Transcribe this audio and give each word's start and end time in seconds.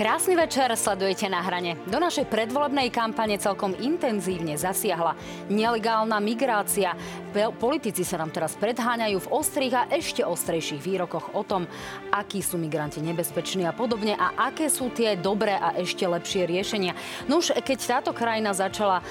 Krásny 0.00 0.32
večer, 0.32 0.72
sledujete 0.80 1.28
na 1.28 1.44
hrane. 1.44 1.76
Do 1.84 2.00
našej 2.00 2.24
predvolebnej 2.32 2.88
kampane 2.88 3.36
celkom 3.36 3.76
intenzívne 3.76 4.56
zasiahla 4.56 5.12
nelegálna 5.52 6.16
migrácia. 6.24 6.96
Politici 7.30 8.02
sa 8.02 8.18
nám 8.18 8.34
teraz 8.34 8.58
predháňajú 8.58 9.22
v 9.22 9.30
ostrých 9.30 9.74
a 9.78 9.86
ešte 9.86 10.26
ostrejších 10.26 10.82
výrokoch 10.82 11.30
o 11.38 11.46
tom, 11.46 11.70
akí 12.10 12.42
sú 12.42 12.58
migranti 12.58 12.98
nebezpeční 12.98 13.70
a 13.70 13.76
podobne 13.76 14.18
a 14.18 14.50
aké 14.50 14.66
sú 14.66 14.90
tie 14.90 15.14
dobré 15.14 15.54
a 15.54 15.78
ešte 15.78 16.02
lepšie 16.02 16.50
riešenia. 16.50 16.98
No 17.30 17.38
už 17.38 17.54
keď 17.62 17.78
táto 17.86 18.10
krajina 18.10 18.50
začala 18.50 18.98
e, 18.98 19.04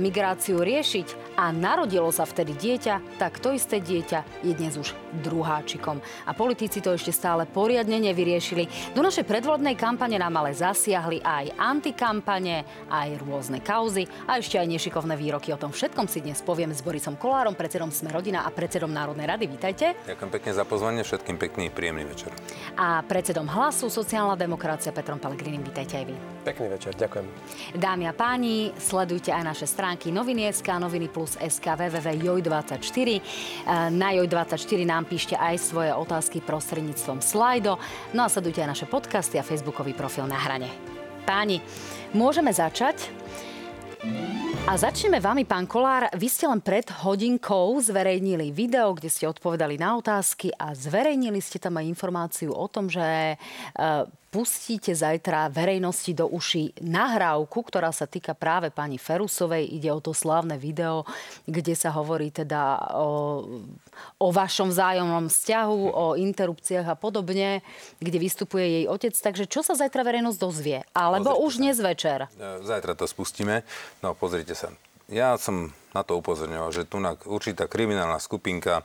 migráciu 0.00 0.64
riešiť 0.64 1.36
a 1.36 1.52
narodilo 1.52 2.08
sa 2.08 2.24
vtedy 2.24 2.56
dieťa, 2.56 3.20
tak 3.20 3.44
to 3.44 3.52
isté 3.52 3.76
dieťa 3.76 4.40
je 4.40 4.56
dnes 4.56 4.72
už 4.80 4.96
druháčikom. 5.20 6.00
A 6.24 6.32
politici 6.32 6.80
to 6.80 6.96
ešte 6.96 7.12
stále 7.12 7.44
poriadne 7.44 8.00
nevyriešili. 8.00 8.96
Do 8.96 9.04
našej 9.04 9.28
predvolebnej 9.28 9.76
kampane 9.76 10.16
nám 10.16 10.32
ale 10.40 10.56
zasiahli 10.56 11.20
aj 11.20 11.52
antikampane, 11.60 12.64
aj 12.88 13.20
rôzne 13.20 13.60
kauzy 13.60 14.08
a 14.24 14.40
ešte 14.40 14.56
aj 14.56 14.64
nešikovné 14.64 15.12
výroky. 15.12 15.52
O 15.52 15.60
tom 15.60 15.76
všetkom 15.76 16.08
si 16.08 16.24
dnes 16.24 16.40
poviem 16.40 16.72
s 16.72 16.80
Borisom 16.80 17.20
Kolárom, 17.20 17.52
predsedom 17.66 17.90
Sme 17.90 18.14
rodina 18.14 18.46
a 18.46 18.54
predsedom 18.54 18.86
Národnej 18.86 19.26
rady. 19.26 19.50
Vítajte. 19.50 19.98
Ďakujem 20.06 20.30
pekne 20.38 20.50
za 20.54 20.62
pozvanie, 20.62 21.02
všetkým 21.02 21.34
pekný, 21.34 21.66
príjemný 21.74 22.06
večer. 22.06 22.30
A 22.78 23.02
predsedom 23.02 23.42
Hlasu 23.50 23.90
sociálna 23.90 24.38
demokracia 24.38 24.94
Petrom 24.94 25.18
Pelegrinim. 25.18 25.66
Vítajte 25.66 25.98
aj 25.98 26.04
vy. 26.06 26.14
Pekný 26.46 26.70
večer, 26.70 26.94
ďakujem. 26.94 27.26
Dámy 27.74 28.06
a 28.06 28.14
páni, 28.14 28.70
sledujte 28.78 29.34
aj 29.34 29.42
naše 29.42 29.66
stránky 29.66 30.14
noviny.sk, 30.14 30.78
noviny 30.78 31.10
plus 31.10 31.34
SK, 31.42 31.74
www.joj24. 31.74 33.08
Na 33.90 34.14
Joj24 34.14 34.80
nám 34.86 35.10
píšte 35.10 35.34
aj 35.34 35.58
svoje 35.58 35.90
otázky 35.90 36.38
prostredníctvom 36.46 37.18
slajdo. 37.18 37.82
No 38.14 38.22
a 38.22 38.30
sledujte 38.30 38.62
aj 38.62 38.78
naše 38.78 38.86
podcasty 38.86 39.42
a 39.42 39.46
facebookový 39.46 39.90
profil 39.90 40.30
na 40.30 40.38
hrane. 40.38 40.70
Páni, 41.26 41.58
môžeme 42.14 42.54
začať. 42.54 43.10
A 44.66 44.74
začneme 44.74 45.22
vami, 45.22 45.46
pán 45.46 45.62
Kolár. 45.70 46.10
Vy 46.18 46.26
ste 46.26 46.50
len 46.50 46.58
pred 46.58 46.90
hodinkou 46.90 47.78
zverejnili 47.78 48.50
video, 48.50 48.98
kde 48.98 49.06
ste 49.06 49.30
odpovedali 49.30 49.78
na 49.78 49.94
otázky 49.94 50.50
a 50.58 50.74
zverejnili 50.74 51.38
ste 51.38 51.62
tam 51.62 51.78
aj 51.78 51.86
informáciu 51.86 52.50
o 52.50 52.66
tom, 52.66 52.90
že 52.90 53.38
pustíte 54.36 54.92
zajtra 54.92 55.48
verejnosti 55.48 56.12
do 56.12 56.28
uší 56.28 56.76
nahrávku, 56.84 57.64
ktorá 57.64 57.88
sa 57.88 58.04
týka 58.04 58.36
práve 58.36 58.68
pani 58.68 59.00
Ferusovej. 59.00 59.64
Ide 59.64 59.88
o 59.88 60.04
to 60.04 60.12
slávne 60.12 60.60
video, 60.60 61.08
kde 61.48 61.72
sa 61.72 61.88
hovorí 61.96 62.28
teda 62.28 62.76
o, 63.00 63.08
o 64.20 64.28
vašom 64.28 64.68
vzájomnom 64.68 65.32
vzťahu, 65.32 65.80
o 65.88 66.04
interrupciách 66.20 66.84
a 66.84 67.00
podobne, 67.00 67.64
kde 67.96 68.18
vystupuje 68.20 68.84
jej 68.84 68.84
otec. 68.84 69.16
Takže 69.16 69.48
čo 69.48 69.64
sa 69.64 69.72
zajtra 69.72 70.04
verejnosť 70.04 70.36
dozvie? 70.36 70.84
Alebo 70.92 71.32
pozrite 71.32 71.44
už 71.48 71.52
dnes 71.56 71.76
večer? 71.80 72.28
Zajtra 72.60 72.92
to 72.92 73.08
spustíme. 73.08 73.64
No 74.04 74.12
pozrite 74.12 74.52
sa. 74.52 74.68
Ja 75.08 75.40
som 75.40 75.72
na 75.96 76.04
to 76.04 76.20
upozorňoval, 76.20 76.76
že 76.76 76.84
tu 76.84 77.00
určitá 77.24 77.64
kriminálna 77.72 78.20
skupinka 78.20 78.84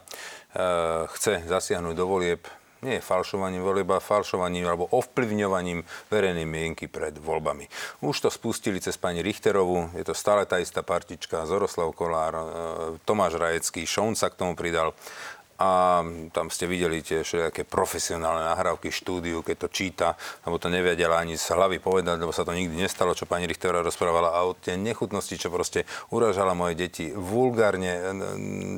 chce 1.12 1.44
zasiahnuť 1.44 1.92
do 1.92 2.08
volieb 2.08 2.40
nie 2.82 2.98
falšovaním 2.98 3.62
volieb, 3.62 3.88
falšovaním 4.02 4.66
alebo 4.66 4.90
ovplyvňovaním 4.90 5.86
verejnej 6.10 6.46
mienky 6.46 6.90
pred 6.90 7.14
voľbami. 7.14 7.70
Už 8.02 8.26
to 8.26 8.28
spustili 8.28 8.82
cez 8.82 8.98
pani 8.98 9.22
Richterovú, 9.22 9.94
je 9.94 10.02
to 10.02 10.14
stále 10.14 10.42
tá 10.44 10.58
istá 10.58 10.82
partička, 10.82 11.46
Zoroslav 11.46 11.94
Kolár, 11.94 12.34
e, 12.34 12.44
Tomáš 13.06 13.38
Rajecký, 13.38 13.86
Šón 13.86 14.18
sa 14.18 14.28
k 14.34 14.38
tomu 14.42 14.58
pridal 14.58 14.90
a 15.62 16.02
tam 16.34 16.50
ste 16.50 16.66
videli 16.66 17.06
tie 17.06 17.22
všetké 17.22 17.70
profesionálne 17.70 18.42
nahrávky 18.50 18.90
štúdiu, 18.90 19.46
keď 19.46 19.56
to 19.62 19.68
číta, 19.70 20.08
lebo 20.42 20.58
to 20.58 20.66
nevedela 20.66 21.22
ani 21.22 21.38
z 21.38 21.54
hlavy 21.54 21.78
povedať, 21.78 22.18
lebo 22.18 22.34
sa 22.34 22.42
to 22.42 22.50
nikdy 22.50 22.74
nestalo, 22.74 23.14
čo 23.14 23.30
pani 23.30 23.46
Richterová 23.46 23.86
rozprávala 23.86 24.34
a 24.34 24.42
o 24.42 24.58
tie 24.58 24.74
nechutnosti, 24.74 25.38
čo 25.38 25.54
proste 25.54 25.86
uražala 26.10 26.58
moje 26.58 26.74
deti, 26.74 27.14
vulgárne 27.14 27.94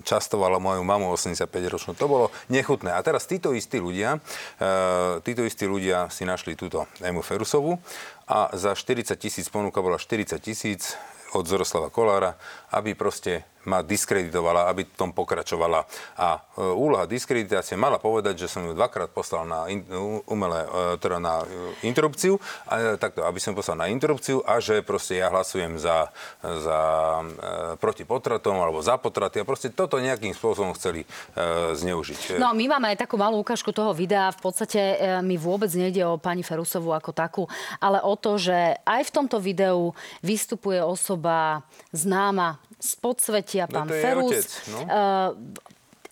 častovala 0.04 0.60
moju 0.60 0.84
mamu 0.84 1.08
85-ročnú. 1.16 1.96
To 1.96 2.04
bolo 2.04 2.26
nechutné. 2.52 2.92
A 2.92 3.00
teraz 3.00 3.24
títo 3.24 3.56
istí 3.56 3.80
ľudia, 3.80 4.20
e, 4.60 5.24
títo 5.24 5.40
istí 5.40 5.64
ľudia 5.64 6.12
si 6.12 6.28
našli 6.28 6.52
túto 6.52 6.84
Emu 7.00 7.24
Ferusovu 7.24 7.80
a 8.28 8.52
za 8.52 8.76
40 8.76 9.16
tisíc 9.16 9.48
ponuka 9.48 9.80
bola 9.80 9.96
40 9.96 10.36
tisíc 10.36 11.00
od 11.32 11.48
Zoroslava 11.48 11.88
Kolára, 11.88 12.36
aby 12.76 12.92
proste 12.92 13.53
ma 13.64 13.80
diskreditovala, 13.80 14.68
aby 14.70 14.88
tom 14.94 15.12
pokračovala. 15.12 15.84
A 16.20 16.38
e, 16.38 16.62
úloha 16.62 17.08
diskreditácie 17.08 17.74
mala 17.76 18.00
povedať, 18.00 18.46
že 18.46 18.50
som 18.50 18.64
ju 18.64 18.72
dvakrát 18.72 19.10
poslal 19.10 19.48
na 19.48 19.66
in, 19.68 19.84
umelé, 20.28 20.64
e, 20.64 21.00
teda 21.00 21.18
na 21.20 21.42
e, 21.42 21.86
interrupciu, 21.88 22.38
a, 22.68 22.96
takto, 22.96 23.24
aby 23.24 23.38
som 23.40 23.56
poslal 23.56 23.80
na 23.80 23.88
interrupciu 23.90 24.44
a 24.44 24.60
že 24.60 24.84
proste 24.84 25.18
ja 25.18 25.32
hlasujem 25.32 25.80
za, 25.80 26.12
za 26.40 26.78
e, 27.20 27.24
proti 27.80 28.04
potratom 28.06 28.56
alebo 28.60 28.84
za 28.84 29.00
potraty 29.00 29.40
a 29.40 29.48
proste 29.48 29.72
toto 29.72 29.98
nejakým 29.98 30.36
spôsobom 30.36 30.76
chceli 30.76 31.04
e, 31.04 31.06
zneužiť. 31.74 32.38
No 32.38 32.52
my 32.52 32.64
máme 32.76 32.92
aj 32.94 33.08
takú 33.08 33.16
malú 33.16 33.40
ukážku 33.40 33.72
toho 33.72 33.96
videa. 33.96 34.30
V 34.36 34.40
podstate 34.50 34.80
e, 34.80 34.96
mi 35.24 35.40
vôbec 35.40 35.72
nejde 35.72 36.04
o 36.04 36.20
pani 36.20 36.44
Ferusovú 36.44 36.92
ako 36.92 37.10
takú, 37.10 37.42
ale 37.80 38.00
o 38.04 38.14
to, 38.14 38.36
že 38.36 38.78
aj 38.84 39.08
v 39.08 39.14
tomto 39.14 39.40
videu 39.40 39.96
vystupuje 40.20 40.78
osoba 40.80 41.64
známa 41.90 42.60
z 42.84 42.92
podsvetia, 43.00 43.64
pán 43.66 43.88
no 43.88 43.94
Ferus. 43.96 44.28
Otec, 44.28 44.48
no? 44.68 44.78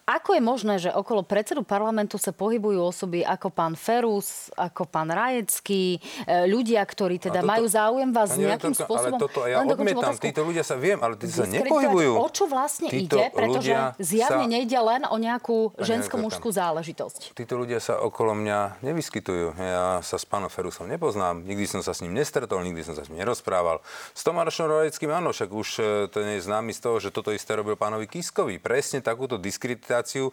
Ako 0.07 0.35
je 0.35 0.43
možné, 0.43 0.75
že 0.83 0.91
okolo 0.93 1.25
predsedu 1.25 1.65
parlamentu 1.65 2.21
sa 2.21 2.35
pohybujú 2.35 2.83
osoby 2.83 3.25
ako 3.25 3.49
pán 3.49 3.79
Ferus, 3.79 4.53
ako 4.59 4.85
pán 4.85 5.09
Rajecký, 5.09 5.97
e, 6.27 6.47
ľudia, 6.51 6.83
ktorí 6.85 7.23
teda 7.23 7.41
toto, 7.41 7.51
majú 7.51 7.65
záujem 7.71 8.11
vás 8.13 8.37
nejakým 8.37 8.75
to, 8.77 8.85
spôsobom... 8.85 9.17
Ale 9.17 9.25
toto 9.25 9.41
ja 9.49 9.63
odmietam, 9.65 10.15
títo 10.19 10.43
ľudia 10.45 10.65
sa 10.67 10.77
viem, 10.77 11.01
ale 11.01 11.17
títo 11.17 11.43
sa 11.43 11.49
nepohybujú. 11.49 12.13
O 12.19 12.29
čo 12.29 12.45
vlastne 12.51 12.91
títo 12.93 13.17
ide, 13.17 13.33
pretože 13.33 13.73
zjavne 14.03 14.47
sa... 14.47 14.53
nejde 14.53 14.79
len 14.79 15.03
o 15.09 15.17
nejakú 15.17 15.73
žensko-mužskú 15.81 16.53
záležitosť. 16.53 17.33
Títo 17.33 17.57
ľudia 17.57 17.81
sa 17.81 17.97
okolo 18.03 18.37
mňa 18.37 18.85
nevyskytujú. 18.85 19.57
Ja 19.57 20.05
sa 20.05 20.21
s 20.21 20.29
pánom 20.29 20.53
Ferusom 20.53 20.91
nepoznám, 20.91 21.47
nikdy 21.47 21.65
som 21.65 21.81
sa 21.81 21.97
s 21.97 22.05
ním 22.05 22.13
nestretol, 22.13 22.61
nikdy 22.67 22.85
som 22.85 22.99
sa 22.99 23.07
s 23.07 23.09
ním 23.09 23.25
nerozprával. 23.25 23.81
S 24.13 24.27
Tomášom 24.27 24.69
Rajeckým 24.69 25.09
áno, 25.09 25.33
však 25.33 25.49
už 25.49 25.69
to 26.13 26.19
nie 26.27 26.37
je 26.37 26.45
známy 26.45 26.77
z 26.77 26.81
toho, 26.85 26.97
že 27.01 27.09
toto 27.15 27.33
isté 27.33 27.57
robil 27.57 27.79
pánovi 27.79 28.05
Kiskovi. 28.11 28.61
Presne 28.61 29.01
takúto 29.01 29.41
diskreditáciu 29.41 30.02
dokumentáciu 30.03 30.29
e, 30.29 30.33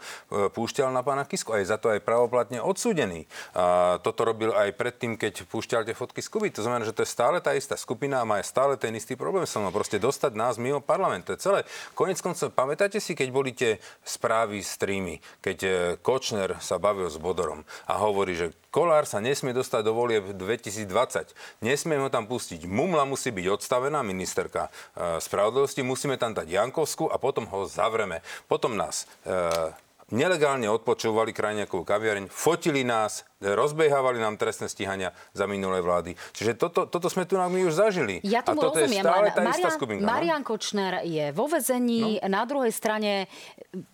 púšťal 0.50 0.90
na 0.90 1.06
pána 1.06 1.24
Kisku 1.30 1.54
a 1.54 1.62
za 1.62 1.78
to 1.78 1.94
aj 1.94 2.02
pravoplatne 2.02 2.60
odsúdený. 2.60 3.30
A 3.54 3.98
toto 4.02 4.26
robil 4.26 4.50
aj 4.52 4.74
predtým, 4.74 5.16
keď 5.16 5.46
púšťal 5.46 5.86
tie 5.86 5.94
fotky 5.94 6.26
z. 6.26 6.50
To 6.58 6.66
znamená, 6.66 6.90
že 6.90 6.96
to 6.98 7.06
je 7.06 7.10
stále 7.14 7.38
tá 7.40 7.54
istá 7.54 7.78
skupina 7.78 8.20
a 8.20 8.28
má 8.28 8.42
stále 8.42 8.76
ten 8.76 8.92
istý 8.98 9.14
problém 9.14 9.46
sa 9.46 9.62
mnou. 9.62 9.70
Proste 9.70 10.02
dostať 10.02 10.34
nás 10.34 10.58
mimo 10.58 10.82
parlament. 10.82 11.30
To 11.30 11.38
je 11.38 11.40
celé. 11.40 11.60
Konec 11.94 12.18
koncov, 12.20 12.50
pamätáte 12.58 12.98
si, 12.98 13.14
keď 13.14 13.30
boli 13.30 13.54
tie 13.54 13.78
správy, 14.02 14.66
streamy, 14.66 15.22
keď 15.40 15.58
e, 15.62 15.70
Kočner 16.02 16.58
sa 16.58 16.82
bavil 16.82 17.08
s 17.08 17.22
Bodorom 17.22 17.62
a 17.86 17.94
hovorí, 18.02 18.34
že 18.34 18.52
Kolár 18.70 19.10
sa 19.10 19.18
nesmie 19.18 19.50
dostať 19.50 19.82
do 19.82 19.98
volieb 19.98 20.38
2020. 20.38 21.34
Nesmie 21.66 21.98
ho 21.98 22.10
tam 22.14 22.30
pustiť. 22.30 22.70
Mumla 22.70 23.02
musí 23.02 23.34
byť 23.34 23.46
odstavená, 23.50 24.06
ministerka 24.06 24.70
e, 24.70 25.18
spravodlivosti. 25.18 25.82
Musíme 25.82 26.22
tam 26.22 26.38
dať 26.38 26.46
Jankovsku 26.46 27.10
a 27.10 27.18
potom 27.18 27.50
ho 27.50 27.66
zavreme. 27.66 28.22
Potom 28.46 28.78
nás 28.78 29.10
e, 29.26 29.74
nelegálne 30.14 30.66
odpočúvali 30.70 31.34
krajniakovú 31.34 31.86
kaviareň, 31.86 32.30
fotili 32.30 32.82
nás, 32.82 33.26
rozbehávali 33.42 34.18
nám 34.18 34.38
trestné 34.38 34.70
stíhania 34.70 35.14
za 35.34 35.46
minulé 35.46 35.82
vlády. 35.82 36.18
Čiže 36.34 36.58
toto, 36.58 36.90
toto 36.90 37.08
sme 37.10 37.26
tu 37.26 37.38
my 37.38 37.66
už 37.66 37.74
zažili. 37.74 38.22
Ja 38.26 38.42
tomu 38.46 38.62
a 38.62 38.70
toto 38.70 38.82
rozumiem, 38.82 39.02
je 39.02 39.06
stále 39.06 39.28
tá 39.34 39.42
Marian, 39.42 39.56
istá 39.58 39.70
skupinka. 39.74 40.02
No? 40.06 40.10
Marian 40.10 40.44
Kočner 40.46 40.94
je 41.06 41.26
vo 41.34 41.46
vezení, 41.50 42.22
no? 42.22 42.30
na 42.30 42.44
druhej 42.46 42.74
strane 42.74 43.30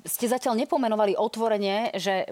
ste 0.03 0.25
zatiaľ 0.27 0.59
nepomenovali 0.59 1.15
otvorene, 1.15 1.95
že 1.95 2.27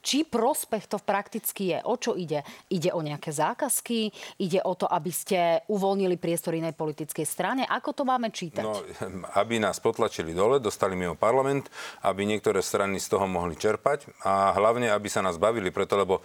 či 0.00 0.24
prospech 0.24 0.88
to 0.88 0.98
prakticky 1.00 1.76
je? 1.76 1.78
O 1.84 1.94
čo 2.00 2.16
ide? 2.16 2.42
Ide 2.72 2.90
o 2.96 3.00
nejaké 3.04 3.30
zákazky? 3.30 4.10
Ide 4.40 4.60
o 4.64 4.72
to, 4.74 4.88
aby 4.88 5.12
ste 5.12 5.62
uvoľnili 5.68 6.16
priestor 6.16 6.56
inej 6.56 6.74
politickej 6.74 7.26
strane? 7.28 7.62
Ako 7.68 7.92
to 7.92 8.02
máme 8.08 8.32
čítať? 8.32 8.64
No, 8.64 8.80
aby 9.40 9.60
nás 9.60 9.78
potlačili 9.78 10.32
dole, 10.32 10.58
dostali 10.58 10.96
mimo 10.96 11.14
parlament, 11.14 11.68
aby 12.04 12.24
niektoré 12.24 12.64
strany 12.64 12.96
z 12.98 13.12
toho 13.12 13.28
mohli 13.28 13.54
čerpať 13.54 14.08
a 14.24 14.56
hlavne, 14.56 14.88
aby 14.90 15.08
sa 15.12 15.20
nás 15.20 15.36
bavili 15.36 15.68
preto, 15.68 16.00
lebo 16.00 16.24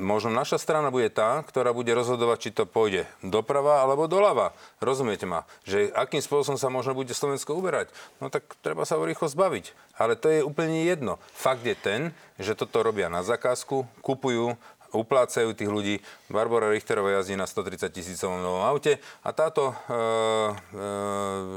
možno 0.00 0.32
naša 0.32 0.56
strana 0.56 0.88
bude 0.88 1.12
tá, 1.12 1.44
ktorá 1.44 1.76
bude 1.76 1.92
rozhodovať, 1.92 2.38
či 2.40 2.50
to 2.56 2.64
pôjde 2.64 3.04
doprava 3.20 3.84
alebo 3.84 4.08
doľava. 4.08 4.56
Rozumiete 4.80 5.28
ma? 5.28 5.44
Že 5.68 5.92
akým 5.92 6.24
spôsobom 6.24 6.56
sa 6.56 6.72
možno 6.72 6.96
bude 6.96 7.12
Slovensko 7.12 7.52
uberať? 7.54 7.92
No 8.18 8.32
tak 8.32 8.48
treba 8.64 8.88
sa 8.88 8.96
ho 8.96 9.04
rýchlo 9.04 9.28
zbaviť. 9.28 9.76
Ale 10.00 10.16
to 10.16 10.32
je 10.32 10.40
úplne 10.40 10.88
jedno. 10.88 11.20
Fakt 11.36 11.62
je 11.62 11.76
ten, 11.76 12.16
že 12.40 12.56
toto 12.56 12.80
robia 12.80 13.12
na 13.12 13.20
zakázku, 13.20 13.84
kupujú 14.00 14.56
uplácajú 14.92 15.54
tých 15.54 15.70
ľudí. 15.70 15.94
Barbara 16.30 16.70
Richterová 16.70 17.20
jazdí 17.20 17.34
na 17.34 17.46
130 17.46 17.90
tisícovom 17.90 18.42
novom 18.42 18.62
aute 18.66 18.98
a 19.22 19.30
táto 19.30 19.70
e, 19.70 19.74
e, 19.74 20.04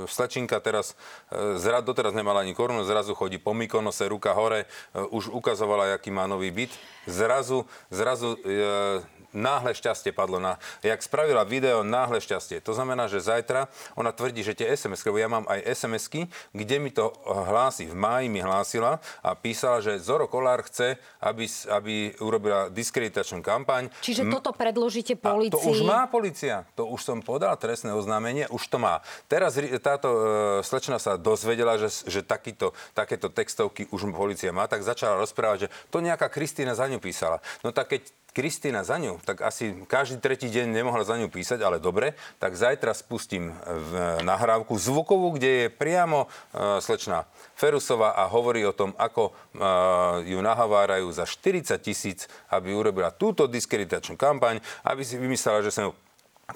stačinka 0.09 0.57
teraz, 0.61 0.93
e, 1.29 1.57
zrad, 1.57 1.85
doteraz 1.85 2.13
nemala 2.13 2.41
ani 2.41 2.53
korunu, 2.57 2.85
zrazu 2.85 3.17
chodí 3.17 3.37
po 3.37 3.53
Mykonose, 3.53 4.09
ruka 4.09 4.33
hore, 4.33 4.65
e, 4.65 4.67
už 5.13 5.33
ukazovala, 5.33 5.93
aký 5.97 6.09
má 6.13 6.29
nový 6.29 6.53
byt. 6.53 6.71
Zrazu, 7.09 7.65
zrazu 7.89 8.37
e, 8.45 9.01
náhle 9.33 9.73
šťastie 9.73 10.13
padlo 10.13 10.37
na... 10.37 10.61
Jak 10.85 11.01
spravila 11.01 11.43
video, 11.43 11.81
náhle 11.81 12.21
šťastie. 12.21 12.61
To 12.63 12.71
znamená, 12.77 13.09
že 13.09 13.19
zajtra 13.19 13.67
ona 13.97 14.13
tvrdí, 14.13 14.45
že 14.45 14.55
tie 14.55 14.69
SMS, 14.71 15.03
lebo 15.03 15.17
ja 15.19 15.27
mám 15.27 15.45
aj 15.49 15.65
SMS-ky, 15.65 16.29
kde 16.53 16.75
mi 16.79 16.93
to 16.93 17.11
hlási. 17.25 17.89
V 17.89 17.97
máji 17.97 18.29
mi 18.29 18.39
hlásila 18.39 19.01
a 19.25 19.33
písala, 19.33 19.81
že 19.81 19.99
Zoro 19.99 20.29
Kolár 20.29 20.63
chce, 20.65 21.01
aby, 21.19 21.45
aby 21.73 21.93
urobila 22.21 22.69
diskreditačnú 22.69 23.41
kampaň. 23.41 23.89
Čiže 23.99 24.29
toto 24.29 24.53
predložíte 24.53 25.17
policii? 25.17 25.57
to 25.57 25.69
už 25.69 25.81
má 25.83 26.05
policia. 26.07 26.63
To 26.77 26.87
už 26.89 27.01
som 27.01 27.17
podal 27.19 27.57
trestné 27.57 27.91
oznámenie, 27.91 28.45
už 28.53 28.69
to 28.69 28.77
má. 28.77 29.01
Teraz 29.25 29.57
táto 29.81 30.09
e, 30.09 30.19
slečna 30.61 31.01
sa 31.01 31.17
dozvedela, 31.17 31.75
že, 31.81 31.89
že 32.05 32.21
takýto, 32.21 32.71
takéto 32.93 33.27
textovky 33.33 33.89
už 33.89 34.09
policia 34.13 34.53
má, 34.53 34.69
tak 34.69 34.85
začala 34.85 35.17
rozprávať, 35.19 35.67
že 35.67 35.71
to 35.89 36.03
nejaká 36.03 36.29
Kristýna 36.29 36.77
za 36.77 36.85
ňu 36.87 37.01
písala. 37.01 37.41
No 37.65 37.73
tak 37.73 37.95
keď 37.95 38.01
Kristýna 38.33 38.81
za 38.81 38.97
ňu, 38.97 39.21
tak 39.21 39.45
asi 39.45 39.85
každý 39.85 40.17
tretí 40.17 40.49
deň 40.49 40.73
nemohla 40.73 41.05
za 41.05 41.21
ňu 41.21 41.29
písať, 41.29 41.61
ale 41.61 41.77
dobre, 41.77 42.17
tak 42.41 42.57
zajtra 42.57 42.97
spustím 42.97 43.53
v 43.61 43.91
nahrávku 44.25 44.73
zvukovú, 44.73 45.37
kde 45.37 45.49
je 45.49 45.67
priamo 45.69 46.25
uh, 46.25 46.81
slečná 46.81 47.29
Ferusová 47.53 48.17
a 48.17 48.25
hovorí 48.25 48.65
o 48.65 48.73
tom, 48.73 48.97
ako 48.97 49.29
uh, 49.29 50.25
ju 50.25 50.41
nahovárajú 50.41 51.13
za 51.13 51.29
40 51.29 51.77
tisíc, 51.77 52.25
aby 52.49 52.73
urobila 52.73 53.13
túto 53.13 53.45
diskreditačnú 53.45 54.17
kampaň, 54.17 54.57
aby 54.81 55.05
si 55.05 55.21
vymyslela, 55.21 55.61
že 55.61 55.69
som 55.69 55.89
ju 55.89 55.91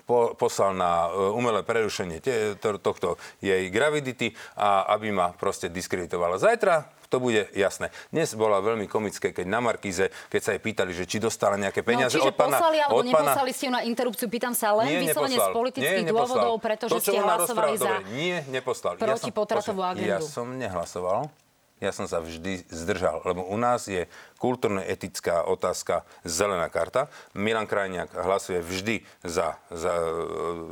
po, 0.03 0.35
poslal 0.35 0.75
na 0.75 1.07
umelé 1.31 1.63
prerušenie 1.63 2.19
tohto 2.59 3.15
jej 3.39 3.71
gravidity 3.71 4.35
a 4.59 4.83
aby 4.97 5.15
ma 5.15 5.31
proste 5.31 5.71
diskreditovala. 5.71 6.41
Zajtra 6.41 6.96
to 7.07 7.17
bude 7.23 7.47
jasné. 7.55 7.89
Dnes 8.11 8.35
bola 8.35 8.59
veľmi 8.59 8.85
komické, 8.85 9.31
keď 9.31 9.45
na 9.47 9.63
Markíze, 9.63 10.11
keď 10.27 10.41
sa 10.43 10.49
jej 10.55 10.61
pýtali, 10.61 10.91
že 10.91 11.07
či 11.07 11.23
dostala 11.23 11.55
nejaké 11.55 11.81
no, 11.81 11.87
peniaze 11.87 12.19
no, 12.19 12.27
od 12.27 12.35
pána... 12.35 12.59
poslali 12.59 12.77
alebo 12.83 12.99
od 12.99 13.05
pána... 13.07 13.31
neposlali 13.31 13.51
ste 13.55 13.63
ju 13.67 13.73
na 13.73 13.81
interrupciu, 13.87 14.27
pýtam 14.27 14.53
sa 14.53 14.75
len 14.75 14.87
nie, 14.91 14.99
vyslovene 15.07 15.39
z 15.39 15.49
politických 15.55 16.05
nie, 16.07 16.13
dôvodov, 16.13 16.59
pretože 16.59 16.91
to, 16.93 16.99
ste 16.99 17.17
hlasovali 17.17 17.75
za... 17.79 18.03
Dobre, 18.03 18.13
nie, 18.13 18.35
neposlal. 18.51 18.93
Protipotratovú 18.99 19.81
ja 19.81 19.87
som, 19.87 19.93
agendu. 19.95 20.11
Ja 20.11 20.19
som 20.21 20.47
nehlasoval 20.53 21.31
ja 21.77 21.93
som 21.93 22.09
sa 22.09 22.17
vždy 22.17 22.65
zdržal, 22.73 23.21
lebo 23.21 23.45
u 23.45 23.57
nás 23.57 23.85
je 23.85 24.09
kultúrno-etická 24.37 25.45
otázka 25.45 26.05
zelená 26.25 26.69
karta. 26.69 27.09
Milan 27.33 27.65
Krajniak 27.65 28.13
hlasuje 28.13 28.61
vždy 28.61 28.95
za, 29.25 29.57
za 29.69 29.93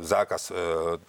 zákaz 0.02 0.50
e, 0.50 0.52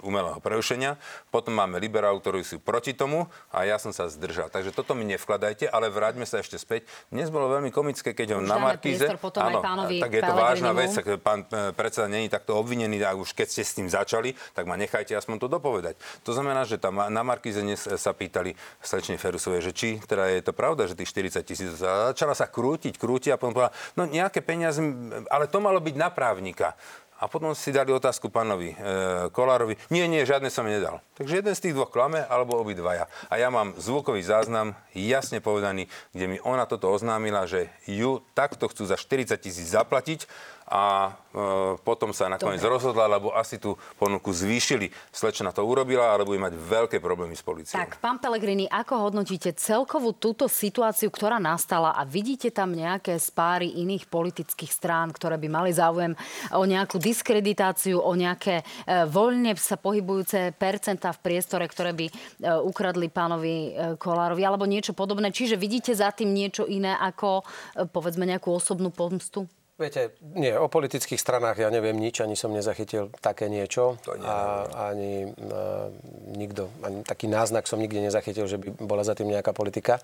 umelého 0.02 0.38
prerušenia. 0.42 0.98
Potom 1.30 1.54
máme 1.54 1.78
liberálov, 1.78 2.22
ktorí 2.22 2.42
sú 2.42 2.58
proti 2.58 2.98
tomu 2.98 3.30
a 3.54 3.66
ja 3.66 3.78
som 3.78 3.94
sa 3.94 4.10
zdržal. 4.10 4.50
Takže 4.50 4.74
toto 4.74 4.98
mi 4.98 5.06
nevkladajte, 5.06 5.70
ale 5.70 5.94
vráťme 5.94 6.26
sa 6.26 6.42
ešte 6.42 6.58
späť. 6.58 6.90
Dnes 7.14 7.30
bolo 7.30 7.50
veľmi 7.54 7.70
komické, 7.70 8.14
keď 8.14 8.42
on 8.42 8.46
na 8.46 8.58
Markíze... 8.58 9.06
Áno, 9.06 9.62
tak 10.02 10.12
je 10.14 10.24
to 10.26 10.34
vážna 10.34 10.72
vec, 10.74 10.90
tak 10.94 11.06
pán 11.22 11.46
e, 11.50 11.74
predseda 11.78 12.10
není 12.10 12.30
takto 12.30 12.58
obvinený 12.58 13.02
a 13.06 13.14
už 13.14 13.38
keď 13.38 13.48
ste 13.50 13.64
s 13.66 13.78
tým 13.78 13.90
začali, 13.90 14.34
tak 14.58 14.66
ma 14.66 14.78
nechajte 14.78 15.14
aspoň 15.14 15.46
to 15.46 15.48
dopovedať. 15.50 15.98
To 16.26 16.34
znamená, 16.34 16.66
že 16.66 16.82
tam 16.82 16.98
na 16.98 17.22
Markíze 17.22 17.62
dnes 17.62 17.86
sa 17.86 18.12
pýtali 18.14 18.58
slečne 18.82 19.22
Ferusovej, 19.22 19.62
že 19.62 19.74
či 19.74 19.87
teda 20.04 20.28
je 20.28 20.44
to 20.44 20.52
pravda, 20.52 20.92
že 20.92 21.00
tých 21.00 21.12
40 21.32 21.48
tisíc 21.48 21.72
začala 21.80 22.36
sa 22.36 22.52
krútiť, 22.52 23.00
krútiť 23.00 23.32
a 23.32 23.40
potom 23.40 23.56
povedala, 23.56 23.76
no 23.96 24.04
nejaké 24.04 24.44
peniaze, 24.44 24.84
ale 25.32 25.48
to 25.48 25.64
malo 25.64 25.80
byť 25.80 25.96
na 25.96 26.12
právnika. 26.12 26.76
A 27.18 27.26
potom 27.26 27.58
si 27.58 27.74
dali 27.74 27.90
otázku 27.90 28.30
pánovi 28.30 28.78
e, 28.78 29.34
Kolárovi. 29.34 29.74
Nie, 29.90 30.06
nie, 30.06 30.22
žiadne 30.22 30.54
som 30.54 30.70
nedal. 30.70 31.02
Takže 31.18 31.42
jeden 31.42 31.54
z 31.58 31.64
tých 31.66 31.74
dvoch 31.74 31.90
klame, 31.90 32.22
alebo 32.22 32.62
obidvaja. 32.62 33.10
A 33.34 33.42
ja 33.42 33.50
mám 33.50 33.74
zvukový 33.74 34.22
záznam, 34.22 34.78
jasne 34.94 35.42
povedaný, 35.42 35.90
kde 36.14 36.26
mi 36.30 36.38
ona 36.46 36.70
toto 36.70 36.94
oznámila, 36.94 37.50
že 37.50 37.74
ju 37.90 38.22
takto 38.38 38.70
chcú 38.70 38.86
za 38.86 39.02
40 39.02 39.34
tisíc 39.42 39.74
zaplatiť 39.74 40.30
a 40.68 41.16
e, 41.32 41.42
potom 41.80 42.12
sa 42.12 42.28
nakoniec 42.28 42.60
Dobre. 42.60 42.76
rozhodla, 42.76 43.08
lebo 43.08 43.32
asi 43.32 43.56
tú 43.56 43.80
ponuku 43.96 44.36
zvýšili. 44.36 44.92
Slečna 45.16 45.56
to 45.56 45.64
urobila, 45.64 46.12
ale 46.12 46.28
bude 46.28 46.44
mať 46.44 46.60
veľké 46.60 46.98
problémy 47.00 47.40
s 47.40 47.44
policiou. 47.44 47.80
Tak, 47.80 48.04
pán 48.04 48.20
Pelegrini, 48.20 48.68
ako 48.68 49.08
hodnotíte 49.08 49.56
celkovú 49.56 50.12
túto 50.12 50.52
situáciu, 50.52 51.08
ktorá 51.08 51.40
nastala 51.40 51.96
a 51.96 52.04
vidíte 52.04 52.52
tam 52.52 52.76
nejaké 52.76 53.16
spáry 53.16 53.80
iných 53.80 54.12
politických 54.12 54.72
strán, 54.72 55.16
ktoré 55.16 55.40
by 55.40 55.48
mali 55.48 55.72
záujem 55.72 56.12
o 56.52 56.64
nejakú 56.68 57.00
diskreditáciu, 57.00 58.04
o 58.04 58.12
nejaké 58.12 58.60
e, 58.60 59.08
voľne 59.08 59.56
sa 59.56 59.80
pohybujúce 59.80 60.52
percentá 60.60 61.16
v 61.16 61.24
priestore, 61.24 61.64
ktoré 61.72 61.96
by 61.96 62.06
e, 62.08 62.14
ukradli 62.60 63.08
pánovi 63.08 63.56
e, 63.56 63.70
Kolárovi 63.96 64.44
alebo 64.44 64.68
niečo 64.68 64.92
podobné. 64.92 65.32
Čiže 65.32 65.56
vidíte 65.56 65.96
za 65.96 66.12
tým 66.12 66.36
niečo 66.36 66.68
iné 66.68 66.92
ako 67.00 67.40
e, 67.40 67.88
povedzme 67.88 68.28
nejakú 68.28 68.52
osobnú 68.52 68.92
pomstu? 68.92 69.48
Viete, 69.78 70.18
nie, 70.34 70.58
o 70.58 70.66
politických 70.66 71.22
stranách 71.22 71.62
ja 71.62 71.70
neviem 71.70 71.94
nič, 72.02 72.26
ani 72.26 72.34
som 72.34 72.50
nezachytil 72.50 73.14
také 73.22 73.46
niečo. 73.46 74.02
To 74.10 74.18
a 74.26 74.66
ani 74.90 75.30
a, 75.30 75.94
nikto, 76.34 76.74
ani 76.82 77.06
taký 77.06 77.30
náznak 77.30 77.70
som 77.70 77.78
nikde 77.78 78.02
nezachytil, 78.02 78.50
že 78.50 78.58
by 78.58 78.74
bola 78.82 79.06
za 79.06 79.14
tým 79.14 79.30
nejaká 79.30 79.54
politika. 79.54 80.02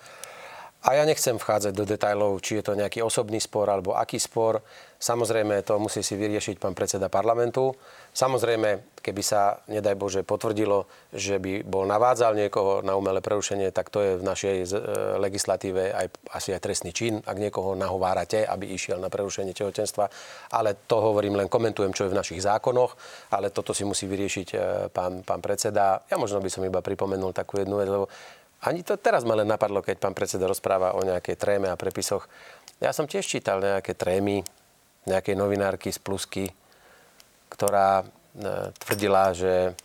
A 0.84 1.00
ja 1.00 1.08
nechcem 1.08 1.40
vchádzať 1.40 1.74
do 1.80 1.88
detajlov, 1.88 2.44
či 2.44 2.60
je 2.60 2.68
to 2.68 2.76
nejaký 2.76 3.00
osobný 3.00 3.40
spor 3.40 3.72
alebo 3.72 3.96
aký 3.96 4.20
spor. 4.20 4.60
Samozrejme, 5.00 5.64
to 5.64 5.80
musí 5.80 6.04
si 6.04 6.20
vyriešiť 6.20 6.60
pán 6.60 6.76
predseda 6.76 7.08
parlamentu. 7.08 7.72
Samozrejme, 8.12 9.00
keby 9.00 9.24
sa, 9.24 9.64
nedaj 9.72 9.96
Bože, 9.96 10.28
potvrdilo, 10.28 10.84
že 11.16 11.40
by 11.40 11.64
bol 11.64 11.88
navádzal 11.88 12.36
niekoho 12.36 12.84
na 12.84 13.00
umelé 13.00 13.24
prerušenie, 13.24 13.72
tak 13.72 13.92
to 13.92 14.04
je 14.04 14.12
v 14.20 14.24
našej 14.28 14.56
e, 14.60 14.66
legislatíve 15.24 15.92
aj, 15.92 16.08
asi 16.36 16.52
aj 16.52 16.64
trestný 16.64 16.92
čin, 16.92 17.20
ak 17.20 17.36
niekoho 17.36 17.80
nahovárate, 17.80 18.44
aby 18.44 18.76
išiel 18.76 19.00
na 19.00 19.08
prerušenie 19.08 19.56
tehotenstva. 19.56 20.12
Ale 20.52 20.84
to 20.84 21.00
hovorím, 21.00 21.40
len 21.40 21.48
komentujem, 21.48 21.96
čo 21.96 22.08
je 22.08 22.12
v 22.12 22.20
našich 22.20 22.44
zákonoch, 22.44 22.96
ale 23.32 23.56
toto 23.56 23.72
si 23.72 23.88
musí 23.88 24.04
vyriešiť 24.08 24.48
e, 24.52 24.58
pán, 24.92 25.24
pán 25.24 25.40
predseda. 25.40 26.04
Ja 26.12 26.20
možno 26.20 26.44
by 26.44 26.52
som 26.52 26.64
iba 26.68 26.84
pripomenul 26.84 27.32
takú 27.32 27.60
jednu 27.60 27.80
vec, 27.80 27.88
lebo 27.88 28.12
ani 28.64 28.82
to 28.84 28.96
teraz 28.96 29.28
ma 29.28 29.36
len 29.36 29.48
napadlo, 29.48 29.84
keď 29.84 30.00
pán 30.00 30.16
predseda 30.16 30.48
rozpráva 30.48 30.96
o 30.96 31.04
nejakej 31.04 31.36
tréme 31.36 31.68
a 31.68 31.76
prepisoch. 31.76 32.28
Ja 32.80 32.96
som 32.96 33.08
tiež 33.08 33.28
čítal 33.28 33.60
nejaké 33.60 33.96
trémy 33.96 34.44
nejakej 35.04 35.36
novinárky 35.36 35.92
z 35.92 36.00
Plusky, 36.00 36.48
ktorá 37.52 38.02
e, 38.02 38.06
tvrdila, 38.80 39.36
že 39.36 39.76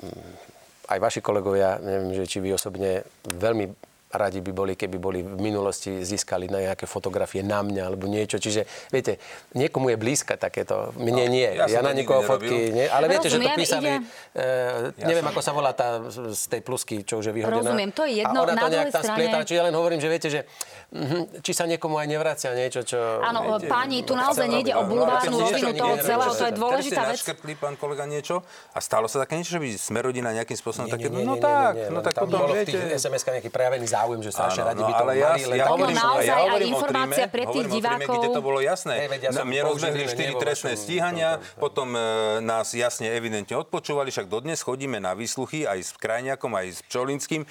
mm, 0.00 0.48
aj 0.88 0.98
vaši 1.04 1.20
kolegovia, 1.20 1.76
neviem, 1.84 2.16
že 2.16 2.24
či 2.24 2.40
vy 2.40 2.56
osobne 2.56 3.04
veľmi 3.28 3.87
radi 4.08 4.40
by 4.40 4.52
boli, 4.56 4.72
keby 4.72 4.96
boli 4.96 5.20
v 5.20 5.36
minulosti 5.36 6.00
získali 6.00 6.48
na 6.48 6.64
nejaké 6.64 6.88
fotografie 6.88 7.44
na 7.44 7.60
mňa 7.60 7.82
alebo 7.84 8.08
niečo. 8.08 8.40
Čiže, 8.40 8.64
viete, 8.88 9.20
niekomu 9.52 9.92
je 9.92 9.96
blízka 10.00 10.40
takéto. 10.40 10.96
Mne 10.96 11.24
no, 11.28 11.32
nie. 11.32 11.48
Ja, 11.52 11.68
ja 11.68 11.80
na 11.84 11.92
niekoho 11.92 12.24
fotky... 12.24 12.72
Nie, 12.72 12.88
ale 12.88 13.12
viete, 13.12 13.28
Rozumiem, 13.28 13.44
že 13.44 13.56
to 13.56 13.60
písali... 13.60 13.88
Ide... 13.88 14.00
Uh, 14.32 14.96
ja 14.96 15.06
neviem, 15.12 15.26
som... 15.28 15.32
ako 15.36 15.40
sa 15.44 15.52
volá 15.52 15.70
tá 15.76 15.88
z 16.08 16.42
tej 16.48 16.60
plusky, 16.64 17.04
čo 17.04 17.20
už 17.20 17.28
je 17.28 17.34
vyhodená. 17.36 17.60
Rozumiem, 17.60 17.90
to 17.92 18.02
je 18.08 18.24
jedno. 18.24 18.40
A 18.40 18.44
ona 18.48 18.54
to 18.56 18.68
nejak 18.72 18.88
tam 18.88 19.02
strane... 19.04 19.18
splieta. 19.18 19.36
Čiže 19.44 19.58
ja 19.60 19.64
len 19.68 19.74
hovorím, 19.76 20.00
že 20.00 20.08
viete, 20.08 20.28
že 20.32 20.40
uh, 20.44 21.44
či 21.44 21.52
sa 21.52 21.64
niekomu 21.68 22.00
aj 22.00 22.06
nevracia 22.08 22.50
niečo, 22.56 22.80
čo... 22.88 23.20
Áno, 23.20 23.60
páni, 23.68 24.08
tu 24.08 24.16
naozaj 24.16 24.48
nejde 24.48 24.72
o 24.72 24.88
bulvárnu 24.88 25.36
rovinu 25.36 25.70
toho 25.76 25.94
celého. 26.00 26.32
To 26.32 26.44
je 26.48 26.54
dôležitá 26.56 27.00
vec. 27.12 27.20
Naškrtli 27.20 27.52
pán 27.60 27.76
kolega 27.76 28.08
niečo 28.08 28.40
a 28.72 28.78
stalo 28.80 29.04
sa 29.04 29.20
také 29.20 29.36
niečo, 29.36 29.56
že 29.56 29.60
by 29.60 29.68
Smerodina 29.76 30.32
nejakým 30.32 30.56
spôsobom 30.56 30.88
také... 30.88 31.12
No 31.12 31.36
tak, 31.36 31.92
no 31.92 32.00
tak 32.00 32.16
potom 32.16 32.48
viete... 32.56 32.96
SMS-ka 32.96 33.36
nejaký 33.36 33.50
prejavený 33.52 33.86
záujem, 33.98 34.20
že 34.22 34.30
strašne 34.30 34.62
radi 34.62 34.82
no, 34.82 34.88
by 34.88 34.92
to 34.94 35.04
ale 35.04 35.12
ja, 35.18 35.30
mali. 35.34 35.58
Ja, 35.58 35.66
hovorím, 35.74 35.96
naozaj 35.98 36.26
ja 36.26 36.36
hovorím 36.46 36.70
aj 36.70 36.74
informácia 36.78 37.26
pre 37.26 37.42
tých 37.50 37.66
divákov. 37.66 38.14
kde 38.14 38.28
to 38.30 38.42
bolo 38.42 38.58
jasné. 38.62 38.94
Mne 39.42 39.60
rozbehli 39.66 40.04
4 40.06 40.38
trestné 40.38 40.72
stíhania, 40.78 41.30
potom 41.58 41.88
e, 41.94 42.00
nás 42.44 42.70
jasne 42.72 43.10
evidentne 43.10 43.58
odpočúvali, 43.58 44.14
však 44.14 44.30
dodnes 44.30 44.62
chodíme 44.62 45.02
na 45.02 45.18
výsluchy 45.18 45.66
aj 45.66 45.78
s 45.82 45.90
Krajniakom, 45.98 46.54
aj 46.54 46.66
s 46.78 46.80
Pčolinským, 46.86 47.42
e, 47.42 47.46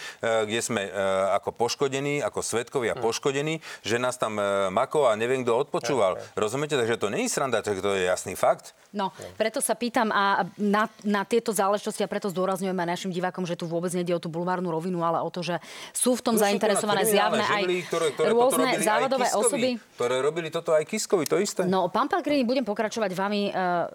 kde 0.48 0.62
sme 0.64 0.82
e, 0.88 0.92
ako 1.36 1.52
poškodení, 1.52 2.24
ako 2.24 2.40
svetkovia 2.40 2.96
hm. 2.96 3.02
poškodení, 3.04 3.60
že 3.84 4.00
nás 4.00 4.16
tam 4.16 4.40
Mako 4.72 5.10
a 5.10 5.18
neviem 5.20 5.44
kto 5.44 5.68
odpočúval. 5.68 6.22
Rozumiete? 6.38 6.78
Takže 6.78 6.96
to 6.96 7.12
nie 7.12 7.28
je 7.28 7.34
sranda, 7.34 7.60
to 7.66 7.74
je 7.74 8.06
jasný 8.08 8.38
fakt. 8.38 8.78
No, 8.96 9.12
preto 9.36 9.60
sa 9.60 9.76
pýtam 9.76 10.10
a 10.16 10.48
na, 10.56 10.88
na 11.04 11.28
tieto 11.28 11.52
záležitosti 11.52 12.08
a 12.08 12.10
preto 12.10 12.32
zdôrazňujeme 12.32 12.88
našim 12.88 13.12
divákom, 13.12 13.44
že 13.44 13.60
tu 13.60 13.68
vôbec 13.68 13.92
nejde 13.92 14.16
o 14.16 14.22
tú 14.24 14.32
bulvárnu 14.32 14.72
rovinu, 14.72 15.04
ale 15.04 15.20
o 15.20 15.28
to, 15.28 15.44
že 15.44 15.60
sú 15.92 16.16
v 16.16 16.24
tom 16.24 16.37
to 16.38 16.46
zainteresované 16.46 17.04
zjavné 17.10 17.42
aj 17.42 17.64
ktoré, 17.90 18.08
ktoré 18.14 18.30
rôzne 18.30 18.78
závadové 18.78 19.28
osoby. 19.34 19.70
Ktoré 19.98 20.22
robili 20.22 20.54
toto 20.54 20.78
aj 20.78 20.86
Kiskovi, 20.86 21.26
to 21.26 21.42
isté. 21.42 21.66
No, 21.66 21.90
pán 21.90 22.06
Pelgrini, 22.06 22.46
budem 22.46 22.64
pokračovať 22.64 23.12
vami. 23.18 23.50
Uh, 23.50 23.90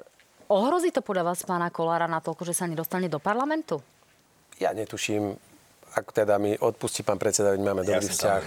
ohrozí 0.50 0.90
to 0.90 1.00
podľa 1.00 1.32
vás 1.32 1.46
pána 1.46 1.70
Kolára 1.70 2.10
na 2.10 2.18
toľko, 2.18 2.42
že 2.44 2.58
sa 2.58 2.66
nedostane 2.66 3.06
do 3.06 3.22
parlamentu? 3.22 3.78
Ja 4.58 4.74
netuším, 4.74 5.32
ak 5.94 6.10
teda 6.10 6.36
mi 6.42 6.58
odpustí 6.58 7.06
pán 7.06 7.22
predseda, 7.22 7.54
máme 7.54 7.86
dobrý 7.86 8.04
ja 8.04 8.12
vzťah. 8.12 8.44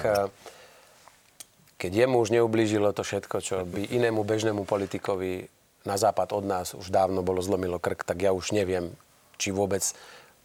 Keď 1.76 1.92
jemu 1.92 2.24
už 2.24 2.32
neublížilo 2.32 2.96
to 2.96 3.04
všetko, 3.04 3.36
čo 3.44 3.56
by 3.68 3.92
inému 3.92 4.24
bežnému 4.24 4.64
politikovi 4.64 5.44
na 5.86 5.96
západ 6.00 6.34
od 6.34 6.46
nás 6.48 6.74
už 6.74 6.90
dávno 6.90 7.22
bolo 7.22 7.44
zlomilo 7.44 7.78
krk, 7.78 8.08
tak 8.08 8.24
ja 8.24 8.32
už 8.34 8.56
neviem, 8.56 8.96
či 9.38 9.52
vôbec 9.54 9.84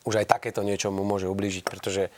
už 0.05 0.15
aj 0.21 0.27
takéto 0.27 0.61
niečo 0.61 0.93
mu 0.93 1.07
môže 1.07 1.31
ublížiť, 1.31 1.65
pretože 1.65 2.13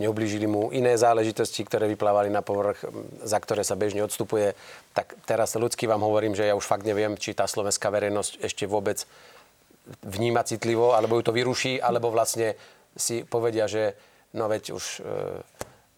neublížili 0.00 0.48
mu 0.48 0.72
iné 0.72 0.96
záležitosti, 0.96 1.64
ktoré 1.66 1.88
vyplávali 1.90 2.32
na 2.32 2.40
povrch, 2.40 2.84
za 3.22 3.36
ktoré 3.36 3.66
sa 3.66 3.76
bežne 3.76 4.00
odstupuje. 4.04 4.56
Tak 4.96 5.14
teraz 5.28 5.52
ľudsky 5.58 5.84
vám 5.84 6.00
hovorím, 6.00 6.32
že 6.32 6.48
ja 6.48 6.56
už 6.56 6.64
fakt 6.64 6.88
neviem, 6.88 7.18
či 7.18 7.36
tá 7.36 7.44
slovenská 7.44 7.92
verejnosť 7.92 8.40
ešte 8.40 8.64
vôbec 8.64 9.04
vníma 10.06 10.46
citlivo, 10.46 10.94
alebo 10.94 11.18
ju 11.18 11.22
to 11.26 11.36
vyruší, 11.36 11.82
alebo 11.82 12.14
vlastne 12.14 12.54
si 12.94 13.26
povedia, 13.26 13.66
že 13.66 13.96
no 14.36 14.46
veď 14.46 14.72
už 14.72 14.84
e, 15.00 15.00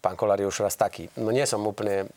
pán 0.00 0.16
Kolár 0.16 0.40
je 0.40 0.48
už 0.48 0.64
raz 0.64 0.74
taký. 0.74 1.10
No 1.20 1.30
nie 1.30 1.44
som 1.44 1.62
úplne 1.62 2.08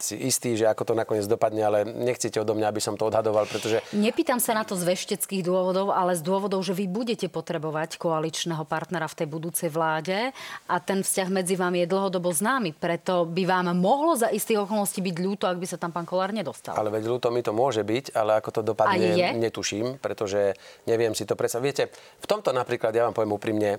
si 0.00 0.16
istý, 0.16 0.56
že 0.56 0.66
ako 0.66 0.92
to 0.92 0.94
nakoniec 0.96 1.28
dopadne, 1.28 1.62
ale 1.62 1.78
nechcete 1.84 2.40
odo 2.40 2.56
mňa, 2.56 2.66
aby 2.72 2.80
som 2.82 2.96
to 2.96 3.06
odhadoval, 3.06 3.44
pretože... 3.46 3.84
Nepýtam 3.92 4.40
sa 4.40 4.56
na 4.56 4.64
to 4.64 4.74
z 4.74 4.88
vešteckých 4.88 5.44
dôvodov, 5.44 5.92
ale 5.92 6.16
z 6.16 6.22
dôvodov, 6.24 6.64
že 6.64 6.72
vy 6.72 6.88
budete 6.88 7.28
potrebovať 7.28 8.00
koaličného 8.00 8.64
partnera 8.64 9.06
v 9.06 9.18
tej 9.22 9.28
budúcej 9.28 9.68
vláde 9.68 10.32
a 10.66 10.76
ten 10.80 11.04
vzťah 11.04 11.28
medzi 11.28 11.54
vami 11.54 11.84
je 11.84 11.90
dlhodobo 11.92 12.32
známy. 12.32 12.72
Preto 12.76 13.28
by 13.28 13.42
vám 13.44 13.72
mohlo 13.76 14.16
za 14.16 14.32
istých 14.32 14.64
okolností 14.64 15.04
byť 15.04 15.16
ľúto, 15.20 15.44
ak 15.46 15.60
by 15.60 15.66
sa 15.68 15.76
tam 15.76 15.92
pán 15.92 16.08
Kolár 16.08 16.32
nedostal. 16.32 16.74
Ale 16.74 16.90
veď 16.90 17.06
ľúto 17.06 17.28
mi 17.28 17.44
to 17.44 17.52
môže 17.52 17.84
byť, 17.84 18.16
ale 18.16 18.40
ako 18.40 18.50
to 18.50 18.60
dopadne, 18.64 19.36
netuším, 19.36 20.00
pretože 20.00 20.56
neviem 20.88 21.12
si 21.12 21.28
to 21.28 21.36
predstaviť. 21.36 21.64
Viete, 21.64 21.84
v 21.92 22.26
tomto 22.26 22.50
napríklad, 22.56 22.90
ja 22.96 23.04
vám 23.06 23.14
poviem 23.14 23.36
úprimne, 23.36 23.70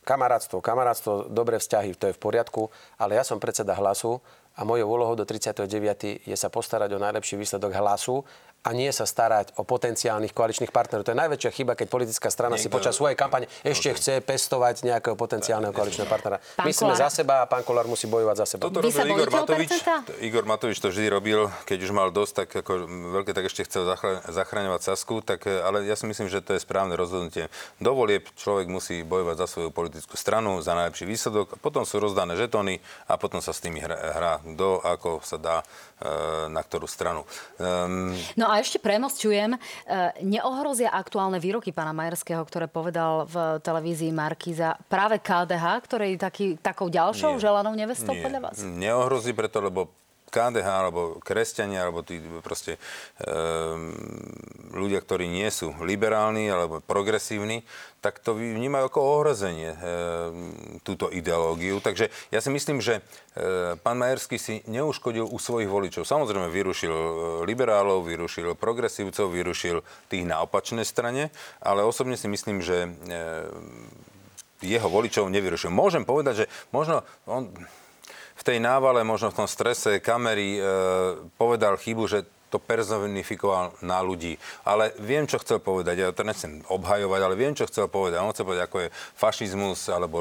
kamarátstvo, 0.00 0.64
kamarátstvo, 0.64 1.28
dobré 1.28 1.60
vzťahy, 1.60 1.94
to 1.94 2.08
je 2.10 2.16
v 2.16 2.20
poriadku, 2.20 2.72
ale 2.96 3.20
ja 3.20 3.24
som 3.24 3.36
predseda 3.36 3.76
hlasu 3.76 4.18
a 4.56 4.64
mojou 4.64 4.88
úlohou 4.90 5.14
do 5.14 5.24
39. 5.24 6.26
je 6.26 6.36
sa 6.36 6.48
postarať 6.50 6.92
o 6.92 6.98
najlepší 6.98 7.36
výsledok 7.36 7.72
hlasu 7.72 8.24
a 8.60 8.70
nie 8.76 8.92
sa 8.92 9.08
starať 9.08 9.56
o 9.56 9.64
potenciálnych 9.64 10.36
koaličných 10.36 10.68
partnerov. 10.68 11.08
To 11.08 11.12
je 11.16 11.18
najväčšia 11.18 11.50
chyba, 11.50 11.72
keď 11.72 11.86
politická 11.88 12.28
strana 12.28 12.60
Niekto... 12.60 12.68
si 12.68 12.76
počas 12.76 12.92
svojej 13.00 13.16
kampane 13.16 13.48
ešte 13.64 13.88
okay. 13.92 13.96
chce 13.96 14.14
pestovať 14.20 14.84
nejakého 14.84 15.16
potenciálneho 15.16 15.72
koaličného 15.72 16.04
partnera. 16.04 16.44
Pán 16.60 16.68
My 16.68 16.72
sme 16.76 16.92
za 16.92 17.08
seba 17.08 17.42
a 17.42 17.48
pán 17.48 17.64
Kolár 17.64 17.88
musí 17.88 18.04
bojovať 18.04 18.36
za 18.36 18.46
seba. 18.56 18.68
Toto 18.68 18.84
robil 18.84 19.16
Igor 19.16 19.32
Matovič. 19.32 19.70
Igor 20.20 20.44
Matovič 20.44 20.76
to 20.76 20.92
vždy 20.92 21.08
robil, 21.08 21.48
keď 21.64 21.78
už 21.88 21.92
mal 21.96 22.12
dosť, 22.12 22.32
tak 22.44 22.48
ako 22.60 22.72
veľké, 23.16 23.32
tak 23.32 23.48
ešte 23.48 23.64
chcel 23.64 23.88
zachraňovať 24.28 24.80
Sasku, 24.84 25.24
tak, 25.24 25.48
ale 25.48 25.88
ja 25.88 25.96
si 25.96 26.04
myslím, 26.04 26.28
že 26.28 26.44
to 26.44 26.52
je 26.52 26.60
správne 26.60 26.94
rozhodnutie. 27.00 27.48
Dovolie 27.80 28.20
človek 28.36 28.68
musí 28.68 29.00
bojovať 29.00 29.36
za 29.40 29.46
svoju 29.48 29.70
politickú 29.72 30.20
stranu, 30.20 30.60
za 30.60 30.76
najlepší 30.76 31.08
výsledok, 31.08 31.56
potom 31.64 31.88
sú 31.88 31.96
rozdané 31.96 32.36
žetóny 32.36 32.84
a 33.08 33.16
potom 33.16 33.40
sa 33.40 33.56
s 33.56 33.64
tými 33.64 33.80
hrá, 33.80 33.96
hrá 33.96 34.32
kto 34.44 34.80
ako 34.84 35.10
sa 35.24 35.36
dá 35.40 35.56
e, 35.60 35.64
na 36.48 36.60
ktorú 36.64 36.88
stranu. 36.88 37.28
Um, 37.60 38.16
no 38.40 38.48
a 38.48 38.56
ešte 38.56 38.80
premosťujem, 38.80 39.52
e, 39.52 39.58
neohrozia 40.24 40.88
aktuálne 40.96 41.36
výroky 41.36 41.76
pána 41.76 41.92
Majerského, 41.92 42.40
ktoré 42.48 42.72
povedal 42.72 43.28
v 43.28 43.60
televízii 43.60 44.08
Markíza 44.08 44.80
práve 44.88 45.20
KDH, 45.20 45.66
ktorý 45.84 46.16
je 46.16 46.18
taký, 46.18 46.46
takou 46.56 46.88
ďalšou 46.88 47.36
nie, 47.36 47.42
želanou 47.44 47.76
nevestou 47.76 48.16
nie, 48.16 48.24
podľa 48.24 48.40
vás? 48.48 48.56
Neohrozí 48.64 49.36
preto, 49.36 49.60
lebo 49.60 49.99
KDH 50.30 50.68
alebo 50.70 51.18
kresťania 51.20 51.84
alebo 51.84 52.06
tí 52.06 52.22
proste 52.40 52.78
e, 53.18 53.28
ľudia, 54.70 55.02
ktorí 55.02 55.26
nie 55.26 55.50
sú 55.50 55.74
liberálni 55.82 56.46
alebo 56.46 56.78
progresívni, 56.78 57.66
tak 58.00 58.22
to 58.24 58.32
vnímajú 58.32 58.88
ako 58.88 59.00
ohrozenie 59.20 59.76
e, 59.76 59.78
túto 60.86 61.12
ideológiu. 61.12 61.82
Takže 61.84 62.08
ja 62.32 62.40
si 62.40 62.48
myslím, 62.48 62.80
že 62.80 63.04
e, 63.36 63.76
pán 63.82 64.00
Majerský 64.00 64.40
si 64.40 64.64
neuškodil 64.64 65.28
u 65.28 65.36
svojich 65.36 65.68
voličov. 65.68 66.08
Samozrejme 66.08 66.48
vyrušil 66.48 66.94
liberálov, 67.44 68.08
vyrušil 68.08 68.56
progresívcov, 68.56 69.28
vyrušil 69.28 69.84
tých 70.08 70.24
na 70.24 70.40
opačnej 70.40 70.88
strane, 70.88 71.28
ale 71.60 71.84
osobne 71.84 72.16
si 72.16 72.30
myslím, 72.30 72.64
že 72.64 72.88
e, 72.88 72.88
jeho 74.64 74.88
voličov 74.88 75.28
nevyrušil. 75.28 75.72
Môžem 75.72 76.04
povedať, 76.04 76.44
že 76.44 76.50
možno 76.72 77.04
on 77.24 77.52
v 78.40 78.42
tej 78.42 78.58
návale, 78.58 79.04
možno 79.04 79.28
v 79.28 79.44
tom 79.44 79.48
strese 79.48 80.00
kamery 80.00 80.56
e, 80.56 80.60
povedal 81.36 81.76
chybu, 81.76 82.08
že 82.08 82.24
to 82.50 82.58
personifikoval 82.58 83.78
na 83.80 84.02
ľudí. 84.02 84.34
Ale 84.66 84.90
viem, 84.98 85.24
čo 85.24 85.38
chcel 85.38 85.62
povedať. 85.62 85.94
Ja 86.02 86.10
to 86.10 86.26
nechcem 86.26 86.66
obhajovať, 86.66 87.20
ale 87.22 87.34
viem, 87.38 87.54
čo 87.54 87.70
chcel 87.70 87.86
povedať. 87.86 88.18
On 88.18 88.34
chcel 88.34 88.44
povedať, 88.50 88.64
ako 88.66 88.78
je 88.82 88.88
fašizmus, 89.14 89.86
alebo 89.86 90.16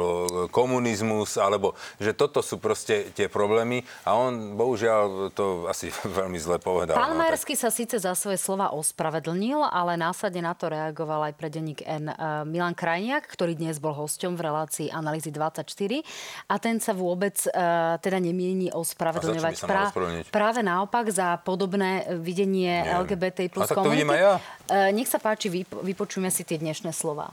komunizmus, 0.53 1.41
alebo 1.41 1.73
že 1.97 2.13
toto 2.13 2.45
sú 2.45 2.61
proste 2.61 3.09
tie 3.17 3.25
problémy. 3.25 3.81
A 4.05 4.13
on, 4.13 4.53
bohužiaľ, 4.53 5.33
to 5.33 5.65
asi 5.65 5.89
veľmi 6.19 6.37
zle 6.37 6.61
povedal. 6.61 6.93
Pán 6.93 7.17
no, 7.17 7.21
Majersky 7.25 7.57
tak... 7.57 7.61
sa 7.65 7.69
síce 7.73 7.97
za 7.97 8.13
svoje 8.13 8.37
slova 8.37 8.69
ospravedlnil, 8.77 9.65
ale 9.65 9.97
následne 9.97 10.45
na 10.45 10.53
to 10.53 10.69
reagoval 10.69 11.25
aj 11.25 11.33
pre 11.33 11.49
denník 11.49 11.81
N 11.81 12.13
uh, 12.13 12.45
Milan 12.45 12.77
Krajniak, 12.77 13.25
ktorý 13.25 13.57
dnes 13.57 13.81
bol 13.81 13.97
hosťom 13.97 14.37
v 14.37 14.41
relácii 14.45 14.87
Analýzy 14.93 15.33
24. 15.33 15.65
A 16.45 16.55
ten 16.61 16.77
sa 16.77 16.93
vôbec 16.93 17.35
uh, 17.49 17.97
teda 17.97 18.21
nemieni 18.21 18.69
ospravedlňovať. 18.69 19.55
Pra, 19.65 19.89
práve 20.29 20.61
naopak 20.61 21.09
za 21.09 21.41
podobné 21.41 22.18
videnie 22.19 22.83
Nie. 22.83 22.95
LGBT 22.99 23.49
plus 23.49 23.65
A 23.65 23.73
tak 23.73 23.83
to 23.83 23.89
vidím 23.89 24.11
aj 24.13 24.19
ja. 24.19 24.33
E, 24.67 24.93
nech 24.93 25.07
sa 25.07 25.17
páči, 25.17 25.49
vypočujme 25.65 26.29
si 26.29 26.43
tie 26.43 26.59
dnešné 26.59 26.91
slova 26.93 27.31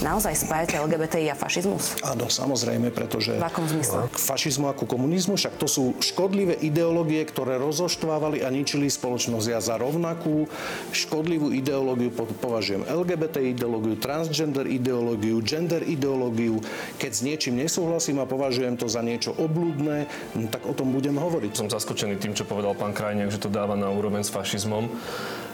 naozaj 0.00 0.34
spájate 0.36 0.80
LGBTI 0.80 1.32
a 1.32 1.36
fašizmus? 1.36 2.00
Áno, 2.04 2.26
samozrejme, 2.26 2.92
pretože... 2.92 3.36
V 3.36 3.44
akom 3.44 3.64
zmysle? 3.68 4.08
K 4.10 4.18
fašizmu 4.18 4.68
a 4.68 4.74
ku 4.76 4.84
komunizmu, 4.88 5.36
však 5.36 5.60
to 5.60 5.68
sú 5.68 5.84
škodlivé 6.00 6.56
ideológie, 6.60 7.22
ktoré 7.24 7.60
rozoštvávali 7.60 8.42
a 8.44 8.48
ničili 8.48 8.88
spoločnosť. 8.88 9.46
Ja 9.46 9.60
za 9.60 9.76
rovnakú 9.76 10.48
škodlivú 10.92 11.52
ideológiu 11.52 12.12
považujem 12.14 12.84
LGBT 12.88 13.40
ideológiu, 13.44 13.94
transgender 13.96 14.66
ideológiu, 14.66 15.40
gender 15.44 15.84
ideológiu. 15.84 16.60
Keď 16.96 17.10
s 17.12 17.20
niečím 17.24 17.60
nesúhlasím 17.60 18.18
a 18.20 18.28
považujem 18.28 18.76
to 18.76 18.88
za 18.88 19.04
niečo 19.04 19.36
oblúdne, 19.36 20.08
no, 20.36 20.48
tak 20.48 20.64
o 20.64 20.74
tom 20.76 20.92
budem 20.92 21.16
hovoriť. 21.16 21.52
Som 21.56 21.68
zaskočený 21.72 22.16
tým, 22.16 22.32
čo 22.32 22.48
povedal 22.48 22.72
pán 22.74 22.96
Krajniak, 22.96 23.32
že 23.32 23.42
to 23.42 23.52
dáva 23.52 23.76
na 23.76 23.92
úroveň 23.92 24.24
s 24.24 24.32
fašizmom. 24.32 24.88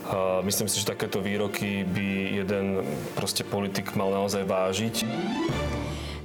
A 0.06 0.38
myslím 0.46 0.70
si, 0.70 0.78
že 0.78 0.94
takéto 0.94 1.18
výroky 1.18 1.82
by 1.82 2.08
jeden 2.42 2.86
proste 3.18 3.42
politik 3.42 3.98
mal 3.98 4.14
naozaj 4.14 4.46
vážiť. 4.46 4.94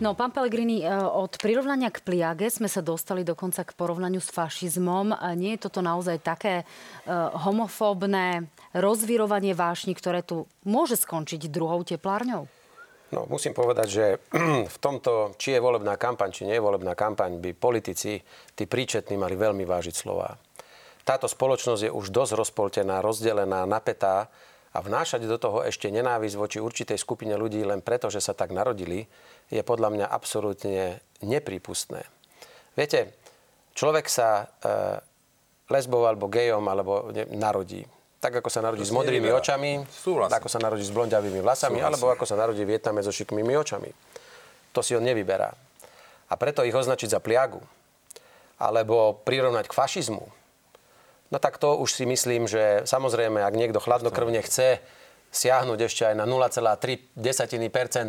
No, 0.02 0.18
pán 0.18 0.34
Pellegrini, 0.34 0.82
e, 0.82 0.90
od 0.90 1.38
prirovnania 1.38 1.94
k 1.94 2.02
pliage 2.02 2.50
sme 2.50 2.66
sa 2.66 2.82
dostali 2.82 3.22
dokonca 3.22 3.62
k 3.62 3.78
porovnaniu 3.78 4.18
s 4.18 4.34
fašizmom. 4.34 5.14
Nie 5.38 5.58
je 5.58 5.70
toto 5.70 5.86
naozaj 5.86 6.26
také 6.26 6.62
e, 6.62 6.66
homofóbne 7.38 8.50
rozvirovanie 8.74 9.54
vášni, 9.54 9.94
ktoré 9.94 10.26
tu 10.26 10.50
môže 10.66 10.98
skončiť 10.98 11.46
druhou 11.54 11.86
teplárňou? 11.86 12.50
No, 13.14 13.30
musím 13.30 13.54
povedať, 13.54 13.88
že 13.94 14.06
v 14.74 14.78
tomto, 14.82 15.38
či 15.38 15.54
je 15.54 15.62
volebná 15.62 16.02
kampaň, 16.02 16.34
či 16.34 16.50
nie 16.50 16.58
je 16.58 16.66
volebná 16.66 16.98
kampaň, 16.98 17.38
by 17.38 17.54
politici, 17.54 18.18
tí 18.58 18.66
príčetní, 18.66 19.22
mali 19.22 19.38
veľmi 19.38 19.70
vážiť 19.70 19.94
slova 19.94 20.34
táto 21.02 21.26
spoločnosť 21.26 21.90
je 21.90 21.92
už 21.92 22.14
dosť 22.14 22.34
rozpoltená, 22.38 23.02
rozdelená, 23.02 23.66
napätá 23.66 24.30
a 24.72 24.80
vnášať 24.80 25.28
do 25.28 25.36
toho 25.36 25.68
ešte 25.68 25.92
nenávisť 25.92 26.36
voči 26.40 26.58
určitej 26.64 26.96
skupine 26.96 27.36
ľudí 27.36 27.60
len 27.66 27.84
preto, 27.84 28.08
že 28.08 28.24
sa 28.24 28.32
tak 28.32 28.56
narodili, 28.56 29.04
je 29.52 29.60
podľa 29.66 29.90
mňa 29.92 30.06
absolútne 30.08 31.04
neprípustné. 31.20 32.08
Viete, 32.80 33.12
človek 33.76 34.08
sa 34.08 34.48
e, 34.64 34.72
lesbou 35.68 36.08
alebo 36.08 36.32
gejom 36.32 36.64
alebo 36.64 37.12
ne, 37.12 37.28
narodí. 37.36 37.84
Tak 38.22 38.40
ako 38.40 38.50
sa 38.54 38.62
narodí 38.62 38.86
s 38.86 38.94
modrými 38.94 39.28
nevyberá. 39.28 39.42
očami, 39.42 39.72
Súhlasím. 39.90 40.38
ako 40.38 40.48
sa 40.48 40.60
narodí 40.62 40.86
s 40.86 40.94
blondiavými 40.94 41.42
vlasami, 41.42 41.82
Súhlasím. 41.82 41.90
alebo 41.90 42.06
ako 42.14 42.26
sa 42.30 42.36
narodí 42.38 42.62
Vietname 42.64 43.02
so 43.02 43.12
šikmými 43.12 43.58
očami. 43.58 43.90
To 44.72 44.80
si 44.86 44.96
on 44.96 45.04
nevyberá. 45.04 45.52
A 46.32 46.34
preto 46.40 46.64
ich 46.64 46.72
označiť 46.72 47.12
za 47.12 47.20
pliagu, 47.20 47.60
alebo 48.62 49.20
prirovnať 49.26 49.68
k 49.68 49.74
fašizmu, 49.74 50.41
No 51.32 51.40
tak 51.40 51.58
to 51.58 51.80
už 51.80 51.96
si 51.96 52.04
myslím, 52.04 52.46
že 52.46 52.84
samozrejme, 52.84 53.40
ak 53.40 53.56
niekto 53.56 53.80
chladnokrvne 53.80 54.44
chce 54.44 54.84
siahnuť 55.32 55.80
ešte 55.88 56.04
aj 56.12 56.16
na 56.20 56.28
0,3 56.28 57.16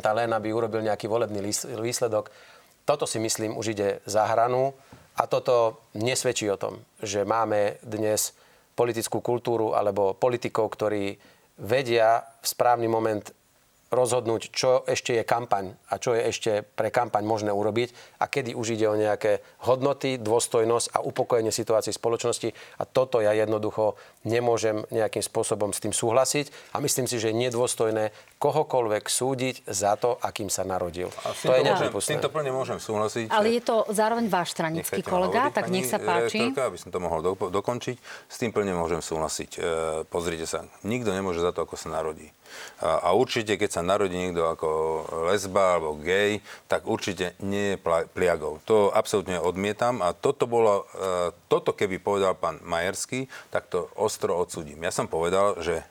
len 0.02 0.31
aby 0.35 0.49
urobil 0.50 0.83
nejaký 0.83 1.07
volebný 1.07 1.38
výsledok, 1.79 2.35
toto 2.83 3.07
si 3.07 3.23
myslím 3.23 3.55
už 3.55 3.79
ide 3.79 4.02
za 4.11 4.26
hranu. 4.26 4.75
A 5.12 5.29
toto 5.29 5.87
nesvedčí 5.93 6.49
o 6.49 6.57
tom, 6.57 6.81
že 6.99 7.23
máme 7.23 7.76
dnes 7.85 8.33
politickú 8.73 9.21
kultúru 9.21 9.76
alebo 9.76 10.17
politikov, 10.17 10.73
ktorí 10.73 11.21
vedia 11.61 12.25
v 12.41 12.47
správny 12.49 12.88
moment 12.88 13.29
rozhodnúť, 13.92 14.49
čo 14.50 14.82
ešte 14.88 15.20
je 15.20 15.22
kampaň 15.22 15.76
a 15.92 16.00
čo 16.00 16.16
je 16.16 16.25
ešte 16.25 16.64
pre 16.64 16.88
kampaň 16.88 17.28
možné 17.28 17.52
urobiť 17.52 18.18
a 18.18 18.26
kedy 18.26 18.56
už 18.56 18.80
ide 18.80 18.88
o 18.88 18.96
nejaké 18.96 19.44
hodnoty, 19.68 20.16
dôstojnosť 20.16 20.96
a 20.96 20.99
upokojenie 21.04 21.52
situácií 21.52 21.92
spoločnosti. 21.92 22.56
A 22.80 22.88
toto 22.88 23.20
ja 23.20 23.37
jednoducho 23.37 24.00
nemôžem 24.25 24.88
nejakým 24.88 25.20
spôsobom 25.20 25.76
s 25.76 25.84
tým 25.84 25.92
súhlasiť 25.92 26.72
a 26.72 26.80
myslím 26.80 27.04
si, 27.04 27.20
že 27.20 27.30
je 27.30 27.37
nedôstojné 27.37 28.16
kohokoľvek 28.40 29.04
súdiť 29.06 29.68
za 29.68 30.00
to, 30.00 30.16
akým 30.18 30.49
sa 30.49 30.64
narodil. 30.64 31.12
A 31.28 31.37
to 31.37 31.52
je 31.52 31.62
nepripustné. 31.62 32.08
S 32.08 32.12
týmto 32.16 32.32
plne 32.32 32.50
môžem 32.50 32.80
súhlasiť. 32.80 33.28
Ale 33.28 33.52
je 33.54 33.62
to 33.62 33.84
zároveň 33.92 34.26
váš 34.32 34.56
stranický 34.56 35.04
kolega, 35.04 35.52
hovoriť, 35.52 35.56
tak 35.61 35.64
nech 35.68 35.87
sa 35.87 36.00
páči. 36.00 36.49
Rektorka, 36.49 36.62
aby 36.72 36.78
som 36.80 36.90
to 36.90 36.99
mohol 36.99 37.20
do, 37.20 37.32
dokončiť, 37.37 37.96
s 38.26 38.37
tým 38.40 38.50
plne 38.50 38.72
môžem 38.72 39.04
súhlasiť. 39.04 39.50
E, 39.54 39.61
pozrite 40.08 40.49
sa, 40.49 40.64
nikto 40.82 41.12
nemôže 41.12 41.44
za 41.44 41.52
to, 41.52 41.68
ako 41.68 41.76
sa 41.76 41.92
narodí. 41.92 42.32
A, 42.82 43.06
a 43.06 43.09
určite, 43.14 43.54
keď 43.54 43.71
sa 43.71 43.82
narodí 43.87 44.16
niekto 44.16 44.49
ako 44.49 44.68
lesba 45.30 45.78
alebo 45.78 46.00
gay, 46.00 46.40
tak 46.66 46.88
určite 46.88 47.38
nie 47.44 47.76
je 47.76 47.80
pliagov. 48.11 48.64
To 48.66 48.90
absolútne 48.90 49.38
odmietam 49.38 50.00
a 50.00 50.16
toto 50.16 50.49
bolo, 50.49 50.88
e, 50.97 51.30
toto 51.47 51.76
keby 51.76 52.02
povedal 52.02 52.35
pán 52.35 52.59
Majerský, 52.64 53.28
tak 53.52 53.68
to 53.68 53.92
ostro 53.94 54.40
odsudím. 54.40 54.82
Ja 54.82 54.92
som 54.94 55.06
povedal, 55.06 55.61
že 55.61 55.85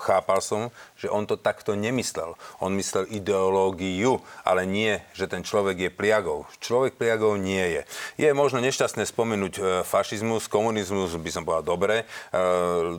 chápal 0.00 0.40
som, 0.42 0.74
že 0.98 1.12
on 1.12 1.28
to 1.28 1.36
takto 1.36 1.76
nemyslel. 1.76 2.34
On 2.64 2.72
myslel 2.74 3.04
ideológiu, 3.12 4.24
ale 4.40 4.64
nie, 4.64 4.98
že 5.12 5.28
ten 5.28 5.44
človek 5.44 5.76
je 5.76 5.90
pliagou. 5.92 6.48
Človek 6.64 6.96
pliagou 6.96 7.36
nie 7.36 7.60
je. 7.60 7.82
Je 8.16 8.30
možno 8.32 8.64
nešťastné 8.64 9.04
spomenúť 9.04 9.54
e, 9.58 9.62
fašizmus, 9.84 10.48
komunizmus, 10.48 11.12
by 11.14 11.30
som 11.30 11.42
povedal 11.44 11.64
dobre. 11.76 12.08
E, 12.32 12.44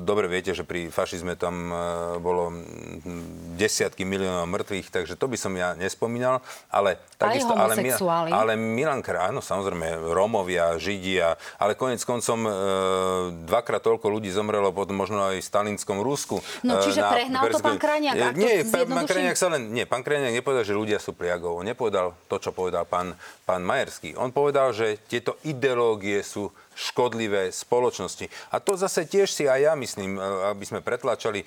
dobre 0.02 0.30
viete, 0.30 0.54
že 0.54 0.62
pri 0.62 0.94
fašizme 0.94 1.34
tam 1.34 1.74
e, 1.74 1.76
bolo 2.22 2.54
desiatky 3.58 4.06
miliónov 4.06 4.46
mŕtvych, 4.46 4.94
takže 4.94 5.18
to 5.18 5.26
by 5.26 5.38
som 5.40 5.58
ja 5.58 5.74
nespomínal. 5.74 6.46
Ale 6.70 7.02
takisto, 7.18 7.58
ale, 7.58 7.80
ale 8.30 8.54
Milan 8.54 9.02
áno, 9.06 9.40
samozrejme, 9.42 10.14
Rómovia, 10.14 10.76
Židia, 10.78 11.38
ale 11.58 11.74
konec 11.74 12.02
koncom 12.04 12.46
dvakrát 13.48 13.82
toľko 13.82 14.12
ľudí 14.12 14.30
zomrelo 14.30 14.70
pod 14.76 14.92
možno 14.92 15.32
aj 15.32 15.40
v 15.40 15.46
stalinskom 15.46 16.04
Rusku. 16.04 16.44
No, 16.62 16.82
čiže 16.86 17.02
na 17.02 17.12
prehnal 17.12 17.44
to 17.50 17.60
pán 17.62 17.78
Krajniak? 17.82 18.14
Ak 18.16 18.36
nie, 18.38 18.62
pán 18.66 19.06
Krajniak 19.10 19.38
sa 19.38 19.48
len, 19.54 19.74
nie, 19.74 19.86
pán 19.90 20.06
Krajniak 20.06 20.34
nepovedal, 20.34 20.66
že 20.66 20.78
ľudia 20.78 20.98
sú 21.02 21.18
pliagov. 21.18 21.60
On 21.60 21.66
nepovedal 21.66 22.14
to, 22.30 22.36
čo 22.38 22.54
povedal 22.54 22.86
pán, 22.86 23.18
pán 23.44 23.62
Majerský. 23.66 24.14
On 24.16 24.30
povedal, 24.30 24.72
že 24.72 25.02
tieto 25.10 25.38
ideológie 25.46 26.22
sú 26.22 26.54
škodlivé 26.76 27.50
spoločnosti. 27.50 28.28
A 28.52 28.60
to 28.60 28.76
zase 28.76 29.08
tiež 29.08 29.32
si 29.32 29.48
aj 29.48 29.60
ja 29.64 29.74
myslím, 29.74 30.20
e, 30.20 30.22
aby 30.52 30.64
sme 30.68 30.80
pretlačali 30.84 31.42
e, 31.42 31.46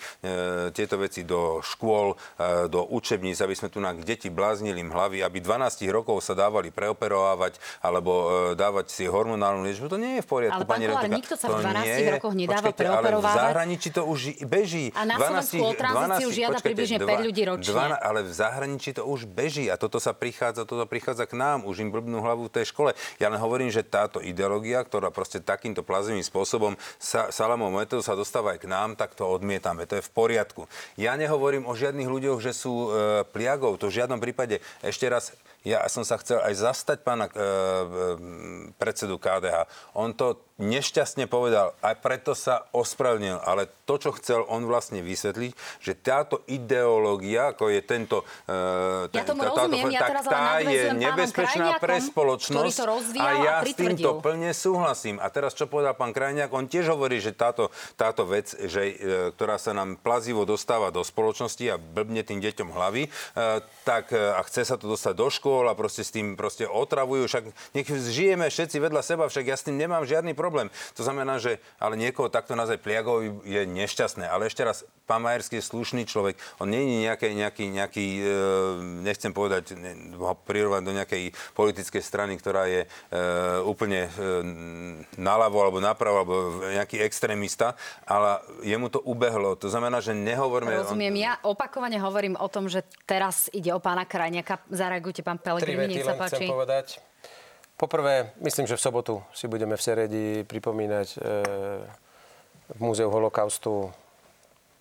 tieto 0.73 0.97
veci 0.97 1.23
do 1.23 1.61
škôl, 1.61 2.17
e, 2.41 2.67
do 2.67 2.83
učebníc, 2.89 3.39
aby 3.45 3.55
sme 3.55 3.69
tu 3.69 3.79
na 3.79 3.93
deti 3.93 4.33
bláznili 4.33 4.81
im 4.81 4.91
hlavy, 4.91 5.21
aby 5.21 5.39
12 5.45 5.85
rokov 5.93 6.25
sa 6.25 6.33
dávali 6.33 6.73
preoperovať 6.73 7.61
alebo 7.85 8.11
dávať 8.57 8.91
si 8.91 9.05
hormonálnu 9.05 9.69
liečbu. 9.69 9.87
To 9.93 10.01
nie 10.01 10.19
je 10.19 10.23
v 10.25 10.29
poriadku, 10.29 10.65
ale 10.65 10.67
pani 10.67 10.87
Kolár, 10.89 11.11
nikto 11.13 11.35
sa 11.37 11.47
v 11.53 11.61
12 11.61 12.17
rokoch 12.17 12.35
nedáva 12.35 12.71
Počkejte, 12.73 12.81
preoperovať. 12.81 13.29
Ale 13.29 13.37
v 13.37 13.39
zahraničí 13.45 13.89
to 13.93 14.03
už 14.09 14.21
beží. 14.49 14.87
A 14.97 15.03
na 15.05 15.17
12, 15.21 15.61
o 15.61 15.71
tranzíciu 15.77 16.29
12, 16.33 16.39
žiada 16.39 16.59
približne 16.65 16.99
5 17.05 17.27
ľudí 17.29 17.43
ročne. 17.45 17.73
12, 17.77 18.09
ale 18.09 18.21
v 18.25 18.33
zahraničí 18.33 18.91
to 18.97 19.03
už 19.05 19.21
beží 19.29 19.67
a 19.69 19.77
toto 19.77 20.01
sa 20.01 20.17
prichádza, 20.17 20.65
toto 20.65 20.89
prichádza 20.89 21.29
k 21.29 21.35
nám. 21.37 21.69
Už 21.69 21.85
im 21.85 21.93
blbnú 21.93 22.25
hlavu 22.25 22.49
v 22.49 22.53
tej 22.55 22.73
škole. 22.73 22.97
Ja 23.21 23.29
len 23.29 23.37
hovorím, 23.37 23.69
že 23.69 23.85
táto 23.85 24.23
ideológia, 24.23 24.81
ktorá 24.81 25.13
proste 25.19 25.43
takýmto 25.43 25.83
plazivým 25.83 26.23
spôsobom 26.23 26.79
sa, 27.03 27.35
salamov 27.35 27.75
metód 27.75 28.07
sa 28.07 28.15
dostáva 28.15 28.55
aj 28.55 28.63
k 28.63 28.71
nám, 28.71 28.95
tak 28.95 29.19
to 29.19 29.27
odmietame. 29.27 29.83
To 29.91 29.99
je 29.99 30.07
v 30.07 30.15
poriadku. 30.15 30.71
Ja 30.95 31.19
nehovorím 31.19 31.67
o 31.67 31.75
žiadnych 31.75 32.07
ľuďoch, 32.07 32.39
že 32.39 32.55
sú 32.55 32.87
e, 32.87 32.89
pliagov. 33.35 33.83
To 33.83 33.91
v 33.91 33.99
žiadnom 33.99 34.23
prípade. 34.23 34.63
Ešte 34.87 35.11
raz, 35.11 35.35
ja 35.69 35.85
som 35.93 36.01
sa 36.01 36.17
chcel 36.17 36.41
aj 36.41 36.55
zastať 36.57 37.05
pána 37.05 37.29
e, 37.29 37.33
e, 37.33 37.43
predsedu 38.81 39.21
KDH. 39.21 39.69
On 39.93 40.17
to 40.17 40.49
nešťastne 40.59 41.31
povedal, 41.31 41.71
aj 41.87 42.03
preto 42.03 42.35
sa 42.35 42.67
ospravedlnil, 42.75 43.39
ale 43.47 43.71
to, 43.87 43.95
čo 43.95 44.11
chcel 44.19 44.43
on 44.51 44.67
vlastne 44.67 45.07
vysvetliť, 45.07 45.55
že 45.79 45.95
táto 45.95 46.43
ideológia, 46.51 47.55
ako 47.55 47.71
je 47.71 47.81
tento... 47.87 48.27
Uh, 48.51 49.07
ten, 49.15 49.23
ja 49.23 49.25
tomu 49.25 49.47
táto, 49.47 49.71
rozumiem, 49.71 49.95
ja 49.95 50.01
tak 50.03 50.27
tá 50.27 50.59
je 50.59 50.99
nebezpečná 50.99 51.79
pre 51.79 52.03
spoločnosť 52.03 52.79
a 53.23 53.29
ja 53.39 53.55
a 53.63 53.65
s 53.65 53.71
týmto 53.79 54.19
plne 54.19 54.51
súhlasím. 54.51 55.23
A 55.23 55.31
teraz, 55.31 55.55
čo 55.55 55.71
povedal 55.71 55.95
pán 55.95 56.11
Krajniak, 56.11 56.51
on 56.51 56.67
tiež 56.67 56.91
hovorí, 56.91 57.23
že 57.23 57.39
táto, 57.39 57.71
táto 57.95 58.27
vec, 58.27 58.51
že, 58.51 58.99
uh, 58.99 59.31
ktorá 59.39 59.63
sa 59.63 59.71
nám 59.71 59.95
plazivo 60.03 60.43
dostáva 60.43 60.91
do 60.91 61.07
spoločnosti 61.07 61.65
a 61.71 61.79
blbne 61.79 62.27
tým 62.27 62.43
deťom 62.43 62.75
hlavy, 62.75 63.07
uh, 63.07 63.63
tak 63.87 64.11
a 64.11 64.43
chce 64.43 64.67
sa 64.67 64.75
to 64.75 64.91
dostať 64.91 65.15
do 65.15 65.31
škôl 65.31 65.58
a 65.67 65.75
proste 65.75 66.07
s 66.07 66.15
tým 66.15 66.39
proste 66.39 66.69
otravujú, 66.69 67.27
však 67.27 67.45
nech 67.75 67.89
žijeme 67.91 68.47
všetci 68.47 68.79
vedľa 68.79 69.03
seba, 69.03 69.27
však 69.27 69.45
ja 69.51 69.57
s 69.59 69.67
tým 69.67 69.75
nemám 69.75 70.07
žiadny 70.07 70.39
problém. 70.39 70.71
To 70.95 71.03
znamená, 71.03 71.43
že 71.43 71.59
ale 71.83 71.99
niekoho 71.99 72.31
takto 72.31 72.55
nazvať 72.55 72.79
pliagov 72.87 73.43
je 73.43 73.67
nešťastné. 73.67 74.29
Ale 74.29 74.47
ešte 74.47 74.63
raz, 74.63 74.87
pán 75.09 75.25
Majerský 75.25 75.59
je 75.59 75.67
slušný 75.67 76.05
človek. 76.05 76.37
On 76.61 76.69
nie 76.69 76.85
je 76.85 77.09
nejaký, 77.09 77.29
nejaký, 77.33 77.65
nejaký 77.73 78.07
nechcem 79.01 79.33
povedať, 79.33 79.73
ho 80.15 80.35
prirovať 80.45 80.83
do 80.85 80.93
nejakej 80.93 81.23
politickej 81.57 82.03
strany, 82.05 82.37
ktorá 82.37 82.69
je 82.69 82.85
e, 82.85 82.89
úplne 83.65 84.07
e, 84.07 84.11
naľavo 85.17 85.59
alebo 85.65 85.79
napravo, 85.81 86.17
alebo 86.21 86.35
nejaký 86.69 87.01
extrémista, 87.01 87.73
ale 88.05 88.43
jemu 88.61 88.93
to 88.93 89.01
ubehlo. 89.01 89.57
To 89.57 89.73
znamená, 89.73 90.05
že 90.05 90.13
nehovoríme... 90.13 90.85
Rozumiem, 90.85 91.15
on... 91.17 91.25
ja 91.25 91.33
opakovane 91.47 91.97
hovorím 91.97 92.37
o 92.37 92.49
tom, 92.53 92.69
že 92.69 92.85
teraz 93.09 93.49
ide 93.57 93.73
o 93.73 93.81
pána 93.81 94.05
Krajniaka. 94.05 94.61
Zareagujte, 94.69 95.25
pán 95.25 95.38
Pelegrini, 95.41 95.99
nech 95.99 96.05
sa 96.05 96.15
páči. 96.15 96.45
Chcem 96.45 96.51
povedať. 96.51 96.87
Poprvé, 97.79 98.35
myslím, 98.43 98.67
že 98.67 98.75
v 98.75 98.83
sobotu 98.83 99.15
si 99.31 99.47
budeme 99.47 99.79
v 99.79 99.83
Seredi 99.83 100.27
pripomínať 100.43 101.09
e, 101.15 101.17
v 102.75 102.79
Múzeu 102.83 103.07
holokaustu 103.07 103.95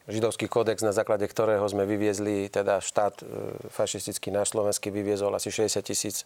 židovský 0.09 0.49
kódex, 0.49 0.81
na 0.81 0.95
základe 0.95 1.27
ktorého 1.27 1.61
sme 1.69 1.85
vyviezli, 1.85 2.49
teda 2.49 2.81
štát 2.81 3.21
e, 3.21 3.23
fašistický 3.69 4.33
náš 4.33 4.57
slovenský 4.57 4.89
vyviezol 4.89 5.29
asi 5.37 5.53
60 5.53 5.77
tisíc 5.85 6.25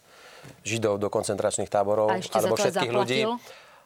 židov 0.64 0.96
do 0.96 1.12
koncentračných 1.12 1.68
táborov, 1.68 2.08
alebo 2.08 2.56
všetkých 2.56 2.92
ľudí. 2.94 3.28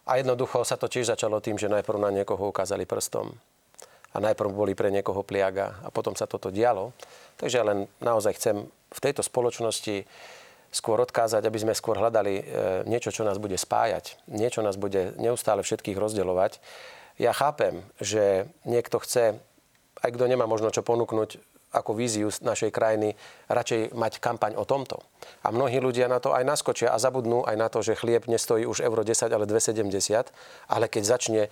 A 0.07 0.23
jednoducho 0.23 0.63
sa 0.63 0.79
to 0.79 0.87
tiež 0.87 1.11
začalo 1.11 1.43
tým, 1.43 1.59
že 1.59 1.67
najprv 1.67 1.99
na 1.99 2.15
niekoho 2.15 2.47
ukázali 2.47 2.87
prstom. 2.87 3.35
A 4.17 4.25
najprv 4.25 4.49
boli 4.49 4.73
pre 4.73 4.89
niekoho 4.89 5.21
pliaga 5.21 5.77
a 5.85 5.93
potom 5.93 6.17
sa 6.17 6.25
toto 6.25 6.49
dialo. 6.49 6.97
Takže 7.37 7.61
len 7.61 7.85
naozaj 8.01 8.41
chcem 8.41 8.65
v 8.67 9.03
tejto 9.05 9.21
spoločnosti 9.21 10.09
skôr 10.73 10.99
odkázať, 11.05 11.45
aby 11.45 11.59
sme 11.61 11.77
skôr 11.77 12.01
hľadali 12.01 12.35
e, 12.41 12.43
niečo, 12.89 13.13
čo 13.13 13.29
nás 13.29 13.37
bude 13.37 13.61
spájať, 13.61 14.17
niečo 14.33 14.65
nás 14.65 14.81
bude 14.81 15.13
neustále 15.21 15.61
všetkých 15.61 15.97
rozdeľovať. 15.97 16.59
Ja 17.17 17.33
chápem, 17.33 17.85
že 18.01 18.49
niekto 18.69 19.01
chce, 19.01 19.41
aj 20.01 20.11
kto 20.13 20.25
nemá 20.29 20.45
možno 20.45 20.69
čo 20.69 20.85
ponúknuť, 20.85 21.41
ako 21.75 21.99
víziu 21.99 22.31
našej 22.31 22.71
krajiny 22.71 23.19
radšej 23.51 23.95
mať 23.95 24.23
kampaň 24.23 24.55
o 24.55 24.65
tomto. 24.65 25.03
A 25.43 25.51
mnohí 25.51 25.83
ľudia 25.83 26.07
na 26.07 26.23
to 26.23 26.31
aj 26.33 26.47
naskočia 26.47 26.95
a 26.95 26.99
zabudnú 27.03 27.43
aj 27.43 27.57
na 27.59 27.69
to, 27.71 27.83
že 27.83 27.99
chlieb 27.99 28.31
nestojí 28.31 28.65
už 28.65 28.83
euro 28.83 29.03
10, 29.03 29.31
ale 29.31 29.45
2,70. 29.45 30.31
Ale 30.71 30.87
keď 30.87 31.03
začne 31.03 31.43
e, 31.47 31.51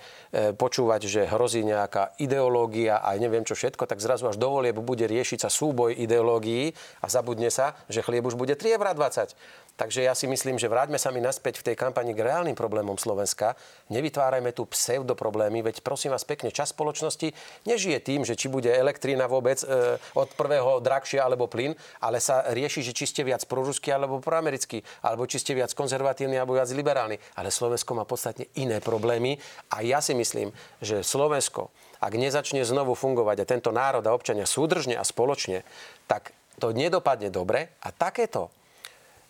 počúvať, 0.55 1.01
že 1.05 1.21
hrozí 1.27 1.61
nejaká 1.67 2.15
ideológia 2.19 3.03
a 3.03 3.13
neviem 3.19 3.43
čo 3.43 3.53
všetko, 3.53 3.85
tak 3.85 3.99
zrazu 3.99 4.31
až 4.31 4.39
dovolie 4.39 4.71
bude 4.71 5.03
riešiť 5.03 5.45
sa 5.45 5.49
súboj 5.51 5.95
ideológií 5.95 6.71
a 7.03 7.11
zabudne 7.11 7.51
sa, 7.51 7.75
že 7.91 7.99
chlieb 7.99 8.23
už 8.23 8.39
bude 8.39 8.55
3,20 8.55 9.64
Takže 9.75 10.07
ja 10.07 10.15
si 10.15 10.23
myslím, 10.23 10.55
že 10.55 10.71
vráťme 10.71 10.95
sa 10.95 11.11
mi 11.11 11.19
naspäť 11.19 11.59
v 11.59 11.71
tej 11.71 11.75
kampani 11.75 12.15
k 12.15 12.23
reálnym 12.23 12.55
problémom 12.55 12.95
Slovenska. 12.95 13.59
Nevytvárajme 13.91 14.55
tu 14.55 14.63
pseudoproblémy, 14.63 15.59
veď 15.67 15.83
prosím 15.83 16.15
vás 16.15 16.23
pekne, 16.23 16.47
čas 16.47 16.71
spoločnosti 16.71 17.35
nežije 17.67 17.99
tým, 17.99 18.23
že 18.23 18.39
či 18.39 18.47
bude 18.47 18.71
elektrina 18.71 19.27
vôbec 19.27 19.59
e, 19.67 19.99
od 20.15 20.31
prvého 20.39 20.79
drahšia 20.79 21.27
alebo 21.27 21.51
plyn, 21.51 21.75
ale 21.99 22.23
sa 22.23 22.47
rieši, 22.55 22.87
že 22.87 22.95
či 22.95 23.03
ste 23.03 23.27
viac 23.27 23.43
proruský 23.51 23.91
alebo 23.91 24.23
proamerický, 24.23 24.79
alebo 25.03 25.27
či 25.27 25.43
ste 25.43 25.51
viac 25.51 25.75
konzervatívny 25.75 26.39
alebo 26.39 26.55
viac 26.55 26.71
liberálny. 26.71 27.19
Ale 27.35 27.51
Slovensko 27.51 27.99
má 27.99 28.07
podstatne 28.07 28.47
iné 28.55 28.79
problémy 28.79 29.35
a 29.75 29.83
ja 29.83 29.99
si 29.99 30.15
myslím, 30.15 30.55
že 30.79 31.03
Slovensko, 31.03 31.67
ak 31.99 32.15
nezačne 32.15 32.63
znovu 32.63 32.95
fungovať 32.95 33.43
a 33.43 33.49
tento 33.49 33.75
národ 33.75 34.07
a 34.07 34.15
občania 34.15 34.47
súdržne 34.47 34.95
a 34.95 35.03
spoločne, 35.03 35.67
tak 36.07 36.31
to 36.63 36.71
nedopadne 36.71 37.27
dobre 37.27 37.75
a 37.83 37.91
takéto 37.91 38.55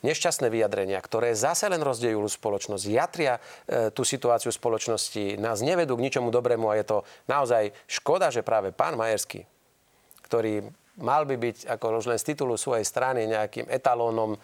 nešťastné 0.06 0.48
vyjadrenia, 0.54 1.02
ktoré 1.02 1.34
zase 1.34 1.66
len 1.66 1.82
rozdejú 1.82 2.22
spoločnosť, 2.22 2.84
jatria 2.86 3.42
e, 3.66 3.90
tú 3.90 4.06
situáciu 4.06 4.54
spoločnosti, 4.54 5.42
nás 5.42 5.66
nevedú 5.66 5.98
k 5.98 6.06
ničomu 6.06 6.30
dobrému 6.30 6.70
a 6.70 6.78
je 6.78 6.86
to 6.86 6.98
naozaj 7.26 7.74
škoda, 7.90 8.30
že 8.30 8.46
práve 8.46 8.70
pán 8.70 8.94
Majerský, 8.94 9.42
ktorý 10.30 10.70
mal 11.02 11.28
by 11.28 11.36
byť 11.36 11.58
ako 11.76 12.00
už 12.00 12.08
len 12.14 12.20
z 12.22 12.28
titulu 12.32 12.56
svojej 12.56 12.86
strany 12.88 13.28
nejakým 13.28 13.68
etalónom 13.68 14.38
e, 14.38 14.40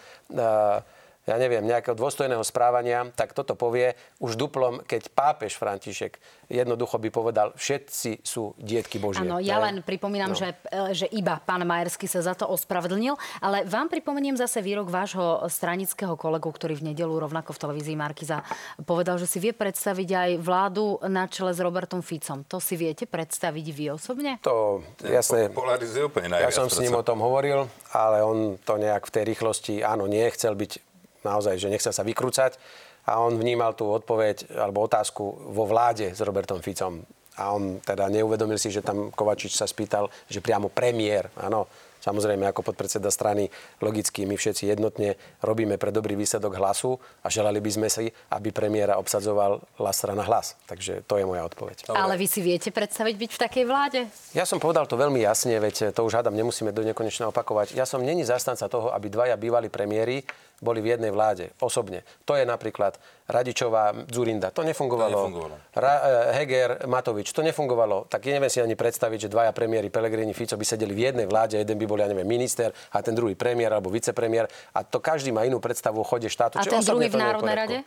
ja 1.29 1.37
neviem, 1.37 1.61
nejakého 1.61 1.93
dôstojného 1.93 2.41
správania, 2.41 3.05
tak 3.13 3.37
toto 3.37 3.53
povie 3.53 3.93
už 4.17 4.33
duplom, 4.37 4.81
keď 4.81 5.13
pápež 5.13 5.53
František 5.53 6.17
jednoducho 6.51 6.99
by 6.99 7.09
povedal, 7.09 7.47
všetci 7.55 8.25
sú 8.25 8.51
dietky 8.59 8.99
Božie. 8.99 9.23
Áno, 9.23 9.39
ja 9.39 9.57
len 9.63 9.79
pripomínam, 9.79 10.35
no. 10.35 10.37
že, 10.37 10.51
e, 10.67 10.91
že 10.91 11.07
iba 11.15 11.39
pán 11.39 11.63
Majersky 11.63 12.05
sa 12.11 12.19
za 12.19 12.35
to 12.35 12.51
ospravedlnil, 12.51 13.15
ale 13.39 13.63
vám 13.63 13.87
pripomeniem 13.87 14.35
zase 14.35 14.59
výrok 14.59 14.91
vášho 14.91 15.47
stranického 15.47 16.19
kolegu, 16.19 16.51
ktorý 16.51 16.75
v 16.75 16.91
nedelu 16.91 17.11
rovnako 17.15 17.55
v 17.55 17.61
televízii 17.63 17.95
Markiza 17.95 18.43
povedal, 18.83 19.15
že 19.15 19.29
si 19.31 19.39
vie 19.39 19.55
predstaviť 19.55 20.09
aj 20.11 20.31
vládu 20.43 20.99
na 21.07 21.25
čele 21.31 21.55
s 21.55 21.63
Robertom 21.63 22.03
Ficom. 22.03 22.43
To 22.51 22.59
si 22.59 22.75
viete 22.75 23.07
predstaviť 23.07 23.65
vy 23.71 23.85
osobne? 23.95 24.31
To 24.43 24.83
jasne. 25.07 25.47
Polarizuje 25.55 26.03
úplne 26.03 26.35
najviac. 26.35 26.51
Ja 26.51 26.59
som 26.59 26.67
s 26.67 26.83
ním 26.83 26.99
o 26.99 27.05
tom 27.05 27.23
hovoril, 27.23 27.71
ale 27.95 28.19
on 28.19 28.59
to 28.59 28.75
nejak 28.75 29.07
v 29.07 29.13
tej 29.15 29.23
rýchlosti, 29.23 29.73
áno, 29.85 30.09
nie, 30.09 30.27
chcel 30.35 30.57
byť 30.59 30.90
naozaj, 31.21 31.57
že 31.57 31.71
nechcel 31.71 31.93
sa 31.93 32.05
vykrúcať 32.05 32.57
a 33.05 33.21
on 33.21 33.37
vnímal 33.37 33.73
tú 33.73 33.89
odpoveď 33.89 34.51
alebo 34.57 34.85
otázku 34.85 35.53
vo 35.53 35.65
vláde 35.65 36.13
s 36.13 36.19
Robertom 36.21 36.61
Ficom. 36.61 37.01
A 37.39 37.55
on 37.55 37.79
teda 37.81 38.11
neuvedomil 38.11 38.59
si, 38.59 38.69
že 38.69 38.83
tam 38.83 39.09
Kovačič 39.09 39.55
sa 39.55 39.65
spýtal, 39.65 40.11
že 40.27 40.43
priamo 40.43 40.67
premiér, 40.67 41.31
áno, 41.39 41.65
Samozrejme, 42.01 42.49
ako 42.49 42.65
podpredseda 42.65 43.13
strany, 43.13 43.45
logicky 43.77 44.25
my 44.25 44.33
všetci 44.33 44.73
jednotne 44.73 45.13
robíme 45.45 45.77
pre 45.77 45.93
dobrý 45.93 46.17
výsledok 46.17 46.57
hlasu 46.57 46.97
a 47.21 47.29
želali 47.29 47.61
by 47.61 47.71
sme 47.77 47.87
si, 47.93 48.09
aby 48.33 48.49
premiéra 48.49 48.97
obsadzoval 48.97 49.61
strana 49.93 50.25
hlas. 50.25 50.57
Takže 50.65 51.05
to 51.05 51.21
je 51.21 51.29
moja 51.29 51.45
odpoveď. 51.45 51.85
Dobre. 51.85 52.01
Ale 52.01 52.17
vy 52.17 52.25
si 52.25 52.41
viete 52.41 52.73
predstaviť 52.73 53.15
byť 53.21 53.31
v 53.37 53.39
takej 53.45 53.63
vláde? 53.69 53.99
Ja 54.33 54.49
som 54.49 54.57
povedal 54.57 54.89
to 54.89 54.97
veľmi 54.97 55.21
jasne, 55.21 55.61
veď 55.61 55.93
to 55.93 56.01
už 56.01 56.17
hádam, 56.17 56.33
nemusíme 56.33 56.73
do 56.73 56.81
nekonečna 56.81 57.29
opakovať. 57.29 57.77
Ja 57.77 57.85
som 57.85 58.01
není 58.01 58.25
zastanca 58.25 58.65
toho, 58.65 58.89
aby 58.89 59.05
dvaja 59.13 59.37
bývali 59.37 59.69
premiéry 59.69 60.25
boli 60.61 60.79
v 60.79 60.93
jednej 60.95 61.09
vláde 61.09 61.49
osobne. 61.57 62.05
To 62.29 62.37
je 62.37 62.45
napríklad 62.45 63.01
Radičová, 63.25 64.05
Zurinda. 64.07 64.53
To 64.53 64.61
nefungovalo. 64.61 65.17
To 65.17 65.19
nefungovalo. 65.25 65.55
Ra, 65.73 65.93
eh, 65.97 66.01
Heger, 66.37 66.85
Matovič. 66.85 67.33
To 67.33 67.41
nefungovalo. 67.41 68.05
Tak 68.05 68.29
ja 68.29 68.37
neviem 68.37 68.53
si 68.53 68.61
ani 68.61 68.77
predstaviť, 68.77 69.27
že 69.27 69.29
dvaja 69.33 69.51
premiéry 69.51 69.89
Pelegrini, 69.89 70.37
Fico 70.37 70.53
by 70.53 70.63
sedeli 70.63 70.93
v 70.93 71.11
jednej 71.11 71.25
vláde, 71.25 71.57
jeden 71.57 71.75
by 71.81 71.85
bol, 71.89 71.97
ja 71.97 72.05
neviem, 72.05 72.29
minister 72.29 72.69
a 72.93 73.01
ten 73.01 73.17
druhý 73.17 73.33
premiér 73.33 73.73
alebo 73.73 73.89
vicepremiér. 73.89 74.45
A 74.77 74.85
to 74.85 75.01
každý 75.01 75.33
má 75.33 75.43
inú 75.43 75.57
predstavu 75.57 75.99
o 75.99 76.05
chode 76.05 76.29
štátu. 76.29 76.61
A 76.61 76.63
ten 76.63 76.85
druhý 76.85 77.09
v 77.09 77.17
Národnej 77.17 77.55
rade? 77.57 77.77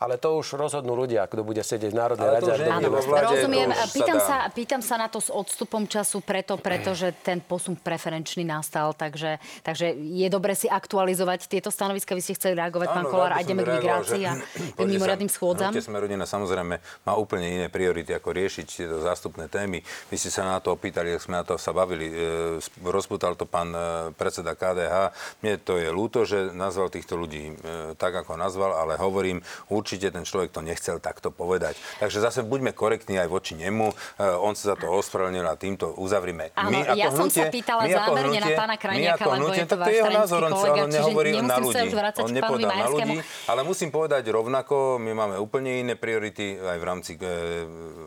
Ale 0.00 0.16
to 0.16 0.40
už 0.40 0.56
rozhodnú 0.56 0.96
ľudia, 0.96 1.28
kto 1.28 1.44
bude 1.44 1.60
sedieť 1.60 1.92
v 1.92 1.96
Národnej 2.00 2.28
rade. 2.32 2.48
Áno, 2.72 2.88
rozumiem. 3.04 3.68
Pýtam 3.92 4.16
sa, 4.16 4.48
pýtam 4.48 4.80
sa 4.80 4.96
na 4.96 5.12
to 5.12 5.20
s 5.20 5.28
odstupom 5.28 5.84
času 5.84 6.24
preto, 6.24 6.56
pretože 6.56 7.12
ten 7.20 7.44
posun 7.44 7.76
preferenčný 7.76 8.40
nastal, 8.40 8.96
takže, 8.96 9.36
takže 9.60 9.92
je 9.92 10.28
dobre 10.32 10.56
si 10.56 10.72
aktualizovať 10.72 11.52
tieto 11.52 11.68
stanoviska. 11.68 12.16
Vy 12.16 12.24
ste 12.24 12.32
chceli 12.32 12.56
reagovať, 12.56 12.88
Áno, 12.88 12.96
pán 12.96 13.06
Kolár, 13.12 13.32
a 13.36 13.44
ideme 13.44 13.60
k 13.60 13.76
migrácii 13.76 14.22
a 14.24 14.40
k 14.76 14.88
mimoriadným 14.88 15.28
schôdzam. 15.28 15.76
sme 15.76 16.00
rodina 16.00 16.24
samozrejme 16.24 17.04
má 17.04 17.12
úplne 17.20 17.60
iné 17.60 17.66
priority, 17.68 18.16
ako 18.16 18.32
riešiť 18.32 18.66
tieto 18.66 19.04
zástupné 19.04 19.52
témy. 19.52 19.84
Vy 20.08 20.16
ste 20.16 20.32
sa 20.32 20.48
na 20.48 20.64
to 20.64 20.72
opýtali, 20.72 21.12
ak 21.12 21.28
sme 21.28 21.36
na 21.36 21.44
to 21.44 21.60
sa 21.60 21.76
bavili. 21.76 22.08
E, 22.08 22.56
rozputal 22.88 23.36
to 23.36 23.44
pán 23.44 23.68
e, 23.76 24.16
predseda 24.16 24.56
KDH. 24.56 25.12
Mne 25.44 25.60
to 25.60 25.76
je 25.76 25.92
ľúto, 25.92 26.24
že 26.24 26.56
nazval 26.56 26.88
týchto 26.88 27.20
ľudí 27.20 27.52
e, 27.52 27.92
tak, 28.00 28.16
ako 28.16 28.40
nazval, 28.40 28.80
ale 28.80 28.96
hovorím, 28.96 29.44
určite 29.68 29.89
určite 29.90 30.14
ten 30.14 30.22
človek 30.22 30.54
to 30.54 30.62
nechcel 30.62 31.02
takto 31.02 31.34
povedať. 31.34 31.74
Takže 31.98 32.22
zase 32.22 32.46
buďme 32.46 32.70
korektní 32.70 33.18
aj 33.18 33.26
voči 33.26 33.58
nemu. 33.58 33.90
Uh, 33.90 34.38
on 34.38 34.54
sa 34.54 34.70
za 34.70 34.76
to 34.78 34.86
ospravedlnil 34.86 35.42
a 35.42 35.58
týmto 35.58 35.90
uzavrime. 35.98 36.54
Áno, 36.54 36.70
my 36.70 36.94
ja 36.94 37.10
som 37.10 37.26
hnutie, 37.26 37.42
sa 37.42 37.50
pýtala 37.50 37.90
zámerne 37.90 38.38
na 38.38 38.48
pána 38.54 38.76
Krajniaka, 38.78 39.24
lebo 39.26 39.50
je 39.50 39.66
to 39.66 39.74
váš 39.82 39.90
jeho 39.98 40.10
názor, 40.14 40.40
on, 40.46 40.52
kolega, 40.54 40.82
on 40.86 40.90
nehovorí 40.94 41.30
na 41.42 41.56
ľudí. 41.58 41.88
On 42.22 42.30
nepovedal 42.30 42.70
na 42.70 42.86
ľudí, 42.86 43.16
ale 43.50 43.60
musím 43.66 43.90
povedať 43.90 44.22
rovnako, 44.30 45.02
my 45.02 45.10
máme 45.10 45.36
úplne 45.42 45.82
iné 45.82 45.98
priority 45.98 46.54
aj 46.54 46.78
v 46.78 46.84
rámci 46.86 47.12
e, 47.18 47.26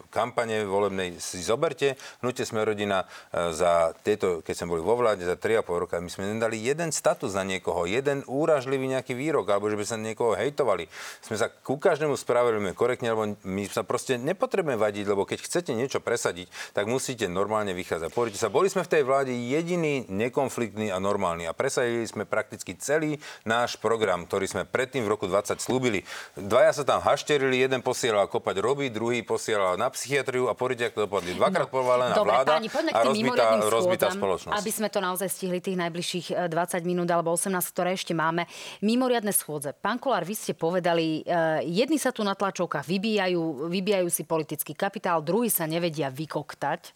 kampane 0.08 0.64
volebnej. 0.64 1.20
Si 1.20 1.44
zoberte, 1.44 2.00
hnutie 2.24 2.48
sme 2.48 2.64
rodina 2.64 3.04
e, 3.04 3.52
za 3.52 3.92
tieto, 4.08 4.40
keď 4.40 4.56
sme 4.56 4.80
boli 4.80 4.82
vo 4.88 4.96
vláde, 4.96 5.28
za 5.28 5.36
3,5 5.36 5.84
roka, 5.84 6.00
my 6.00 6.08
sme 6.08 6.32
nedali 6.32 6.64
jeden 6.64 6.96
status 6.96 7.36
na 7.36 7.44
niekoho, 7.44 7.84
jeden 7.84 8.24
úražlivý 8.24 8.88
nejaký 8.88 9.20
výrok, 9.20 9.52
alebo 9.52 9.68
že 9.68 9.76
by 9.76 9.84
sa 9.84 10.00
niekoho 10.00 10.40
hejtovali. 10.40 10.88
Sme 11.20 11.36
sa 11.36 11.50
ku 11.50 11.73
každému 11.78 12.18
spravedlíme 12.18 12.76
korektne, 12.76 13.14
lebo 13.14 13.38
my 13.46 13.64
sa 13.70 13.86
proste 13.86 14.20
nepotrebujeme 14.20 14.80
vadiť, 14.80 15.06
lebo 15.08 15.24
keď 15.24 15.40
chcete 15.46 15.72
niečo 15.72 16.04
presadiť, 16.04 16.50
tak 16.74 16.90
musíte 16.90 17.30
normálne 17.30 17.72
vychádzať. 17.78 18.10
Pozrite 18.12 18.40
sa, 18.42 18.52
boli 18.52 18.68
sme 18.68 18.84
v 18.86 18.92
tej 18.92 19.04
vláde 19.06 19.34
jediný 19.34 20.06
nekonfliktný 20.10 20.90
a 20.90 20.98
normálny 20.98 21.48
a 21.48 21.54
presadili 21.56 22.04
sme 22.10 22.28
prakticky 22.28 22.76
celý 22.78 23.22
náš 23.48 23.78
program, 23.80 24.26
ktorý 24.26 24.46
sme 24.50 24.64
predtým 24.68 25.06
v 25.06 25.12
roku 25.14 25.26
20 25.30 25.58
slúbili. 25.62 26.04
Dvaja 26.34 26.74
sa 26.76 26.84
tam 26.84 27.00
hašterili, 27.00 27.62
jeden 27.62 27.86
posielal 27.86 28.28
kopať 28.28 28.60
roby, 28.60 28.90
druhý 28.90 29.22
posielal 29.24 29.80
na 29.80 29.88
psychiatriu 29.94 30.50
a 30.50 30.58
pozrite, 30.58 30.92
ako 30.92 30.96
to 30.96 31.04
dopadli. 31.08 31.32
Dvakrát 31.38 31.70
no, 31.70 31.74
povalená 31.74 32.16
dobre, 32.16 32.34
vláda 32.34 32.52
páni, 32.58 32.68
a 32.92 33.00
rozbitá, 33.04 33.46
rozbitá 33.70 34.08
spoločnosť. 34.12 34.56
Aby 34.58 34.72
sme 34.72 34.88
to 34.90 35.00
naozaj 35.00 35.28
stihli 35.30 35.60
tých 35.60 35.78
najbližších 35.80 36.50
20 36.50 36.54
eh, 36.54 36.82
minút 36.84 37.08
alebo 37.10 37.34
18, 37.34 37.54
ktoré 37.74 37.96
ešte 37.96 38.14
máme. 38.16 38.46
Mimoriadne 38.84 39.32
schôdze. 39.32 39.74
Pán 39.78 39.98
Kolár, 39.98 40.28
vy 40.28 40.36
ste 40.36 40.54
povedali, 40.54 41.24
eh, 41.24 41.63
jedni 41.66 41.98
sa 41.98 42.12
tu 42.12 42.22
na 42.22 42.36
tlačovkách 42.36 42.86
vybíjajú, 42.86 43.72
vybíjajú 43.72 44.08
si 44.12 44.24
politický 44.28 44.76
kapitál, 44.76 45.24
druhí 45.24 45.48
sa 45.48 45.64
nevedia 45.66 46.12
vykoktať. 46.12 46.92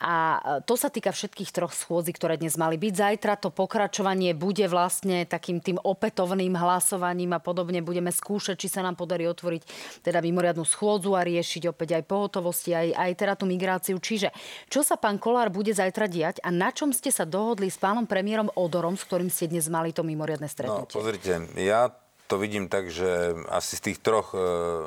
A 0.00 0.40
to 0.64 0.80
sa 0.80 0.88
týka 0.88 1.12
všetkých 1.12 1.52
troch 1.52 1.76
schôdzi, 1.76 2.16
ktoré 2.16 2.40
dnes 2.40 2.56
mali 2.56 2.80
byť. 2.80 2.92
Zajtra 2.96 3.36
to 3.36 3.52
pokračovanie 3.52 4.32
bude 4.32 4.64
vlastne 4.64 5.28
takým 5.28 5.60
tým 5.60 5.76
opätovným 5.76 6.56
hlasovaním 6.56 7.36
a 7.36 7.40
podobne. 7.40 7.84
Budeme 7.84 8.08
skúšať, 8.08 8.56
či 8.56 8.72
sa 8.72 8.80
nám 8.80 8.96
podarí 8.96 9.28
otvoriť 9.28 9.60
teda 10.00 10.24
mimoriadnu 10.24 10.64
schôdzu 10.64 11.12
a 11.12 11.20
riešiť 11.20 11.68
opäť 11.68 12.00
aj 12.00 12.08
pohotovosti, 12.08 12.72
aj, 12.72 12.88
aj 12.96 13.12
teda 13.12 13.36
tú 13.36 13.44
migráciu. 13.44 14.00
Čiže 14.00 14.32
čo 14.72 14.80
sa 14.80 14.96
pán 14.96 15.20
Kolár 15.20 15.52
bude 15.52 15.76
zajtra 15.76 16.08
diať 16.08 16.40
a 16.40 16.48
na 16.48 16.72
čom 16.72 16.96
ste 16.96 17.12
sa 17.12 17.28
dohodli 17.28 17.68
s 17.68 17.76
pánom 17.76 18.08
premiérom 18.08 18.48
Odorom, 18.56 18.96
s 18.96 19.04
ktorým 19.04 19.28
ste 19.28 19.52
dnes 19.52 19.68
mali 19.68 19.92
to 19.92 20.00
mimoriadne 20.00 20.48
stretnutie? 20.48 20.96
No, 20.96 20.96
pozrite, 20.96 21.44
ja 21.60 21.92
to 22.30 22.38
vidím 22.38 22.70
tak, 22.70 22.94
že 22.94 23.34
asi 23.50 23.74
z 23.74 23.90
tých 23.90 23.98
troch 23.98 24.30
e, 24.30 24.38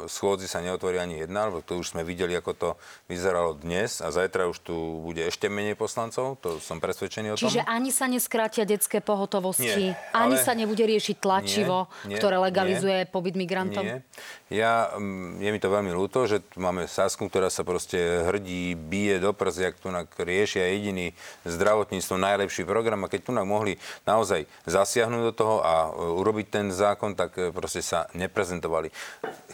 schôdzi 0.08 0.48
sa 0.48 0.64
neotvorí 0.64 0.96
ani 0.96 1.28
jedna, 1.28 1.52
lebo 1.52 1.60
to 1.60 1.76
už 1.76 1.92
sme 1.92 2.08
videli, 2.08 2.32
ako 2.40 2.52
to 2.56 2.70
vyzeralo 3.12 3.60
dnes 3.60 4.00
a 4.00 4.16
zajtra 4.16 4.48
už 4.48 4.64
tu 4.64 5.04
bude 5.04 5.20
ešte 5.20 5.52
menej 5.52 5.76
poslancov, 5.76 6.40
to 6.40 6.64
som 6.64 6.80
presvedčený 6.80 7.36
o 7.36 7.38
tom. 7.38 7.52
Čiže 7.52 7.68
ani 7.68 7.92
sa 7.92 8.08
neskrátia 8.08 8.64
detské 8.64 9.04
pohotovosti, 9.04 9.92
nie, 9.92 10.16
ani 10.16 10.40
sa 10.40 10.56
nebude 10.56 10.88
riešiť 10.88 11.20
tlačivo, 11.20 11.92
nie, 12.08 12.16
nie, 12.16 12.18
ktoré 12.24 12.40
legalizuje 12.40 13.04
nie, 13.04 13.12
pobyt 13.12 13.36
migrantom? 13.36 13.84
Nie. 13.84 14.00
Ja, 14.48 14.94
mm, 14.96 15.44
je 15.44 15.50
mi 15.50 15.60
to 15.60 15.68
veľmi 15.68 15.92
ľúto, 15.92 16.24
že 16.30 16.40
tu 16.40 16.64
máme 16.64 16.88
Sasku, 16.88 17.28
ktorá 17.28 17.52
sa 17.52 17.68
proste 17.68 18.24
hrdí, 18.24 18.78
bije 18.78 19.20
do 19.20 19.36
prs, 19.36 19.60
jak 19.60 19.76
tu 19.82 19.92
riešia 20.22 20.70
jediný 20.72 21.12
zdravotníctvo, 21.44 22.16
najlepší 22.22 22.64
program 22.64 23.04
a 23.04 23.12
keď 23.12 23.20
tu 23.28 23.32
mohli 23.34 23.82
naozaj 24.06 24.46
zasiahnuť 24.70 25.22
do 25.28 25.34
toho 25.34 25.56
a 25.66 25.90
e, 25.90 25.92
urobiť 26.22 26.48
ten 26.54 26.66
zákon, 26.70 27.18
tak 27.18 27.33
tak 27.34 27.41
e, 27.41 27.50
proste 27.50 27.82
sa 27.82 28.06
neprezentovali. 28.13 28.93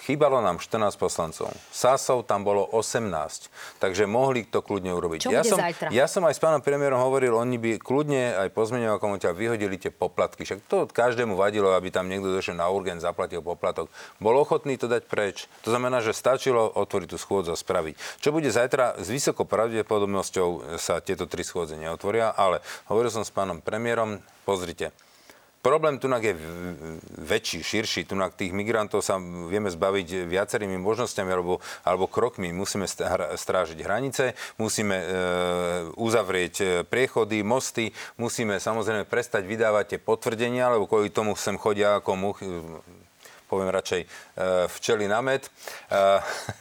Chýbalo 0.04 0.44
nám 0.44 0.60
14 0.60 1.00
poslancov. 1.00 1.48
Sásov 1.72 2.28
tam 2.28 2.44
bolo 2.44 2.68
18, 2.76 3.80
takže 3.80 4.04
mohli 4.04 4.44
to 4.44 4.60
kľudne 4.60 4.92
urobiť. 4.92 5.20
Čo 5.24 5.32
ja 5.32 5.48
som, 5.48 5.56
zajtra? 5.56 5.88
ja 5.96 6.06
som 6.12 6.28
aj 6.28 6.36
s 6.36 6.44
pánom 6.44 6.60
premiérom 6.60 7.00
hovoril, 7.00 7.32
oni 7.40 7.56
by 7.56 7.72
kľudne 7.80 8.36
aj 8.36 8.52
pozmeňovakom 8.52 9.16
ťa 9.16 9.32
vyhodili 9.32 9.80
tie 9.80 9.96
poplatky. 9.96 10.44
Však 10.44 10.60
to 10.68 10.92
každému 10.92 11.40
vadilo, 11.40 11.72
aby 11.72 11.88
tam 11.88 12.12
niekto 12.12 12.28
došiel 12.28 12.60
na 12.60 12.68
urgen, 12.68 13.00
zaplatil 13.00 13.40
poplatok. 13.40 13.88
Bol 14.20 14.36
ochotný 14.36 14.76
to 14.76 14.92
dať 14.92 15.08
preč. 15.08 15.48
To 15.64 15.72
znamená, 15.72 16.04
že 16.04 16.12
stačilo 16.12 16.68
otvoriť 16.76 17.08
tú 17.16 17.18
schôdzu 17.18 17.56
a 17.56 17.58
spraviť. 17.58 18.20
Čo 18.20 18.36
bude 18.36 18.52
zajtra, 18.52 19.00
s 19.00 19.08
vysokou 19.08 19.48
pravdepodobnosťou 19.48 20.76
sa 20.76 21.00
tieto 21.00 21.24
tri 21.32 21.48
schôdze 21.48 21.80
neotvoria, 21.80 22.36
ale 22.36 22.60
hovoril 22.92 23.14
som 23.14 23.24
s 23.24 23.32
pánom 23.32 23.64
premiérom, 23.64 24.20
pozrite, 24.44 24.92
Problém 25.60 26.00
tunak 26.00 26.24
je 26.24 26.40
väčší, 27.20 27.60
širší. 27.60 28.08
Tunak 28.08 28.40
tých 28.40 28.56
migrantov 28.56 29.04
sa 29.04 29.20
vieme 29.20 29.68
zbaviť 29.68 30.24
viacerými 30.24 30.80
možnosťami 30.80 31.28
alebo, 31.36 31.60
alebo 31.84 32.08
krokmi. 32.08 32.56
Musíme 32.56 32.88
strážiť 33.36 33.80
hranice, 33.84 34.40
musíme 34.56 34.96
e, 34.96 35.06
uzavrieť 36.00 36.56
e, 36.64 36.66
priechody, 36.88 37.44
mosty, 37.44 37.92
musíme 38.16 38.56
samozrejme 38.56 39.04
prestať 39.04 39.44
vydávať 39.44 39.86
tie 39.96 40.00
potvrdenia, 40.00 40.72
lebo 40.72 40.88
kvôli 40.88 41.12
tomu 41.12 41.36
sem 41.36 41.60
chodia 41.60 42.00
ako 42.00 42.12
much, 42.16 42.40
poviem 43.50 43.74
radšej 43.74 44.02
e, 44.06 44.08
včeli 44.70 45.10
na 45.10 45.26
med. 45.26 45.42
E, 45.42 45.50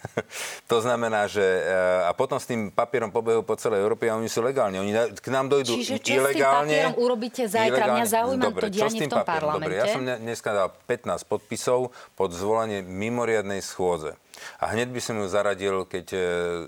to 0.70 0.80
znamená, 0.80 1.28
že 1.28 1.44
e, 1.44 2.08
a 2.08 2.16
potom 2.16 2.40
s 2.40 2.48
tým 2.48 2.72
papierom 2.72 3.12
pobehujú 3.12 3.44
po 3.44 3.60
celej 3.60 3.84
Európe 3.84 4.08
a 4.08 4.16
oni 4.16 4.32
sú 4.32 4.40
legálni. 4.40 4.80
Oni 4.80 4.96
k 4.96 5.28
nám 5.28 5.52
dojdú 5.52 5.76
Čiže 5.76 6.00
čo 6.00 6.24
ilegálne. 6.24 6.72
Čiže 6.72 6.80
s 6.80 6.88
tým 6.88 6.88
papierom 6.88 6.96
urobíte 6.96 7.42
zajtra? 7.44 7.84
Mňa 7.92 8.06
zaujíma 8.08 8.44
Dobre, 8.48 8.62
to 8.64 8.68
dianie 8.72 9.00
v 9.04 9.12
tom 9.12 9.20
papierom? 9.20 9.28
parlamente. 9.28 9.68
Dobre, 9.68 9.74
ja 9.76 9.86
som 9.92 10.02
dneska 10.02 10.50
dal 10.56 10.68
15 10.88 11.28
podpisov 11.28 11.80
pod 12.16 12.30
zvolanie 12.32 12.80
mimoriadnej 12.80 13.60
schôdze. 13.60 14.16
A 14.58 14.74
hneď 14.74 14.90
by 14.90 15.00
som 15.02 15.16
ju 15.18 15.26
zaradil, 15.30 15.84
keď 15.86 16.06
e, 16.12 16.18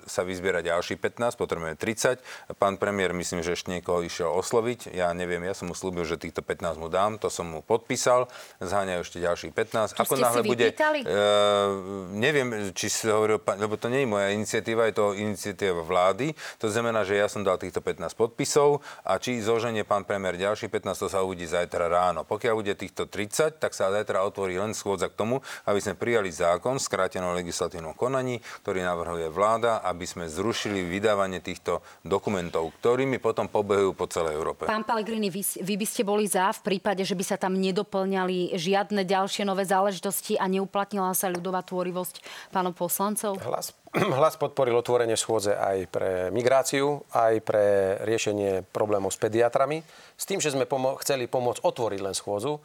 sa 0.07 0.23
vyzbiera 0.23 0.61
ďalší 0.61 0.99
15, 0.99 1.39
potrebujeme 1.39 1.77
30. 1.79 2.21
Pán 2.59 2.77
premiér, 2.77 3.15
myslím, 3.17 3.41
že 3.41 3.55
ešte 3.55 3.73
niekoho 3.73 4.03
išiel 4.05 4.31
osloviť. 4.31 4.93
Ja 4.93 5.11
neviem, 5.15 5.43
ja 5.47 5.55
som 5.57 5.71
mu 5.71 5.75
slúbil, 5.75 6.05
že 6.05 6.21
týchto 6.21 6.45
15 6.45 6.77
mu 6.77 6.91
dám, 6.91 7.17
to 7.17 7.33
som 7.33 7.49
mu 7.49 7.61
podpísal. 7.65 8.29
Zháňajú 8.61 9.01
ešte 9.01 9.19
ďalších 9.23 9.53
15. 9.55 9.97
To 9.97 10.03
Ako 10.05 10.17
náhle 10.19 10.43
bude... 10.45 10.67
Uh, 10.71 12.11
neviem, 12.13 12.75
či 12.75 12.93
si 12.93 13.09
hovoril, 13.09 13.41
lebo 13.41 13.79
to 13.79 13.89
nie 13.89 14.05
je 14.05 14.09
moja 14.11 14.29
iniciatíva, 14.35 14.91
je 14.91 14.95
to 14.97 15.07
iniciatíva 15.15 15.83
vlády. 15.87 16.35
To 16.61 16.67
znamená, 16.69 17.07
že 17.07 17.17
ja 17.17 17.31
som 17.31 17.47
dal 17.47 17.57
týchto 17.57 17.81
15 17.81 18.13
podpisov 18.19 18.83
a 19.07 19.17
či 19.17 19.41
zoženie 19.41 19.87
pán 19.87 20.05
premiér 20.05 20.37
ďalších 20.37 20.73
15, 20.73 21.03
to 21.03 21.09
sa 21.09 21.23
uvidí 21.25 21.47
zajtra 21.47 21.87
ráno. 21.87 22.27
Pokiaľ 22.27 22.55
bude 22.57 22.75
týchto 22.75 23.07
30, 23.07 23.63
tak 23.63 23.73
sa 23.73 23.93
zajtra 23.93 24.27
otvorí 24.27 24.59
len 24.59 24.77
schôdza 24.77 25.09
k 25.09 25.19
tomu, 25.19 25.41
aby 25.69 25.79
sme 25.79 25.95
prijali 25.95 26.33
zákon, 26.33 26.81
skrátenou 26.81 27.37
legislatívou 27.37 27.60
legislatívnom 27.61 27.93
konaní, 27.93 28.41
ktorý 28.65 28.81
navrhuje 28.81 29.29
vláda, 29.29 29.85
aby 29.85 30.09
sme 30.09 30.25
zrušili 30.33 30.81
vydávanie 30.81 31.45
týchto 31.45 31.85
dokumentov, 32.01 32.73
ktorými 32.81 33.21
potom 33.21 33.53
pobehujú 33.53 33.93
po 33.93 34.09
celej 34.09 34.41
Európe. 34.41 34.65
Pán 34.65 34.89
Pellegrini, 34.89 35.29
vy, 35.29 35.45
vy 35.61 35.75
by 35.77 35.85
ste 35.85 36.01
boli 36.09 36.25
za 36.25 36.49
v 36.57 36.65
prípade, 36.65 37.05
že 37.05 37.13
by 37.13 37.25
sa 37.29 37.37
tam 37.37 37.61
nedoplňali 37.61 38.57
žiadne 38.57 39.05
ďalšie 39.05 39.45
nové 39.45 39.69
záležitosti 39.69 40.41
a 40.41 40.49
neuplatnila 40.49 41.13
sa 41.13 41.29
ľudová 41.29 41.61
tvorivosť 41.61 42.25
pánov 42.49 42.73
poslancov? 42.81 43.37
Hlas, 43.45 43.77
hlas 44.17 44.41
podporil 44.41 44.81
otvorenie 44.81 45.21
schôdze 45.21 45.53
aj 45.53 45.85
pre 45.93 46.33
migráciu, 46.33 47.05
aj 47.13 47.45
pre 47.45 47.65
riešenie 48.09 48.65
problémov 48.73 49.13
s 49.13 49.21
pediatrami. 49.21 49.85
S 50.17 50.25
tým, 50.25 50.41
že 50.41 50.57
sme 50.57 50.65
pomo- 50.65 50.97
chceli 51.05 51.29
pomôcť 51.29 51.61
otvoriť 51.61 52.01
len 52.01 52.17
schôdzu, 52.17 52.57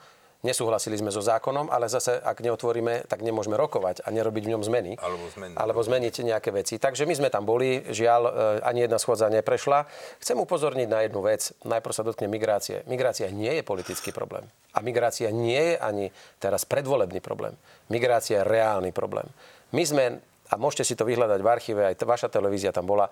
Nesúhlasili 0.46 0.94
sme 1.02 1.10
so 1.10 1.26
zákonom, 1.26 1.74
ale 1.74 1.90
zase, 1.90 2.22
ak 2.22 2.38
neotvoríme, 2.38 3.10
tak 3.10 3.26
nemôžeme 3.26 3.58
rokovať 3.58 4.06
a 4.06 4.14
nerobiť 4.14 4.44
v 4.46 4.52
ňom 4.54 4.62
zmeny. 4.62 4.94
Alebo 5.02 5.26
zmeniť. 5.34 5.58
Alebo 5.58 5.80
zmeniť 5.82 6.14
nejaké 6.22 6.54
veci. 6.54 6.78
Takže 6.78 7.10
my 7.10 7.18
sme 7.18 7.30
tam 7.34 7.50
boli, 7.50 7.82
žiaľ, 7.90 8.22
e, 8.30 8.32
ani 8.62 8.86
jedna 8.86 9.02
schôdza 9.02 9.26
neprešla. 9.34 9.90
Chcem 10.22 10.38
upozorniť 10.38 10.86
na 10.86 11.02
jednu 11.02 11.26
vec. 11.26 11.50
Najprv 11.66 11.94
sa 11.98 12.06
dotkne 12.06 12.30
migrácie. 12.30 12.86
Migrácia 12.86 13.26
nie 13.34 13.50
je 13.58 13.66
politický 13.66 14.14
problém. 14.14 14.46
A 14.78 14.86
migrácia 14.86 15.34
nie 15.34 15.74
je 15.74 15.76
ani 15.82 16.14
teraz 16.38 16.62
predvolebný 16.70 17.26
problém. 17.26 17.58
Migrácia 17.90 18.46
je 18.46 18.46
reálny 18.46 18.94
problém. 18.94 19.26
My 19.74 19.82
sme, 19.82 20.22
a 20.54 20.62
môžete 20.62 20.86
si 20.86 20.94
to 20.94 21.10
vyhľadať 21.10 21.42
v 21.42 21.50
archíve, 21.50 21.82
aj 21.82 22.06
vaša 22.06 22.30
televízia 22.30 22.70
tam 22.70 22.86
bola, 22.86 23.10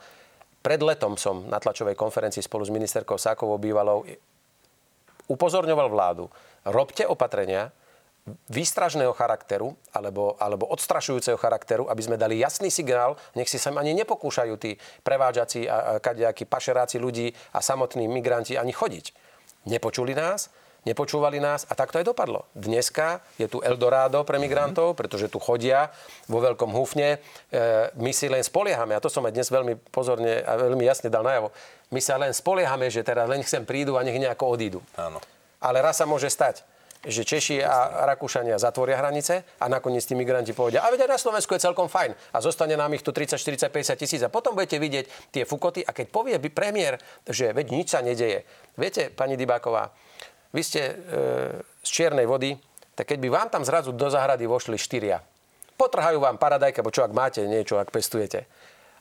pred 0.62 0.80
letom 0.80 1.18
som 1.18 1.50
na 1.50 1.58
tlačovej 1.58 1.98
konferencii 1.98 2.46
spolu 2.46 2.64
s 2.64 2.72
ministerkou 2.72 3.18
Sákovou 3.18 3.58
bývalou 3.58 4.06
upozorňoval 5.28 5.88
vládu, 5.92 6.32
robte 6.66 7.08
opatrenia 7.08 7.72
výstražného 8.48 9.12
charakteru 9.12 9.76
alebo, 9.92 10.40
alebo 10.40 10.64
odstrašujúceho 10.72 11.36
charakteru, 11.36 11.92
aby 11.92 12.02
sme 12.04 12.16
dali 12.16 12.40
jasný 12.40 12.72
signál, 12.72 13.20
nech 13.36 13.52
si 13.52 13.60
sa 13.60 13.76
ani 13.76 13.92
nepokúšajú 14.00 14.54
tí 14.56 14.80
prevážaci 15.04 15.68
a, 15.68 16.00
a 16.00 16.00
kadejakí 16.00 16.48
pašeráci 16.48 17.04
ľudí 17.04 17.36
a 17.52 17.60
samotní 17.60 18.08
migranti 18.08 18.56
ani 18.56 18.72
chodiť. 18.72 19.12
Nepočuli 19.68 20.16
nás, 20.16 20.48
nepočúvali 20.88 21.44
nás 21.44 21.68
a 21.68 21.76
tak 21.76 21.92
to 21.92 22.00
aj 22.00 22.08
dopadlo. 22.08 22.48
Dneska 22.56 23.20
je 23.36 23.52
tu 23.52 23.60
Eldorado 23.60 24.24
pre 24.24 24.40
migrantov, 24.40 24.96
pretože 24.96 25.28
tu 25.28 25.40
chodia 25.44 25.92
vo 26.32 26.40
veľkom 26.40 26.72
húfne. 26.72 27.20
E, 27.52 27.92
my 28.00 28.12
si 28.16 28.32
len 28.32 28.44
spoliehame, 28.44 28.96
a 28.96 29.04
to 29.04 29.12
som 29.12 29.24
aj 29.28 29.36
dnes 29.36 29.52
veľmi 29.52 29.76
pozorne 29.92 30.44
a 30.48 30.56
veľmi 30.56 30.84
jasne 30.88 31.12
dal 31.12 31.28
najavo, 31.28 31.52
my 31.92 32.00
sa 32.00 32.16
len 32.16 32.32
spoliehame, 32.32 32.88
že 32.88 33.04
teraz 33.04 33.28
len 33.28 33.44
sem 33.44 33.68
prídu 33.68 34.00
a 34.00 34.04
nech 34.04 34.16
nejako 34.16 34.56
odídu. 34.56 34.80
Áno. 34.96 35.20
Ale 35.64 35.80
raz 35.80 36.04
sa 36.04 36.06
môže 36.06 36.28
stať, 36.28 36.68
že 37.04 37.28
Češi 37.28 37.60
a 37.60 38.08
Rakúšania 38.08 38.56
zatvoria 38.56 38.96
hranice 39.00 39.44
a 39.60 39.68
nakoniec 39.68 40.04
tí 40.08 40.16
migranti 40.16 40.56
povedia, 40.56 40.84
a 40.84 40.88
veď 40.88 41.08
na 41.08 41.20
Slovensku 41.20 41.52
je 41.56 41.64
celkom 41.64 41.92
fajn 41.92 42.16
a 42.32 42.38
zostane 42.40 42.80
nám 42.80 42.96
ich 42.96 43.04
tu 43.04 43.12
30, 43.12 43.36
40, 43.36 43.68
50 43.72 44.00
tisíc 44.00 44.22
a 44.24 44.32
potom 44.32 44.56
budete 44.56 44.80
vidieť 44.80 45.32
tie 45.32 45.44
fukoty 45.44 45.84
a 45.84 45.92
keď 45.92 46.08
povie 46.12 46.36
by 46.40 46.50
premiér, 46.52 46.96
že 47.28 47.52
veď 47.52 47.66
nič 47.76 47.88
sa 47.92 48.00
nedeje. 48.00 48.48
Viete, 48.80 49.12
pani 49.12 49.36
Dybáková, 49.36 49.92
vy 50.56 50.62
ste 50.64 50.82
e, 50.82 50.94
z 51.84 51.90
čiernej 51.92 52.24
vody, 52.24 52.56
tak 52.96 53.12
keď 53.12 53.20
by 53.20 53.30
vám 53.32 53.48
tam 53.52 53.64
zrazu 53.68 53.92
do 53.92 54.08
zahrady 54.08 54.48
vošli 54.48 54.80
štyria, 54.80 55.20
potrhajú 55.76 56.24
vám 56.24 56.40
paradajka, 56.40 56.86
bo 56.86 56.94
čo 56.94 57.04
ak 57.04 57.12
máte 57.12 57.44
niečo, 57.44 57.84
ak 57.84 57.92
pestujete 57.92 58.48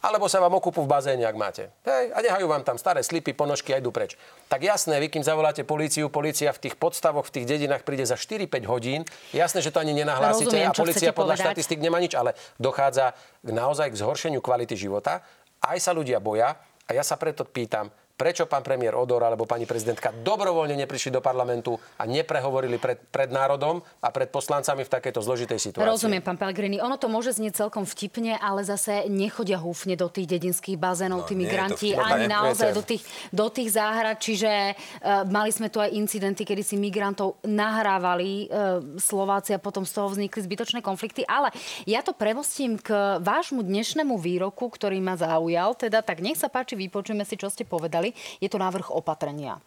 alebo 0.02 0.26
sa 0.26 0.42
vám 0.42 0.58
okúpu 0.58 0.82
v 0.82 0.90
bazéne, 0.90 1.22
ak 1.22 1.36
máte. 1.38 1.70
Hej, 1.86 2.10
a 2.10 2.18
nehajú 2.18 2.50
vám 2.50 2.66
tam 2.66 2.74
staré 2.74 3.06
slipy, 3.06 3.38
ponožky 3.38 3.70
a 3.70 3.78
idú 3.78 3.94
preč. 3.94 4.18
Tak 4.50 4.66
jasné, 4.66 4.98
vy 4.98 5.06
kým 5.06 5.22
zavoláte 5.22 5.62
políciu, 5.62 6.10
policia 6.10 6.50
v 6.50 6.58
tých 6.58 6.74
podstavoch, 6.74 7.22
v 7.22 7.38
tých 7.38 7.46
dedinách 7.46 7.86
príde 7.86 8.02
za 8.02 8.18
4-5 8.18 8.66
hodín. 8.66 9.06
Jasné, 9.30 9.62
že 9.62 9.70
to 9.70 9.78
ani 9.78 9.94
nenahlásite 9.94 10.50
Rozumiem, 10.50 10.74
a 10.74 10.76
policia 10.76 11.14
podľa 11.14 11.38
povedať. 11.38 11.46
štatistik 11.46 11.78
nemá 11.78 12.02
nič, 12.02 12.18
ale 12.18 12.34
dochádza 12.58 13.14
k 13.46 13.50
naozaj 13.54 13.94
k 13.94 13.96
zhoršeniu 14.02 14.42
kvality 14.42 14.74
života. 14.74 15.22
Aj 15.62 15.78
sa 15.78 15.94
ľudia 15.94 16.18
boja 16.18 16.58
a 16.58 16.90
ja 16.90 17.06
sa 17.06 17.14
preto 17.14 17.46
pýtam, 17.46 17.86
prečo 18.22 18.46
pán 18.46 18.62
premiér 18.62 18.94
Odor 18.94 19.26
alebo 19.26 19.50
pani 19.50 19.66
prezidentka 19.66 20.14
dobrovoľne 20.14 20.78
neprišli 20.78 21.10
do 21.10 21.18
parlamentu 21.18 21.74
a 21.98 22.06
neprehovorili 22.06 22.78
pred, 22.78 23.02
pred 23.10 23.34
národom 23.34 23.82
a 23.98 24.14
pred 24.14 24.30
poslancami 24.30 24.86
v 24.86 24.90
takejto 24.94 25.18
zložitej 25.26 25.58
situácii. 25.58 25.90
Rozumiem, 25.90 26.22
pán 26.22 26.38
Pellegrini. 26.38 26.78
Ono 26.78 26.94
to 27.02 27.10
môže 27.10 27.34
znieť 27.34 27.66
celkom 27.66 27.82
vtipne, 27.82 28.38
ale 28.38 28.62
zase 28.62 29.10
nechodia 29.10 29.58
húfne 29.58 29.98
do 29.98 30.06
tých 30.06 30.30
dedinských 30.38 30.78
bazénov, 30.78 31.22
No, 31.22 31.26
tí 31.26 31.34
migranti, 31.34 31.98
ani 31.98 32.30
naozaj 32.30 32.70
do 32.70 32.86
tých, 32.86 33.02
do 33.34 33.50
tých 33.50 33.74
záhrad. 33.74 34.22
Čiže 34.22 34.78
uh, 34.78 35.26
mali 35.26 35.50
sme 35.50 35.66
tu 35.66 35.82
aj 35.82 35.90
incidenty, 35.90 36.46
kedy 36.46 36.62
si 36.62 36.78
migrantov 36.78 37.42
nahrávali 37.42 38.46
uh, 38.46 38.78
Slováci 39.02 39.50
a 39.50 39.58
potom 39.58 39.82
z 39.82 39.98
toho 39.98 40.14
vznikli 40.14 40.38
zbytočné 40.38 40.78
konflikty. 40.78 41.26
Ale 41.26 41.50
ja 41.90 42.06
to 42.06 42.14
premostím 42.14 42.78
k 42.78 43.18
vášmu 43.18 43.66
dnešnému 43.66 44.14
výroku, 44.14 44.70
ktorý 44.70 45.02
ma 45.02 45.18
zaujal. 45.18 45.74
Teda 45.74 46.06
tak 46.06 46.22
nech 46.22 46.38
sa 46.38 46.46
páči, 46.46 46.78
vypočujeme 46.78 47.26
si, 47.26 47.34
čo 47.34 47.50
ste 47.50 47.66
povedali. 47.66 48.11
Je 48.40 48.48
to 48.48 48.58
návrh 48.60 48.92
opatrenia. 48.92 49.60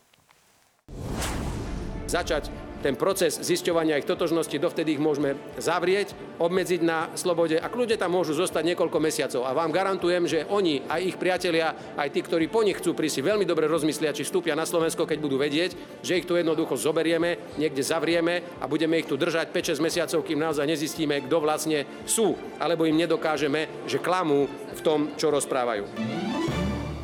začať 2.06 2.48
ten 2.86 2.94
proces 2.94 3.42
zisťovania 3.42 3.98
ich 3.98 4.06
totožnosti, 4.06 4.54
dovtedy 4.62 4.94
ich 4.94 5.02
môžeme 5.02 5.34
zavrieť, 5.58 6.14
obmedziť 6.38 6.86
na 6.86 7.10
slobode 7.18 7.58
a 7.58 7.66
kľudne 7.66 7.98
tam 7.98 8.14
môžu 8.14 8.38
zostať 8.38 8.62
niekoľko 8.62 9.02
mesiacov. 9.02 9.42
A 9.42 9.58
vám 9.58 9.74
garantujem, 9.74 10.30
že 10.30 10.46
oni, 10.46 10.86
aj 10.86 11.02
ich 11.02 11.18
priatelia, 11.18 11.74
aj 11.98 12.14
tí, 12.14 12.22
ktorí 12.22 12.46
po 12.46 12.62
nich 12.62 12.78
chcú 12.78 12.94
prísť, 12.94 13.26
veľmi 13.26 13.42
dobre 13.50 13.66
rozmyslia, 13.66 14.14
či 14.14 14.22
vstúpia 14.22 14.54
na 14.54 14.70
Slovensko, 14.70 15.10
keď 15.10 15.18
budú 15.18 15.42
vedieť, 15.42 15.74
že 16.06 16.22
ich 16.22 16.30
tu 16.30 16.38
jednoducho 16.38 16.78
zoberieme, 16.78 17.58
niekde 17.58 17.82
zavrieme 17.82 18.62
a 18.62 18.70
budeme 18.70 19.02
ich 19.02 19.10
tu 19.10 19.18
držať 19.18 19.50
5-6 19.50 19.82
mesiacov, 19.82 20.22
kým 20.22 20.46
naozaj 20.46 20.70
nezistíme, 20.70 21.26
kto 21.26 21.42
vlastne 21.42 21.90
sú, 22.06 22.38
alebo 22.62 22.86
im 22.86 23.02
nedokážeme, 23.02 23.90
že 23.90 23.98
klamú 23.98 24.46
v 24.78 24.82
tom, 24.86 25.10
čo 25.18 25.34
rozprávajú. 25.34 25.90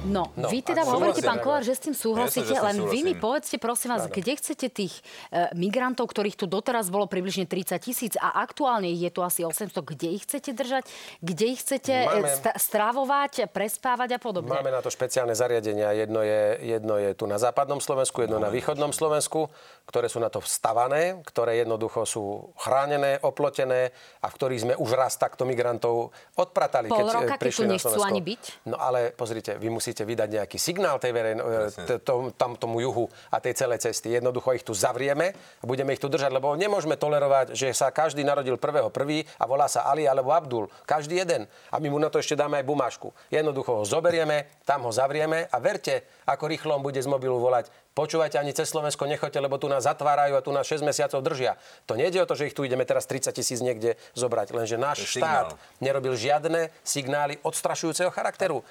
No, 0.01 0.33
No, 0.33 0.49
vy 0.49 0.65
teda 0.65 0.81
hovoríte, 0.81 1.21
súhlasím. 1.21 1.29
pán 1.29 1.39
Kolár, 1.39 1.61
že 1.61 1.73
s 1.73 1.81
tým 1.83 1.93
súhlasíte, 1.93 2.51
Jasne, 2.51 2.65
len 2.65 2.77
vy 2.83 2.99
mi 2.99 3.13
súhlasím. 3.13 3.21
povedzte, 3.21 3.55
prosím 3.57 3.89
vás, 3.91 4.09
kde 4.09 4.33
chcete 4.33 4.67
tých 4.67 4.93
e, 5.29 5.45
migrantov, 5.53 6.09
ktorých 6.09 6.33
tu 6.35 6.45
doteraz 6.45 6.89
bolo 6.89 7.05
približne 7.05 7.45
30 7.45 7.77
tisíc 7.77 8.13
a 8.17 8.33
aktuálne 8.35 8.89
ich 8.89 8.97
je 8.99 9.11
tu 9.11 9.21
asi 9.21 9.45
800, 9.45 9.69
kde 9.77 10.07
ich 10.11 10.25
chcete 10.25 10.51
držať, 10.51 10.89
kde 11.19 11.45
ich 11.47 11.61
chcete 11.61 11.93
e, 11.93 12.05
Máme- 12.07 12.33
strávovať, 12.57 13.45
prespávať 13.47 14.09
a 14.11 14.19
podobne? 14.19 14.49
Máme 14.49 14.73
na 14.73 14.81
to 14.81 14.89
špeciálne 14.89 15.31
zariadenia. 15.31 15.93
Jedno 15.93 16.19
je, 16.19 16.41
jedno 16.59 16.97
je 16.97 17.13
tu 17.13 17.29
na 17.29 17.37
západnom 17.37 17.77
Slovensku, 17.77 18.25
jedno 18.25 18.41
na 18.41 18.49
východnom 18.49 18.89
Slovensku, 18.89 19.53
ktoré 19.85 20.09
sú 20.09 20.17
na 20.17 20.33
to 20.33 20.41
vstavané, 20.41 21.21
ktoré 21.23 21.61
jednoducho 21.61 22.03
sú 22.03 22.23
chránené, 22.57 23.21
oplotené 23.21 23.93
a 24.17 24.27
v 24.27 24.33
ktorých 24.33 24.61
sme 24.61 24.73
už 24.73 24.89
raz 24.91 25.13
takto 25.13 25.45
migrantov 25.45 26.09
odpratali, 26.33 26.89
Pol 26.89 26.97
keď 26.97 27.05
e, 27.05 27.13
roka, 27.13 27.33
keď 27.37 27.51
tu 27.53 27.65
nechcú 27.69 28.01
ani 28.01 28.21
byť? 28.23 28.41
No 28.65 28.81
ale 28.81 29.13
pozrite, 29.13 29.55
vy 29.55 29.69
musíte 29.69 29.90
vydať 29.99 30.29
nejaký 30.39 30.55
signál 30.55 30.95
tej 30.95 31.11
verejno, 31.11 31.43
t- 31.67 31.99
tom, 31.99 32.31
tam 32.31 32.55
tomu 32.55 32.79
juhu 32.79 33.11
a 33.27 33.43
tej 33.43 33.59
celej 33.59 33.83
cesty. 33.83 34.15
Jednoducho 34.15 34.55
ich 34.55 34.63
tu 34.63 34.71
zavrieme 34.71 35.35
a 35.35 35.63
budeme 35.67 35.91
ich 35.91 35.99
tu 35.99 36.07
držať, 36.07 36.31
lebo 36.31 36.55
nemôžeme 36.55 36.95
tolerovať, 36.95 37.51
že 37.51 37.75
sa 37.75 37.91
každý 37.91 38.23
narodil 38.23 38.55
prvého 38.55 38.87
prvý 38.87 39.27
a 39.35 39.43
volá 39.43 39.67
sa 39.67 39.83
Ali 39.91 40.07
alebo 40.07 40.31
Abdul. 40.31 40.71
Každý 40.87 41.19
jeden. 41.19 41.51
A 41.67 41.83
my 41.83 41.91
mu 41.91 41.99
na 41.99 42.07
to 42.07 42.23
ešte 42.23 42.39
dáme 42.39 42.63
aj 42.63 42.65
bumášku. 42.65 43.11
Jednoducho 43.27 43.81
ho 43.81 43.83
zoberieme, 43.83 44.47
tam 44.63 44.87
ho 44.87 44.91
zavrieme 44.95 45.51
a 45.51 45.57
verte, 45.59 46.07
ako 46.23 46.47
rýchlo 46.47 46.79
on 46.79 46.83
bude 46.85 47.03
z 47.03 47.11
mobilu 47.11 47.41
volať. 47.41 47.67
Počúvajte, 47.91 48.39
ani 48.39 48.55
cez 48.55 48.71
Slovensko 48.71 49.03
nechoďte, 49.03 49.43
lebo 49.43 49.59
tu 49.59 49.67
nás 49.67 49.83
zatvárajú 49.83 50.39
a 50.39 50.45
tu 50.45 50.55
nás 50.55 50.63
6 50.63 50.79
mesiacov 50.87 51.19
držia. 51.19 51.59
To 51.91 51.99
nejde 51.99 52.23
o 52.23 52.29
to, 52.29 52.39
že 52.39 52.47
ich 52.47 52.55
tu 52.55 52.63
ideme 52.63 52.87
teraz 52.87 53.03
30 53.03 53.35
tisíc 53.35 53.59
niekde 53.59 53.99
zobrať, 54.15 54.55
lenže 54.55 54.79
náš 54.79 55.03
je 55.03 55.19
štát 55.19 55.51
signál. 55.51 55.83
nerobil 55.83 56.15
žiadne 56.15 56.71
signály 56.87 57.35
odstrašujúceho 57.43 58.07
charakteru. 58.15 58.63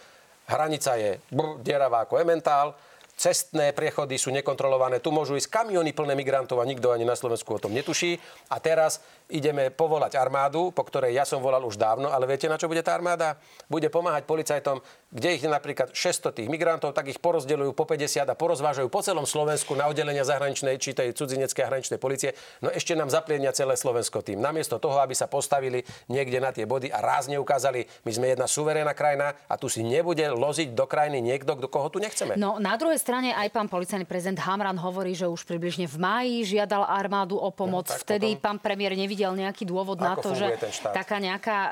Hranica 0.51 0.99
je 0.99 1.23
brr, 1.31 1.63
ako 1.87 2.19
ementál, 2.19 2.75
cestné 3.15 3.77
priechody 3.77 4.17
sú 4.17 4.33
nekontrolované, 4.33 4.99
tu 5.05 5.13
môžu 5.13 5.37
ísť 5.37 5.53
kamiony 5.53 5.93
plné 5.93 6.17
migrantov 6.17 6.59
a 6.59 6.65
nikto 6.65 6.89
ani 6.89 7.05
na 7.05 7.13
Slovensku 7.13 7.53
o 7.53 7.61
tom 7.61 7.77
netuší. 7.77 8.17
A 8.49 8.57
teraz 8.59 9.05
ideme 9.31 9.71
povolať 9.71 10.19
armádu, 10.19 10.75
po 10.75 10.83
ktorej 10.83 11.15
ja 11.15 11.25
som 11.25 11.39
volal 11.41 11.63
už 11.63 11.79
dávno, 11.79 12.11
ale 12.11 12.27
viete, 12.27 12.51
na 12.51 12.59
čo 12.59 12.67
bude 12.67 12.83
tá 12.83 12.93
armáda? 12.93 13.39
Bude 13.71 13.87
pomáhať 13.89 14.27
policajtom, 14.27 14.83
kde 15.11 15.29
ich 15.35 15.43
je 15.43 15.51
napríklad 15.51 15.95
600 15.95 16.37
tých 16.43 16.49
migrantov, 16.51 16.95
tak 16.95 17.11
ich 17.11 17.19
porozdeľujú 17.19 17.75
po 17.75 17.87
50 17.87 18.27
a 18.27 18.35
porozvážajú 18.35 18.91
po 18.91 19.03
celom 19.03 19.27
Slovensku 19.27 19.75
na 19.75 19.87
oddelenia 19.87 20.23
zahraničnej 20.23 20.79
či 20.79 20.95
tej 20.95 21.15
cudzineckej 21.15 21.63
a 21.67 21.71
hraničnej 21.71 21.99
policie. 21.99 22.35
No 22.63 22.71
ešte 22.71 22.95
nám 22.95 23.11
zaplienia 23.11 23.55
celé 23.55 23.75
Slovensko 23.75 24.23
tým. 24.23 24.39
Namiesto 24.39 24.79
toho, 24.79 24.99
aby 25.03 25.15
sa 25.15 25.31
postavili 25.31 25.83
niekde 26.07 26.39
na 26.39 26.51
tie 26.51 26.67
body 26.67 26.91
a 26.91 26.99
rázne 27.03 27.39
ukázali, 27.39 27.87
my 28.03 28.11
sme 28.11 28.27
jedna 28.35 28.47
suverénna 28.51 28.95
krajina 28.95 29.35
a 29.47 29.55
tu 29.55 29.67
si 29.71 29.83
nebude 29.87 30.23
loziť 30.27 30.75
do 30.75 30.87
krajiny 30.87 31.23
niekto, 31.23 31.55
do 31.55 31.71
koho 31.71 31.91
tu 31.91 32.03
nechceme. 32.03 32.35
No 32.35 32.59
na 32.59 32.75
druhej 32.75 32.99
strane 32.99 33.35
aj 33.35 33.51
pán 33.55 33.67
policajný 33.71 34.07
prezident 34.07 34.43
Hamran 34.43 34.79
hovorí, 34.79 35.15
že 35.15 35.31
už 35.31 35.47
približne 35.47 35.87
v 35.87 35.97
máji 35.99 36.37
žiadal 36.59 36.83
armádu 36.87 37.39
o 37.39 37.51
pomoc. 37.55 37.87
No, 37.87 37.99
Vtedy 37.99 38.35
potom- 38.35 38.43
pán 38.43 38.59
premiér 38.59 38.95
nevidel 39.21 39.37
nejaký 39.37 39.65
dôvod 39.69 40.01
na 40.01 40.17
Ako 40.17 40.23
to, 40.25 40.31
že 40.33 40.47
taká 40.81 41.21
nejaká 41.21 41.59
e, 41.61 41.71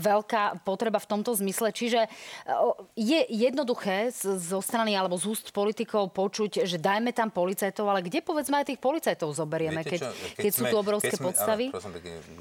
veľká 0.00 0.64
potreba 0.64 0.96
v 0.96 1.08
tomto 1.08 1.36
zmysle. 1.36 1.68
Čiže 1.76 2.00
e, 2.04 2.10
je 2.96 3.20
jednoduché 3.28 4.08
zo 4.16 4.60
strany 4.64 4.96
alebo 4.96 5.20
z 5.20 5.28
úst 5.28 5.52
politikov 5.52 6.16
počuť, 6.16 6.64
že 6.64 6.80
dajme 6.80 7.12
tam 7.12 7.28
policajtov, 7.28 7.84
ale 7.84 8.00
kde 8.00 8.24
povedzme 8.24 8.64
aj 8.64 8.72
tých 8.72 8.80
policajtov 8.80 9.36
zoberieme, 9.36 9.84
keď, 9.84 10.08
keď, 10.08 10.40
keď 10.40 10.52
sú 10.56 10.64
tu 10.64 10.76
obrovské 10.80 11.12
keď 11.12 11.20
sme, 11.20 11.26
podstavy? 11.28 11.66
Ale, 11.68 11.74
prosím, 11.76 11.92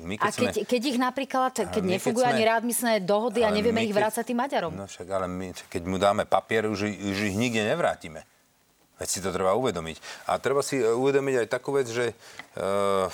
my 0.07 0.15
keď 0.15 0.23
a 0.23 0.27
keď, 0.31 0.53
sme, 0.55 0.63
keď 0.63 0.81
ich 0.87 0.97
napríklad, 0.97 1.53
keď 1.67 1.83
nefungujú 1.83 2.25
ani 2.25 2.43
readmisné 2.47 2.93
dohody 3.03 3.43
a 3.43 3.51
nevieme 3.51 3.83
ich 3.83 3.91
vrácať 3.91 4.23
tým 4.23 4.39
Maďarom. 4.39 4.71
No 4.71 4.87
však, 4.87 5.07
ale 5.11 5.27
my, 5.27 5.51
keď 5.67 5.81
mu 5.83 5.97
dáme 5.99 6.23
papier, 6.23 6.71
už, 6.71 6.87
už 6.87 7.17
ich 7.33 7.35
nikde 7.35 7.67
nevrátime. 7.67 8.23
Veď 8.97 9.07
si 9.13 9.19
to 9.21 9.29
treba 9.29 9.53
uvedomiť. 9.53 10.25
A 10.25 10.41
treba 10.41 10.65
si 10.65 10.81
uvedomiť 10.81 11.45
aj 11.45 11.47
takú 11.53 11.77
vec, 11.77 11.85
že 11.85 12.17
uh, 12.57 13.05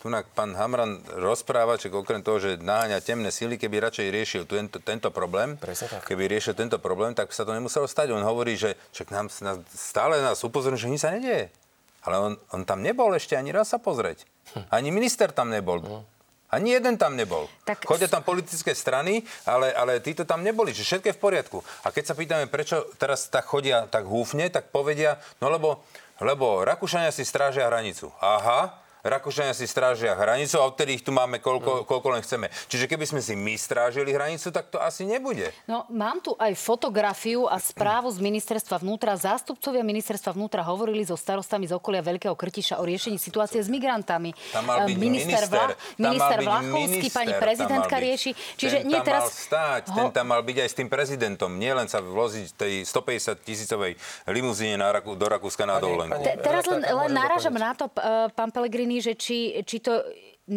tunak 0.00 0.32
pán 0.32 0.56
Hamran 0.56 1.04
rozpráva, 1.20 1.76
že 1.76 1.92
okrem 1.92 2.24
toho, 2.24 2.40
že 2.40 2.56
naháňa 2.56 3.04
temné 3.04 3.28
síly, 3.28 3.60
keby 3.60 3.84
radšej 3.84 4.08
riešil 4.08 4.42
tento, 4.48 4.80
tento 4.80 5.12
problém, 5.12 5.60
keby 6.08 6.24
riešil 6.26 6.56
tento 6.56 6.80
problém, 6.80 7.12
tak 7.12 7.30
sa 7.36 7.44
to 7.44 7.52
nemuselo 7.52 7.84
stať. 7.84 8.16
On 8.16 8.24
hovorí, 8.24 8.56
že 8.56 8.80
čak 8.96 9.12
nám, 9.12 9.28
stále 9.70 10.24
nás 10.24 10.40
upozorňuje, 10.40 10.80
že 10.80 10.92
nič 10.92 11.00
sa 11.04 11.12
nedieje. 11.12 11.52
Ale 12.00 12.16
on, 12.16 12.32
on 12.56 12.64
tam 12.64 12.80
nebol 12.80 13.12
ešte 13.12 13.36
ani 13.36 13.52
raz 13.52 13.68
sa 13.68 13.76
pozrieť. 13.76 14.24
Hm. 14.56 14.64
Ani 14.72 14.88
minister 14.88 15.28
tam 15.36 15.52
nebol. 15.52 15.84
Hm. 15.84 16.02
Ani 16.50 16.74
jeden 16.74 16.98
tam 16.98 17.14
nebol. 17.14 17.46
Tak... 17.62 17.86
Chodia 17.86 18.10
tam 18.10 18.26
politické 18.26 18.74
strany, 18.74 19.22
ale, 19.46 19.70
ale 19.70 20.02
títo 20.02 20.26
tam 20.26 20.42
neboli, 20.42 20.74
že 20.74 20.82
všetko 20.82 21.06
je 21.12 21.16
v 21.16 21.22
poriadku. 21.22 21.58
A 21.86 21.94
keď 21.94 22.10
sa 22.10 22.18
pýtame, 22.18 22.50
prečo 22.50 22.90
teraz 22.98 23.30
tak 23.30 23.46
chodia 23.46 23.86
tak 23.86 24.10
húfne, 24.10 24.50
tak 24.50 24.74
povedia, 24.74 25.22
no 25.38 25.46
lebo, 25.46 25.86
lebo 26.18 26.66
Rakúšania 26.66 27.14
si 27.14 27.22
strážia 27.22 27.70
hranicu. 27.70 28.10
Aha, 28.18 28.74
Rakúšania 29.00 29.56
si 29.56 29.64
strážia 29.64 30.12
hranicu 30.12 30.60
a 30.60 30.68
odtedy 30.68 31.00
ich 31.00 31.04
tu 31.04 31.10
máme 31.10 31.40
koľko, 31.40 31.82
mm. 31.82 31.84
koľko 31.88 32.08
len 32.12 32.20
chceme. 32.20 32.46
Čiže 32.68 32.84
keby 32.84 33.04
sme 33.08 33.20
si 33.24 33.32
my 33.32 33.56
strážili 33.56 34.12
hranicu, 34.12 34.52
tak 34.52 34.68
to 34.68 34.76
asi 34.76 35.08
nebude. 35.08 35.48
No, 35.64 35.88
mám 35.88 36.20
tu 36.20 36.36
aj 36.36 36.52
fotografiu 36.56 37.48
a 37.48 37.56
správu 37.56 38.12
z 38.12 38.20
ministerstva 38.20 38.84
vnútra. 38.84 39.16
Zástupcovia 39.16 39.80
ministerstva 39.80 40.36
vnútra 40.36 40.60
hovorili 40.60 41.00
so 41.08 41.16
starostami 41.16 41.64
z 41.64 41.72
okolia 41.72 42.04
Veľkého 42.04 42.36
Krtiša 42.36 42.76
o 42.76 42.84
riešení 42.84 43.16
situácie 43.16 43.64
s 43.64 43.72
migrantami. 43.72 44.36
Tam 44.52 44.68
mal 44.68 44.84
byť 44.84 44.96
minister, 45.00 45.32
minister, 45.32 45.48
Vla, 45.48 45.66
minister 45.96 46.38
Vlachovský, 46.44 47.08
pani 47.08 47.32
prezidentka 47.40 47.96
rieši. 47.96 48.30
Čiže 48.60 48.84
ten 48.84 48.88
nie 48.92 49.00
tam 49.00 49.08
teraz... 49.08 49.22
mal 49.24 49.32
stáť, 49.32 49.82
ho... 49.88 49.96
ten 49.96 50.08
tam 50.12 50.26
mal 50.28 50.42
byť 50.44 50.56
aj 50.60 50.68
s 50.68 50.74
tým 50.76 50.88
prezidentom. 50.92 51.50
Nie 51.56 51.72
len 51.72 51.88
sa 51.88 52.04
vloziť 52.04 52.46
tej 52.52 52.72
150 52.84 53.48
tisícovej 53.48 53.92
limuzíne 54.28 54.76
na, 54.76 54.92
do 55.00 55.26
Rakúska 55.26 55.64
na 55.64 55.80
dovolenku. 55.80 56.20
Teraz 56.44 56.68
len, 56.68 56.84
len 56.84 57.10
náražam 57.10 57.54
na 57.56 57.72
to, 57.72 57.88
pán 58.36 58.50
Pelegrini, 58.52 58.89
znepokojený, 58.90 58.96
že 58.98 59.12
či, 59.14 59.38
či 59.62 59.78
to 59.78 60.02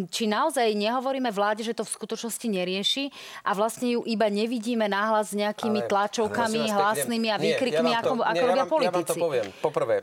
či 0.10 0.26
naozaj 0.26 0.74
nehovoríme 0.74 1.30
vláde, 1.30 1.62
že 1.62 1.78
to 1.78 1.86
v 1.86 1.94
skutočnosti 1.94 2.48
nerieši 2.50 3.14
a 3.46 3.54
vlastne 3.54 3.94
ju 3.94 4.02
iba 4.10 4.26
nevidíme 4.26 4.90
náhlas 4.90 5.30
s 5.30 5.38
nejakými 5.38 5.86
ale, 5.86 5.90
tlačovkami, 5.90 6.66
ale 6.66 6.74
hlasnými 6.74 7.30
a 7.30 7.38
výkrikmi, 7.38 7.94
nie, 7.94 7.94
ja 7.94 8.02
to, 8.02 8.18
ako, 8.18 8.26
nie, 8.26 8.26
ako 8.26 8.42
ja 8.42 8.50
robia 8.50 8.66
vám, 8.66 8.74
politici. 8.74 8.90
Ja 8.90 8.98
vám 8.98 9.06
to 9.06 9.22
poviem. 9.22 9.46
Poprvé, 9.62 9.96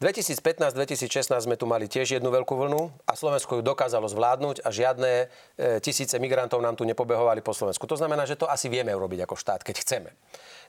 2015-2016 0.00 1.36
sme 1.36 1.60
tu 1.60 1.68
mali 1.68 1.84
tiež 1.84 2.16
jednu 2.16 2.32
veľkú 2.32 2.52
vlnu 2.52 2.80
a 3.04 3.12
Slovensko 3.12 3.60
ju 3.60 3.62
dokázalo 3.64 4.08
zvládnuť 4.08 4.64
a 4.64 4.68
žiadne 4.72 5.12
e, 5.20 5.80
tisíce 5.84 6.16
migrantov 6.16 6.64
nám 6.64 6.76
tu 6.76 6.88
nepobehovali 6.88 7.44
po 7.44 7.52
Slovensku. 7.52 7.84
To 7.84 8.00
znamená, 8.00 8.24
že 8.24 8.40
to 8.40 8.48
asi 8.48 8.72
vieme 8.72 8.96
urobiť 8.96 9.28
ako 9.28 9.36
štát, 9.36 9.60
keď 9.60 9.84
chceme. 9.84 10.16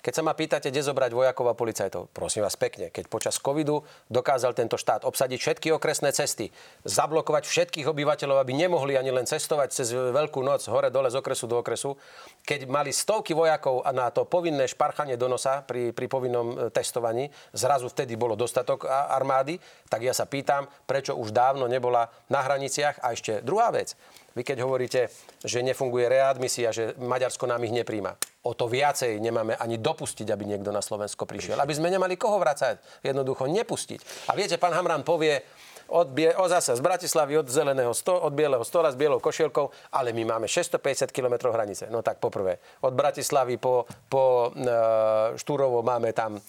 Keď 0.02 0.14
sa 0.14 0.24
ma 0.24 0.38
pýtate, 0.38 0.70
kde 0.70 0.86
zobrať 0.86 1.12
vojakov 1.12 1.46
a 1.50 1.58
policajtov, 1.58 2.14
prosím 2.14 2.46
vás 2.46 2.56
pekne, 2.56 2.94
keď 2.94 3.10
počas 3.10 3.36
covidu 3.42 3.82
dokázal 4.08 4.54
tento 4.54 4.78
štát 4.78 5.04
obsadiť 5.04 5.40
všetky 5.42 5.68
okresné 5.74 6.14
cesty, 6.14 6.54
zablokovať 6.86 7.44
všetkých 7.50 7.90
obyvateľov, 7.90 8.38
aby 8.40 8.54
nemohli 8.56 8.96
ani 8.96 9.10
len 9.10 9.26
cestovať 9.26 9.70
cez 9.74 9.92
veľkú 9.94 10.40
noc 10.46 10.64
hore 10.70 10.94
dole 10.94 11.10
z 11.10 11.20
okresu 11.20 11.46
do 11.50 11.60
okresu, 11.60 11.98
keď 12.46 12.70
mali 12.70 12.94
stovky 12.94 13.34
vojakov 13.34 13.84
na 13.92 14.14
to 14.14 14.30
povinné 14.30 14.70
šparchanie 14.70 15.18
do 15.20 15.28
nosa 15.28 15.66
pri, 15.66 15.92
pri 15.92 16.06
povinnom 16.06 16.48
e, 16.48 16.56
testovaní, 16.70 17.28
zrazu 17.52 17.90
vtedy 17.92 18.16
bolo 18.16 18.38
dostatok 18.38 18.88
armády, 18.88 19.60
tak 19.90 20.06
ja 20.06 20.14
sa 20.14 20.30
pýtam, 20.30 20.70
prečo 20.86 21.18
už 21.18 21.34
dávno 21.34 21.66
nebola 21.66 22.08
na 22.32 22.46
hraniciach. 22.46 23.04
A 23.04 23.14
ešte 23.14 23.44
druhá 23.44 23.74
vec, 23.74 23.98
vy 24.38 24.46
keď 24.46 24.62
hovoríte, 24.62 25.10
že 25.42 25.66
nefunguje 25.66 26.06
readmisia, 26.06 26.70
že 26.70 26.94
Maďarsko 27.02 27.50
nám 27.50 27.66
ich 27.66 27.74
nepríjma, 27.74 28.14
o 28.46 28.54
to 28.54 28.70
viacej 28.70 29.18
nemáme 29.18 29.58
ani 29.58 29.82
dopustiť, 29.82 30.30
aby 30.30 30.46
niekto 30.46 30.70
na 30.70 30.86
Slovensko 30.86 31.26
prišiel. 31.26 31.58
Aby 31.58 31.74
sme 31.74 31.90
nemali 31.90 32.14
koho 32.16 32.38
vracať. 32.38 33.02
Jednoducho 33.02 33.50
nepustiť. 33.50 34.30
A 34.30 34.38
viete, 34.38 34.62
pán 34.62 34.78
Hamran 34.78 35.02
povie, 35.02 35.42
od, 35.88 36.08
bie, 36.12 36.36
o 36.36 36.46
zase 36.52 36.76
z 36.76 36.82
Bratislavy, 36.84 37.40
od 37.40 37.48
zeleného 37.48 37.96
sto, 37.96 38.12
od 38.20 38.36
bieleho 38.36 38.64
stola 38.68 38.92
s 38.92 39.00
bielou 39.00 39.24
košielkou, 39.24 39.72
ale 39.96 40.12
my 40.12 40.36
máme 40.36 40.48
650 40.48 41.16
km 41.16 41.48
hranice. 41.48 41.88
No 41.88 42.04
tak 42.04 42.20
poprvé, 42.20 42.60
od 42.84 42.92
Bratislavy 42.92 43.56
po, 43.56 43.88
po 44.12 44.52
e, 44.52 44.76
Štúrovo 45.40 45.80
máme 45.84 46.12
tam 46.12 46.36
e, 46.36 46.42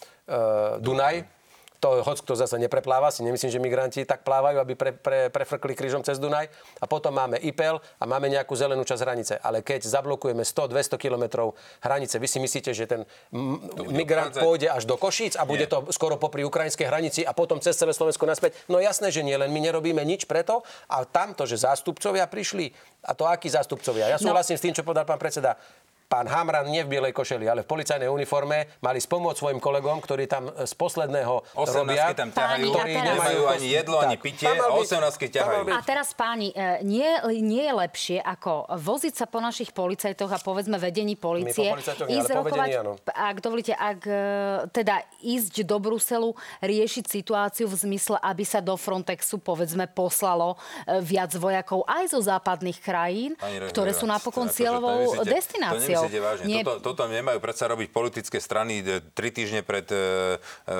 Dunaj, 0.82 1.37
to 1.78 2.02
hoď 2.02 2.18
kto 2.26 2.34
zase 2.34 2.58
neprepláva, 2.58 3.14
si 3.14 3.22
nemyslím, 3.22 3.54
že 3.54 3.62
migranti 3.62 4.02
tak 4.02 4.26
plávajú, 4.26 4.58
aby 4.58 4.74
pre, 4.74 4.90
pre, 4.94 5.30
prefrkli 5.30 5.78
krížom 5.78 6.02
cez 6.02 6.18
Dunaj. 6.18 6.50
A 6.82 6.84
potom 6.90 7.14
máme 7.14 7.38
IPEL 7.38 7.78
a 7.78 8.04
máme 8.04 8.26
nejakú 8.26 8.58
zelenú 8.58 8.82
časť 8.82 9.02
hranice. 9.06 9.34
Ale 9.38 9.62
keď 9.62 9.86
zablokujeme 9.86 10.42
100-200 10.42 10.98
kilometrov 10.98 11.54
hranice, 11.82 12.18
vy 12.18 12.26
si 12.26 12.38
myslíte, 12.42 12.74
že 12.74 12.90
ten 12.90 13.06
m- 13.30 13.62
migrant 13.94 14.34
dochádzať. 14.34 14.42
pôjde 14.42 14.68
až 14.74 14.82
do 14.90 14.98
Košíc 14.98 15.38
a 15.38 15.46
bude 15.46 15.66
nie. 15.66 15.70
to 15.70 15.86
skoro 15.94 16.18
popri 16.18 16.42
ukrajinskej 16.42 16.90
hranici 16.90 17.22
a 17.22 17.30
potom 17.30 17.62
cez 17.62 17.78
celé 17.78 17.94
Slovensko 17.94 18.26
naspäť? 18.26 18.58
No 18.66 18.82
jasné, 18.82 19.14
že 19.14 19.22
nie, 19.22 19.38
len 19.38 19.54
my 19.54 19.60
nerobíme 19.70 20.02
nič 20.02 20.26
preto. 20.26 20.66
A 20.90 21.06
tamto, 21.06 21.46
že 21.46 21.62
zástupcovia 21.62 22.26
prišli, 22.26 22.74
a 23.06 23.14
to 23.14 23.22
akí 23.22 23.46
zástupcovia? 23.46 24.10
Ja 24.10 24.18
no. 24.18 24.34
súhlasím 24.34 24.58
no. 24.58 24.60
s 24.60 24.64
tým, 24.66 24.74
čo 24.74 24.82
povedal 24.82 25.06
pán 25.06 25.22
predseda 25.22 25.54
pán 26.08 26.24
Hamran 26.24 26.64
nie 26.72 26.80
v 26.82 26.96
bielej 26.96 27.12
košeli, 27.12 27.44
ale 27.44 27.62
v 27.62 27.68
policajnej 27.68 28.08
uniforme. 28.08 28.80
Mali 28.80 28.96
spomôcť 28.96 29.36
svojim 29.36 29.60
kolegom, 29.60 30.00
ktorí 30.00 30.24
tam 30.24 30.48
z 30.48 30.72
posledného 30.72 31.44
robia. 31.52 32.16
tam 32.16 32.32
ťahajú, 32.32 32.64
ktorí 32.72 32.92
nemajú 32.96 33.42
ani 33.44 33.68
jedlo, 33.68 33.96
tak, 34.00 34.08
ani 34.08 34.16
pitie, 34.16 34.48
a 34.48 34.72
18 34.72 35.36
ťahajú. 35.36 35.68
A 35.68 35.80
teraz 35.84 36.16
páni, 36.16 36.50
e, 36.56 36.80
nie, 36.80 37.06
nie 37.44 37.68
je 37.68 37.74
lepšie, 37.76 38.18
ako 38.24 38.72
voziť 38.72 39.14
sa 39.20 39.26
po 39.28 39.44
našich 39.44 39.76
policajtoch 39.76 40.32
a 40.32 40.40
povedzme 40.40 40.80
vedení 40.80 41.12
policie, 41.14 41.76
ísť 42.08 42.30
rokovať, 42.32 42.68
ak 43.04 43.36
dovolíte, 43.44 43.76
ak 43.76 44.00
e, 44.08 44.20
teda 44.72 45.04
ísť 45.20 45.68
do 45.68 45.76
Bruselu, 45.76 46.32
riešiť 46.64 47.04
situáciu 47.04 47.68
v 47.68 47.76
zmysle, 47.76 48.16
aby 48.24 48.48
sa 48.48 48.64
do 48.64 48.72
Frontexu 48.80 49.36
povedzme 49.36 49.84
poslalo 49.84 50.56
e, 50.88 51.04
viac 51.04 51.36
vojakov 51.36 51.84
aj 51.84 52.16
zo 52.16 52.20
západných 52.24 52.80
krajín, 52.80 53.36
ktoré 53.68 53.92
sú 53.92 54.08
napokon 54.08 54.48
cieľovou 54.48 55.20
destináciou 55.28 55.97
nemyslíte 55.98 56.20
vážne. 56.22 56.44
Nie... 56.46 56.62
Toto, 56.62 56.94
toto 56.94 57.02
nemajú 57.10 57.38
predsa 57.42 57.66
robiť 57.66 57.88
politické 57.90 58.38
strany 58.38 58.80
e, 58.80 59.02
tri 59.12 59.34
týždne 59.34 59.66
pred 59.66 59.86
e, 59.90 59.96
e, 59.96 60.76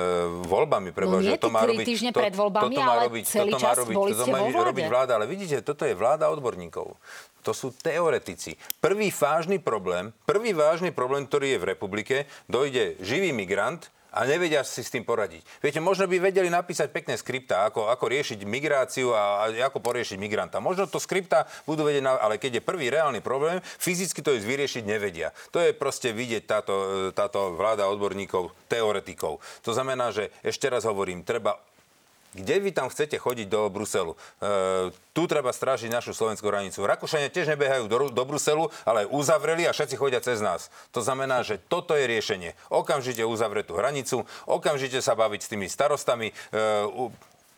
voľbami. 0.47 0.95
Prebo, 0.95 1.19
no 1.19 1.25
nie 1.25 1.35
to 1.35 1.51
má 1.51 1.67
tri 1.67 1.75
robiť, 1.75 1.85
týždne 1.85 2.11
to, 2.15 2.19
pred 2.23 2.33
voľbami, 2.33 2.75
toto 2.75 2.81
má 2.81 2.93
ale 2.95 3.05
robiť, 3.11 3.23
celý 3.27 3.51
toto 3.53 3.63
čas 3.63 3.75
má 3.75 3.81
robiť, 3.83 3.95
toto 4.15 4.25
má 4.31 4.39
robiť 4.71 4.85
vláda. 4.87 5.11
Ale 5.19 5.25
vidíte, 5.27 5.55
toto 5.61 5.83
je 5.83 5.93
vláda 5.93 6.31
odborníkov. 6.31 6.95
To 7.43 7.51
sú 7.55 7.71
teoretici. 7.71 8.59
Prvý 8.83 9.11
vážny 9.11 9.63
problém, 9.63 10.11
prvý 10.27 10.51
vážny 10.51 10.91
problém, 10.91 11.23
ktorý 11.23 11.55
je 11.55 11.59
v 11.59 11.65
republike, 11.71 12.15
dojde 12.51 12.99
živý 12.99 13.31
migrant, 13.31 13.87
a 14.13 14.25
nevedia 14.25 14.65
si 14.65 14.81
s 14.81 14.89
tým 14.89 15.05
poradiť. 15.05 15.45
Viete, 15.61 15.79
možno 15.79 16.09
by 16.09 16.17
vedeli 16.17 16.49
napísať 16.49 16.89
pekné 16.89 17.15
skripta, 17.15 17.69
ako, 17.69 17.89
ako 17.93 18.05
riešiť 18.09 18.39
migráciu 18.45 19.13
a, 19.13 19.45
a 19.45 19.69
ako 19.69 19.79
poriešiť 19.79 20.17
migranta. 20.17 20.57
Možno 20.57 20.89
to 20.89 20.97
skripta 20.97 21.45
budú 21.69 21.85
vedieť, 21.85 22.05
ale 22.05 22.41
keď 22.41 22.59
je 22.59 22.67
prvý 22.67 22.89
reálny 22.89 23.21
problém, 23.21 23.61
fyzicky 23.61 24.25
to 24.25 24.33
ísť 24.33 24.47
vyriešiť 24.47 24.83
nevedia. 24.83 25.29
To 25.53 25.61
je 25.61 25.77
proste 25.77 26.09
vidieť 26.09 26.43
táto, 26.49 26.75
táto 27.13 27.53
vláda 27.53 27.85
odborníkov, 27.85 28.49
teoretikov. 28.65 29.37
To 29.61 29.71
znamená, 29.71 30.09
že 30.09 30.33
ešte 30.41 30.65
raz 30.67 30.89
hovorím, 30.89 31.21
treba 31.21 31.57
kde 32.33 32.55
vy 32.61 32.69
tam 32.69 32.93
chcete 32.93 33.17
chodiť 33.17 33.47
do 33.49 33.65
Bruselu? 33.73 34.13
E, 34.13 34.17
tu 35.17 35.23
treba 35.25 35.49
strážiť 35.49 35.89
našu 35.89 36.13
slovenskú 36.13 36.45
hranicu. 36.47 36.85
Rakúšania 36.85 37.33
tiež 37.33 37.49
nebehajú 37.57 37.89
do, 37.89 38.13
do 38.13 38.23
Bruselu, 38.25 38.69
ale 38.85 39.09
uzavreli 39.09 39.65
a 39.65 39.73
všetci 39.73 39.95
chodia 39.97 40.21
cez 40.21 40.37
nás. 40.39 40.69
To 40.93 41.01
znamená, 41.01 41.41
že 41.41 41.57
toto 41.57 41.97
je 41.97 42.05
riešenie. 42.05 42.53
Okamžite 42.69 43.25
uzavrieť 43.25 43.73
tú 43.73 43.75
hranicu, 43.81 44.17
okamžite 44.45 45.01
sa 45.01 45.17
baviť 45.17 45.41
s 45.41 45.51
tými 45.51 45.67
starostami, 45.67 46.29
e, 46.29 46.33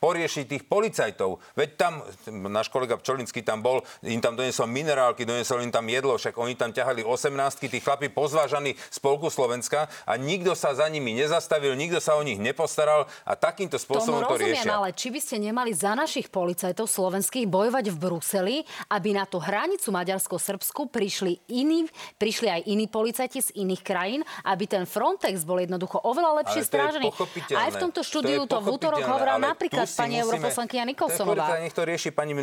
poriešiť 0.01 0.45
tých 0.49 0.63
policajtov. 0.65 1.37
Veď 1.53 1.69
tam, 1.77 2.01
náš 2.49 2.73
kolega 2.73 2.97
Pčolinský 2.97 3.45
tam 3.45 3.61
bol, 3.61 3.85
im 4.01 4.17
tam 4.17 4.33
donesol 4.33 4.65
minerálky, 4.65 5.29
donesol 5.29 5.61
im 5.61 5.69
tam 5.69 5.85
jedlo, 5.85 6.17
však 6.17 6.33
oni 6.41 6.57
tam 6.57 6.73
ťahali 6.73 7.05
18 7.05 7.69
tí 7.69 7.77
chlapi 7.77 8.09
pozvážaní 8.09 8.73
z 8.73 8.97
Polku 8.97 9.29
Slovenska 9.29 9.85
a 10.09 10.17
nikto 10.17 10.57
sa 10.57 10.73
za 10.73 10.89
nimi 10.89 11.13
nezastavil, 11.13 11.77
nikto 11.77 12.01
sa 12.01 12.17
o 12.17 12.25
nich 12.25 12.41
nepostaral 12.41 13.05
a 13.29 13.37
takýmto 13.37 13.77
spôsobom 13.77 14.25
Tomu 14.25 14.33
to 14.33 14.41
rozumiem, 14.41 14.57
riešia. 14.57 14.73
ale 14.73 14.89
či 14.97 15.13
by 15.13 15.19
ste 15.21 15.37
nemali 15.37 15.71
za 15.77 15.93
našich 15.93 16.33
policajtov 16.33 16.89
slovenských 16.89 17.45
bojovať 17.45 17.93
v 17.93 17.97
Bruseli, 18.01 18.57
aby 18.89 19.13
na 19.13 19.29
tú 19.29 19.37
hranicu 19.37 19.93
Maďarsko-Srbsku 19.93 20.89
prišli 20.89 21.45
iní, 21.53 21.85
prišli 22.17 22.49
aj 22.49 22.61
iní 22.65 22.89
policajti 22.89 23.39
z 23.45 23.49
iných 23.53 23.85
krajín, 23.85 24.25
aby 24.49 24.65
ten 24.65 24.89
Frontex 24.89 25.45
bol 25.45 25.61
jednoducho 25.61 26.01
oveľa 26.01 26.41
lepšie 26.41 26.65
strážený. 26.65 27.13
Aj 27.53 27.69
v 27.69 27.77
tomto 27.77 28.01
štúdiu 28.01 28.49
to, 28.49 28.57
to 28.57 28.65
v 28.65 28.65
útorok 28.73 29.05
hovoril 29.05 29.37
napríklad 29.37 29.90
pani 29.93 30.19
europoslankyňa 30.23 30.83
Nikolsonová. 30.95 31.59
Nech 31.59 31.75
to 31.75 31.83
rieši 31.83 32.09
pani 32.15 32.33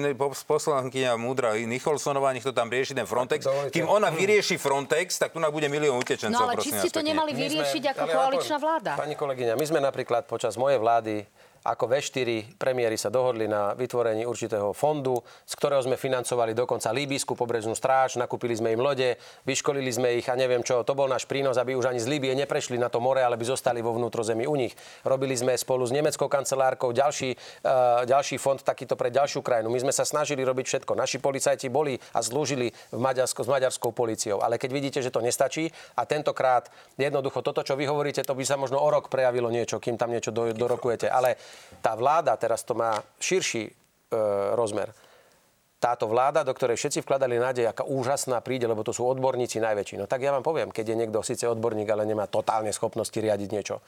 poslankyňa 0.49 1.17
Múdra 1.17 1.57
Nicholsonová, 1.57 2.33
nech 2.37 2.45
to 2.45 2.53
tam 2.53 2.69
rieši 2.69 2.95
ten 2.95 3.09
Frontex. 3.09 3.45
Dovolite. 3.45 3.75
Kým 3.75 3.89
ona 3.89 4.13
vyrieši 4.13 4.61
Frontex, 4.61 5.17
tak 5.19 5.33
tu 5.33 5.41
bude 5.41 5.67
milión 5.73 5.97
utečencov. 5.99 6.37
No 6.37 6.49
ale 6.49 6.61
či 6.61 6.71
ste 6.73 6.93
to 6.93 7.01
nemali 7.01 7.33
vyriešiť 7.33 7.83
ako 7.97 8.05
koaličná 8.05 8.57
vláda? 8.61 8.93
Pani 8.95 9.17
kolegyňa, 9.17 9.57
my 9.57 9.65
sme 9.65 9.81
napríklad 9.81 10.29
počas 10.29 10.55
mojej 10.61 10.77
vlády 10.77 11.25
ako 11.69 11.85
V4 11.93 12.57
premiéry 12.57 12.97
sa 12.97 13.13
dohodli 13.13 13.45
na 13.45 13.77
vytvorení 13.77 14.25
určitého 14.25 14.73
fondu, 14.73 15.21
z 15.45 15.53
ktorého 15.53 15.85
sme 15.85 16.01
financovali 16.01 16.57
dokonca 16.57 16.89
Líbysku 16.89 17.37
pobrežnú 17.37 17.77
stráž, 17.77 18.17
nakúpili 18.17 18.57
sme 18.57 18.73
im 18.73 18.81
lode, 18.81 19.21
vyškolili 19.45 19.93
sme 19.93 20.09
ich 20.17 20.27
a 20.33 20.35
neviem 20.35 20.65
čo. 20.65 20.81
To 20.81 20.97
bol 20.97 21.05
náš 21.05 21.29
prínos, 21.29 21.61
aby 21.61 21.77
už 21.77 21.93
ani 21.93 22.01
z 22.01 22.09
Líbie 22.09 22.33
neprešli 22.33 22.81
na 22.81 22.89
to 22.89 23.05
more, 23.05 23.21
ale 23.21 23.37
by 23.37 23.45
zostali 23.45 23.85
vo 23.85 23.93
vnútrozemí 23.93 24.49
u 24.49 24.57
nich. 24.57 24.73
Robili 25.05 25.37
sme 25.37 25.53
spolu 25.61 25.85
s 25.85 25.93
nemeckou 25.93 26.25
kancelárkou 26.25 26.97
ďalší, 26.97 27.37
uh, 27.37 28.09
ďalší 28.09 28.41
fond 28.41 28.57
takýto 28.57 28.97
pre 28.97 29.13
ďalšiu 29.13 29.45
krajinu. 29.45 29.69
My 29.69 29.81
sme 29.85 29.93
sa 29.93 30.09
snažili 30.09 30.41
robiť 30.41 30.65
všetko. 30.65 30.97
Naši 30.97 31.21
policajti 31.21 31.69
boli 31.69 32.01
a 32.17 32.25
slúžili 32.25 32.73
v 32.73 33.01
Maďarsko, 33.01 33.45
s 33.45 33.49
maďarskou 33.49 33.93
policiou. 33.93 34.41
Ale 34.41 34.57
keď 34.57 34.71
vidíte, 34.73 34.99
že 35.05 35.13
to 35.13 35.21
nestačí 35.21 35.69
a 36.01 36.09
tentokrát 36.09 36.73
jednoducho 36.97 37.45
toto, 37.45 37.61
čo 37.61 37.77
vy 37.77 37.85
hovoríte, 37.85 38.25
to 38.25 38.33
by 38.33 38.45
sa 38.47 38.57
možno 38.57 38.81
o 38.81 38.89
rok 38.89 39.13
prejavilo 39.13 39.53
niečo, 39.53 39.77
kým 39.77 40.01
tam 40.01 40.09
niečo 40.15 40.33
do, 40.33 40.49
dorokujete. 40.57 41.11
Ale 41.13 41.37
tá 41.81 41.95
vláda, 41.95 42.35
teraz 42.37 42.65
to 42.65 42.75
má 42.75 43.01
širší 43.23 43.69
e, 43.69 43.73
rozmer, 44.55 44.91
táto 45.79 46.11
vláda, 46.11 46.43
do 46.43 46.51
ktorej 46.51 46.75
všetci 46.75 47.07
vkladali 47.07 47.39
nádej, 47.39 47.71
aká 47.71 47.87
úžasná 47.87 48.43
príde, 48.43 48.67
lebo 48.67 48.83
to 48.83 48.91
sú 48.91 49.07
odborníci 49.07 49.63
najväčší. 49.63 49.95
No 49.95 50.11
tak 50.11 50.27
ja 50.27 50.35
vám 50.35 50.43
poviem, 50.43 50.75
keď 50.75 50.91
je 50.91 50.99
niekto 50.99 51.23
síce 51.23 51.47
odborník, 51.47 51.87
ale 51.87 52.03
nemá 52.03 52.27
totálne 52.27 52.75
schopnosti 52.75 53.15
riadiť 53.15 53.49
niečo. 53.55 53.79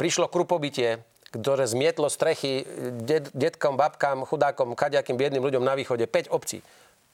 Prišlo 0.00 0.32
krupobytie, 0.32 1.04
ktoré 1.30 1.68
zmietlo 1.68 2.08
strechy 2.08 2.64
det, 3.04 3.28
detkom, 3.36 3.76
babkám, 3.76 4.24
chudákom, 4.24 4.72
kaďakým 4.72 5.20
biedným 5.20 5.44
ľuďom 5.44 5.60
na 5.60 5.76
východe, 5.76 6.08
5 6.08 6.32
obcí. 6.32 6.64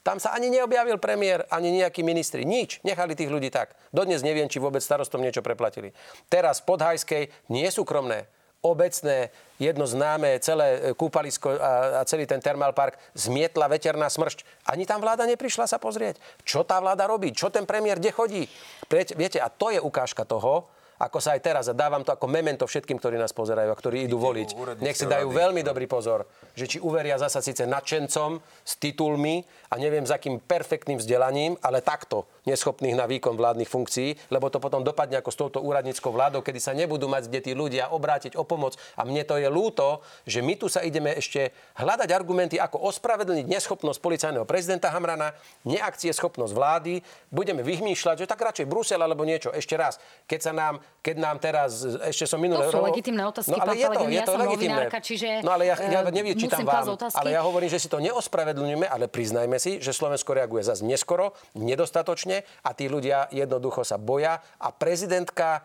Tam 0.07 0.23
sa 0.23 0.31
ani 0.31 0.47
neobjavil 0.47 1.03
premiér, 1.03 1.43
ani 1.51 1.83
nejakí 1.83 1.99
ministri. 1.99 2.47
Nič. 2.47 2.79
Nechali 2.87 3.11
tých 3.11 3.27
ľudí 3.27 3.51
tak. 3.51 3.75
Dodnes 3.91 4.23
neviem, 4.23 4.47
či 4.47 4.63
vôbec 4.63 4.79
starostom 4.79 5.19
niečo 5.19 5.43
preplatili. 5.43 5.91
Teraz 6.31 6.63
v 6.63 6.71
Podhajskej 6.71 7.23
nie 7.51 7.67
sú 7.67 7.83
kromné 7.83 8.31
obecné, 8.61 9.29
jedno 9.59 9.85
známe, 9.87 10.39
celé 10.39 10.67
e, 10.67 10.79
kúpalisko 10.93 11.57
a, 11.57 12.01
a 12.01 12.05
celý 12.05 12.25
ten 12.25 12.41
termálpark 12.41 12.97
zmietla 13.13 13.67
veterná 13.69 14.09
smršť. 14.09 14.69
Ani 14.69 14.85
tam 14.85 15.01
vláda 15.01 15.25
neprišla 15.25 15.69
sa 15.69 15.77
pozrieť. 15.77 16.17
Čo 16.45 16.65
tá 16.65 16.81
vláda 16.81 17.05
robí? 17.05 17.33
Čo 17.33 17.49
ten 17.49 17.65
premiér 17.65 18.01
kde 18.01 18.11
chodí? 18.11 18.43
Viete, 18.89 19.39
a 19.41 19.49
to 19.49 19.73
je 19.73 19.81
ukážka 19.81 20.25
toho, 20.25 20.69
ako 20.97 21.21
sa 21.21 21.37
aj 21.37 21.41
teraz, 21.45 21.65
a 21.69 21.77
dávam 21.77 22.01
to 22.01 22.09
ako 22.09 22.25
memento 22.25 22.65
všetkým, 22.65 22.97
ktorí 22.97 23.21
nás 23.21 23.29
pozerajú 23.33 23.69
a 23.69 23.77
ktorí 23.77 24.09
idú 24.09 24.17
voliť. 24.17 24.81
Nech 24.81 24.97
si 24.97 25.05
dajú 25.05 25.29
veľmi 25.29 25.61
dobrý 25.61 25.85
pozor, 25.85 26.25
že 26.57 26.65
či 26.65 26.77
uveria 26.81 27.21
zasa 27.21 27.37
síce 27.37 27.69
nadšencom 27.69 28.41
s 28.65 28.73
titulmi 28.81 29.45
a 29.69 29.77
neviem 29.77 30.09
za 30.09 30.17
akým 30.17 30.41
perfektným 30.41 30.97
vzdelaním, 30.97 31.53
ale 31.61 31.85
takto 31.85 32.25
neschopných 32.49 32.97
na 32.97 33.05
výkon 33.05 33.37
vládnych 33.37 33.69
funkcií, 33.69 34.33
lebo 34.33 34.49
to 34.49 34.57
potom 34.57 34.81
dopadne 34.81 35.21
ako 35.21 35.29
s 35.29 35.37
touto 35.37 35.59
úradníckou 35.61 36.09
vládou, 36.09 36.41
kedy 36.41 36.57
sa 36.57 36.73
nebudú 36.73 37.05
mať 37.05 37.29
kde 37.29 37.39
tí 37.45 37.51
ľudia 37.53 37.93
obrátiť 37.93 38.33
o 38.33 38.47
pomoc. 38.47 38.73
A 38.97 39.05
mne 39.05 39.21
to 39.21 39.37
je 39.37 39.45
ľúto, 39.45 40.01
že 40.25 40.41
my 40.41 40.57
tu 40.57 40.65
sa 40.65 40.81
ideme 40.81 41.13
ešte 41.13 41.53
hľadať 41.77 42.09
argumenty, 42.09 42.57
ako 42.57 42.89
ospravedlniť 42.89 43.45
neschopnosť 43.45 43.99
policajného 44.01 44.49
prezidenta 44.49 44.89
Hamrana, 44.89 45.37
neakcie 45.67 46.09
schopnosť 46.09 46.55
vlády. 46.57 47.05
Budeme 47.29 47.61
vyhmýšľať, 47.61 48.25
že 48.25 48.29
tak 48.29 48.41
radšej 48.41 48.65
Brusel 48.65 49.03
alebo 49.03 49.27
niečo. 49.27 49.53
Ešte 49.53 49.77
raz, 49.77 50.01
keď 50.25 50.39
sa 50.41 50.53
nám, 50.55 50.79
keď 51.07 51.15
nám 51.23 51.37
teraz, 51.39 51.87
ešte 52.03 52.27
som 52.27 52.35
minulé... 52.35 52.67
To 52.67 52.83
sú 52.83 52.83
legitimné 52.83 53.23
otázky, 53.23 53.55
no, 53.55 53.63
ale 53.63 53.73
je 53.79 53.87
to, 53.87 54.01
je 54.11 54.21
to 54.27 54.33
ja 54.35 54.39
legitimné. 54.43 54.83
čiže... 54.99 55.29
No 55.39 55.55
ale 55.55 55.63
ja, 55.71 55.75
ja 55.79 56.03
eh, 56.03 56.11
nevyčítam 56.11 56.67
vám, 56.67 56.99
ale 56.99 57.29
ja 57.31 57.41
hovorím, 57.47 57.71
že 57.71 57.79
si 57.79 57.87
to 57.87 58.03
neospravedlňujeme, 58.03 58.83
ale 58.83 59.07
priznajme 59.07 59.55
si, 59.55 59.79
že 59.79 59.95
Slovensko 59.95 60.35
reaguje 60.35 60.67
zase 60.67 60.83
neskoro, 60.83 61.31
nedostatočne 61.55 62.43
a 62.43 62.69
tí 62.75 62.91
ľudia 62.91 63.31
jednoducho 63.31 63.87
sa 63.87 63.95
boja 63.95 64.43
a 64.59 64.67
prezidentka 64.75 65.63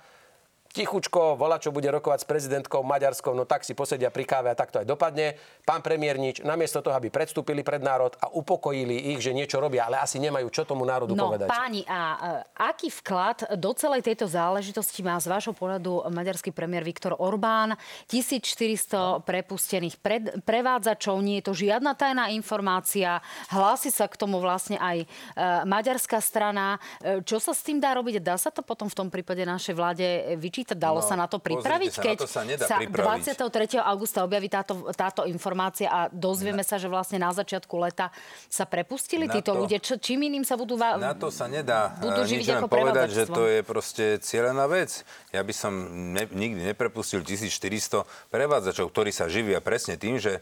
tichučko, 0.73 1.37
volá, 1.37 1.61
čo 1.61 1.69
bude 1.69 1.85
rokovať 1.93 2.25
s 2.25 2.27
prezidentkou 2.27 2.81
Maďarskou, 2.81 3.37
no 3.37 3.45
tak 3.45 3.61
si 3.61 3.77
posedia 3.77 4.09
pri 4.09 4.25
káve 4.25 4.49
a 4.49 4.57
tak 4.57 4.73
to 4.73 4.81
aj 4.81 4.89
dopadne. 4.89 5.37
Pán 5.69 5.85
premiér 5.85 6.17
nič, 6.17 6.41
namiesto 6.41 6.81
toho, 6.81 6.97
aby 6.97 7.13
predstúpili 7.13 7.61
pred 7.61 7.85
národ 7.85 8.17
a 8.17 8.33
upokojili 8.33 9.13
ich, 9.13 9.21
že 9.21 9.37
niečo 9.37 9.61
robia, 9.61 9.85
ale 9.85 10.01
asi 10.01 10.17
nemajú 10.17 10.49
čo 10.49 10.65
tomu 10.65 10.89
národu 10.89 11.13
no, 11.13 11.29
povedať. 11.29 11.53
páni, 11.53 11.85
a 11.85 12.41
aký 12.57 12.89
vklad 12.89 13.53
do 13.61 13.77
celej 13.77 14.01
tejto 14.01 14.25
záležitosti 14.25 15.05
má 15.05 15.21
z 15.21 15.29
vášho 15.29 15.53
pohľadu 15.53 16.09
maďarský 16.09 16.57
premiér 16.57 16.89
Viktor 16.89 17.21
Orbán? 17.21 17.77
1400 18.09 19.21
prepustených 19.29 20.01
pred, 20.01 20.41
prevádzačov, 20.49 21.21
nie 21.21 21.45
je 21.45 21.53
to 21.53 21.53
žiadna 21.53 21.93
tajná 21.93 22.33
informácia. 22.33 23.21
Hlási 23.53 23.93
sa 23.93 24.09
k 24.09 24.17
tomu 24.17 24.41
vlastne 24.41 24.81
aj 24.81 25.05
uh, 25.05 25.69
maďarská 25.69 26.17
strana. 26.25 26.81
Uh, 27.05 27.21
čo 27.21 27.37
sa 27.37 27.53
s 27.53 27.61
tým 27.61 27.77
dá 27.77 27.93
robiť? 27.93 28.25
Dá 28.25 28.41
sa 28.41 28.49
to 28.49 28.65
potom 28.65 28.89
v 28.89 28.97
tom 28.97 29.09
prípade 29.13 29.45
našej 29.45 29.77
vláde 29.77 30.09
vyčítať? 30.41 30.62
Počítať? 30.63 30.79
Dalo 30.79 31.01
no, 31.03 31.07
sa 31.07 31.15
na 31.19 31.27
to 31.27 31.43
pripraviť, 31.43 31.91
sa, 31.93 32.03
keď 32.03 32.17
sa, 32.25 32.43
nedá 32.47 32.65
sa 32.71 32.79
pripraviť. 32.79 33.35
23. 33.35 33.83
augusta 33.83 34.23
objaví 34.23 34.49
táto, 34.49 34.75
táto 34.95 35.27
informácia 35.27 35.91
a 35.91 36.01
dozvieme 36.09 36.63
sa, 36.63 36.79
že 36.79 36.87
vlastne 36.87 37.19
na 37.19 37.35
začiatku 37.35 37.75
leta 37.83 38.15
sa 38.47 38.65
prepustili 38.65 39.27
na 39.27 39.35
títo 39.35 39.53
to, 39.53 39.61
ľudia. 39.67 39.79
Čo, 39.83 39.99
čím 39.99 40.31
iným 40.31 40.47
sa 40.47 40.55
budú... 40.55 40.79
Va- 40.79 40.97
na 40.97 41.19
to 41.19 41.29
sa 41.35 41.51
nedá 41.51 41.99
budú 41.99 42.23
nič 42.25 42.47
len 42.47 42.65
povedať, 42.71 43.09
že 43.11 43.25
to 43.29 43.43
je 43.51 43.61
proste 43.67 44.23
cieľená 44.23 44.65
vec. 44.71 45.03
Ja 45.35 45.43
by 45.43 45.55
som 45.55 45.73
ne, 46.15 46.25
nikdy 46.31 46.63
neprepustil 46.73 47.27
1400 47.27 48.07
prevádzačov, 48.31 48.95
ktorí 48.95 49.11
sa 49.11 49.27
živia 49.27 49.59
presne 49.59 49.99
tým, 49.99 50.23
že 50.23 50.41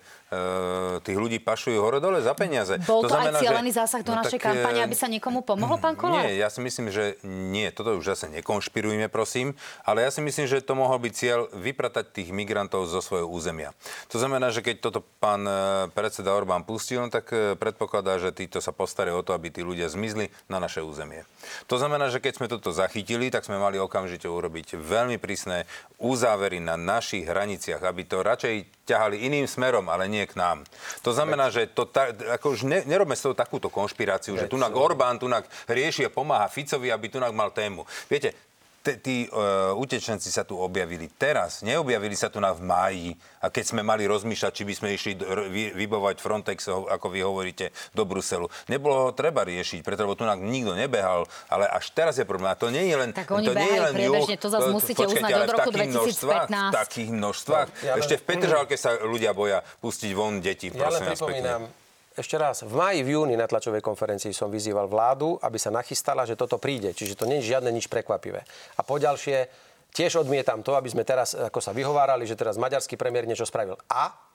tých 1.03 1.19
ľudí 1.19 1.43
pašujú 1.43 1.83
hore-dole 1.83 2.23
za 2.23 2.39
peniaze. 2.39 2.79
Bol 2.87 3.03
to, 3.03 3.11
to 3.11 3.19
znamená, 3.19 3.39
aj 3.39 3.43
cieľený 3.43 3.71
že, 3.75 3.79
zásah 3.83 4.01
do 4.07 4.15
no, 4.15 4.23
našej 4.23 4.39
tak, 4.39 4.47
kampane, 4.47 4.81
aby 4.87 4.95
sa 4.95 5.11
niekomu 5.11 5.43
pomohol, 5.43 5.83
pán 5.83 5.99
Kolár? 5.99 6.23
Nie, 6.23 6.39
ja 6.39 6.47
si 6.47 6.63
myslím, 6.63 6.95
že 6.95 7.19
nie. 7.27 7.67
Toto 7.75 7.99
už 7.99 8.15
zase 8.15 8.31
nekonšpirujme, 8.39 9.11
prosím. 9.11 9.59
Ale 9.83 10.07
ja 10.07 10.11
si 10.15 10.23
myslím, 10.23 10.47
že 10.47 10.63
to 10.63 10.79
mohol 10.79 11.03
byť 11.03 11.13
cieľ 11.13 11.51
vypratať 11.51 12.15
tých 12.15 12.31
migrantov 12.31 12.87
zo 12.87 13.03
svojho 13.03 13.27
územia. 13.27 13.75
To 14.15 14.23
znamená, 14.23 14.55
že 14.55 14.63
keď 14.63 14.87
toto 14.87 15.03
pán 15.19 15.43
e, 15.43 15.55
predseda 15.91 16.31
Orbán 16.31 16.63
pustil, 16.63 17.11
tak 17.11 17.27
e, 17.35 17.59
predpokladá, 17.59 18.23
že 18.23 18.31
títo 18.31 18.63
sa 18.63 18.71
postarajú 18.71 19.21
o 19.21 19.27
to, 19.27 19.35
aby 19.35 19.51
tí 19.51 19.67
ľudia 19.67 19.91
zmizli 19.91 20.31
na 20.47 20.63
naše 20.63 20.79
územie. 20.79 21.27
To 21.67 21.75
znamená, 21.75 22.07
že 22.07 22.23
keď 22.23 22.33
sme 22.39 22.47
toto 22.47 22.71
zachytili, 22.71 23.35
tak 23.35 23.43
sme 23.43 23.59
mali 23.59 23.83
okamžite 23.83 24.31
urobiť 24.31 24.79
veľmi 24.79 25.19
prísne 25.19 25.67
uzávery 25.99 26.63
na 26.63 26.79
našich 26.79 27.27
hraniciach, 27.27 27.83
aby 27.83 28.07
to 28.07 28.23
radšej 28.23 28.80
ťahali 28.91 29.23
iným 29.23 29.47
smerom, 29.47 29.87
ale 29.87 30.11
nie 30.11 30.27
k 30.27 30.35
nám. 30.35 30.67
To 31.07 31.15
znamená, 31.15 31.47
že 31.55 31.71
to 31.71 31.87
ta, 31.87 32.11
ako 32.11 32.59
už 32.59 32.67
ne, 32.67 32.83
nerobme 32.83 33.15
z 33.15 33.31
toho 33.31 33.35
takúto 33.39 33.71
konšpiráciu, 33.71 34.35
že 34.35 34.51
tunak 34.51 34.75
Orbán 34.75 35.23
tunak 35.23 35.47
rieši 35.71 36.11
a 36.11 36.11
pomáha 36.11 36.51
Ficovi, 36.51 36.91
aby 36.91 37.07
tunak 37.07 37.31
mal 37.31 37.55
tému. 37.55 37.87
Viete, 38.11 38.50
tí 38.81 39.29
uh, 39.29 39.77
utečenci 39.77 40.33
sa 40.33 40.43
tu 40.43 40.57
objavili 40.57 41.13
teraz, 41.13 41.61
neobjavili 41.61 42.17
sa 42.17 42.33
tu 42.33 42.41
na 42.41 42.57
v 42.57 42.65
máji, 42.65 43.09
a 43.41 43.53
keď 43.53 43.65
sme 43.73 43.81
mali 43.85 44.05
rozmýšľať, 44.09 44.53
či 44.53 44.65
by 44.65 44.75
sme 44.77 44.89
išli 44.97 45.13
vy, 45.49 45.65
vybovať 45.77 46.17
Frontex, 46.21 46.69
ako 46.69 47.07
vy 47.09 47.21
hovoríte, 47.25 47.73
do 47.97 48.05
Bruselu. 48.05 48.49
Nebolo 48.69 49.09
ho 49.09 49.11
treba 49.17 49.45
riešiť, 49.45 49.81
pretože 49.81 50.17
tu 50.17 50.25
nám 50.29 50.41
nikto 50.45 50.77
nebehal, 50.77 51.25
ale 51.49 51.69
až 51.69 51.89
teraz 51.93 52.21
je 52.21 52.25
problém. 52.29 52.53
A 52.53 52.57
to 52.57 52.69
nie 52.69 52.89
je 52.89 52.97
len 52.97 53.11
Tak 53.17 53.29
oni 53.33 53.47
to 53.49 53.55
nie 53.57 53.71
je 53.73 53.81
len 53.81 53.95
priebežne, 53.97 54.37
to 54.37 54.49
zase 54.53 54.69
musíte 54.69 55.01
počkajte, 55.01 55.25
uznať 55.25 55.33
od 55.33 55.51
roku 55.57 55.71
2015. 55.73 56.53
V 56.53 56.77
takých 56.77 57.11
množstvách. 57.17 57.69
No, 57.69 57.85
ja 57.85 57.93
Ešte 57.97 58.15
v 58.21 58.23
Petržalke 58.29 58.75
sa 58.77 58.91
ľudia 59.01 59.33
boja 59.33 59.65
pustiť 59.81 60.11
von 60.13 60.45
deti, 60.45 60.69
ja 60.69 60.77
prosím 60.77 61.05
vás 61.09 61.21
pekne. 61.21 61.80
Ešte 62.11 62.35
raz, 62.35 62.67
v 62.67 62.75
máji, 62.75 63.07
v 63.07 63.15
júni 63.15 63.39
na 63.39 63.47
tlačovej 63.47 63.87
konferencii 63.87 64.35
som 64.35 64.51
vyzýval 64.51 64.91
vládu, 64.91 65.39
aby 65.39 65.63
sa 65.63 65.71
nachystala, 65.71 66.27
že 66.27 66.35
toto 66.35 66.59
príde. 66.59 66.91
Čiže 66.91 67.15
to 67.15 67.29
nie 67.31 67.39
je 67.39 67.55
žiadne 67.55 67.71
nič 67.71 67.87
prekvapivé. 67.87 68.43
A 68.77 68.81
poďalšie, 68.83 69.47
tiež 69.95 70.27
odmietam 70.27 70.67
to, 70.67 70.75
aby 70.75 70.91
sme 70.91 71.07
teraz, 71.07 71.39
ako 71.39 71.63
sa 71.63 71.71
vyhovárali, 71.71 72.27
že 72.27 72.35
teraz 72.35 72.59
maďarský 72.59 72.99
premiér 72.99 73.31
niečo 73.31 73.47
spravil. 73.47 73.79
A 73.87 74.30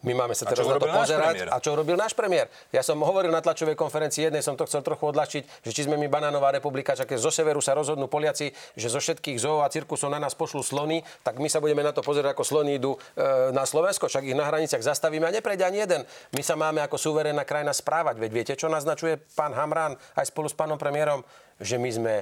my 0.00 0.12
máme 0.16 0.32
sa 0.32 0.48
teraz 0.48 0.64
na 0.64 0.80
to 0.80 0.88
pozerať. 0.88 1.52
A 1.52 1.60
čo 1.60 1.76
robil 1.76 1.92
náš 1.92 2.16
premiér? 2.16 2.48
Ja 2.72 2.80
som 2.80 2.96
hovoril 3.04 3.28
na 3.28 3.44
tlačovej 3.44 3.76
konferencii 3.76 4.32
jednej, 4.32 4.40
som 4.40 4.56
to 4.56 4.64
chcel 4.64 4.80
trochu 4.80 5.12
odľahčiť, 5.12 5.42
že 5.60 5.70
či 5.76 5.84
sme 5.84 6.00
my 6.00 6.08
banánová 6.08 6.48
republika, 6.56 6.96
že 6.96 7.04
zo 7.20 7.28
severu 7.28 7.60
sa 7.60 7.76
rozhodnú 7.76 8.08
Poliaci, 8.08 8.48
že 8.80 8.88
zo 8.88 8.96
všetkých 8.96 9.36
zoo 9.36 9.60
a 9.60 9.68
cirkusov 9.68 10.08
na 10.08 10.16
nás 10.16 10.32
pošlú 10.32 10.64
slony, 10.64 11.04
tak 11.20 11.36
my 11.36 11.52
sa 11.52 11.60
budeme 11.60 11.84
na 11.84 11.92
to 11.92 12.00
pozerať, 12.00 12.32
ako 12.32 12.44
slony 12.48 12.80
idú 12.80 12.96
e, 12.96 13.52
na 13.52 13.68
Slovensko, 13.68 14.08
však 14.08 14.24
ich 14.24 14.36
na 14.36 14.48
hraniciach 14.48 14.80
zastavíme 14.80 15.28
a 15.28 15.32
neprejde 15.36 15.68
ani 15.68 15.84
jeden. 15.84 16.02
My 16.32 16.40
sa 16.40 16.56
máme 16.56 16.80
ako 16.80 16.96
suverénna 16.96 17.44
krajina 17.44 17.76
správať. 17.76 18.16
Veď 18.16 18.30
viete, 18.32 18.54
čo 18.56 18.72
naznačuje 18.72 19.20
pán 19.36 19.52
Hamrán 19.52 20.00
aj 20.16 20.32
spolu 20.32 20.48
s 20.48 20.56
pánom 20.56 20.80
premiérom, 20.80 21.20
že 21.60 21.76
my 21.76 21.90
sme 21.92 22.14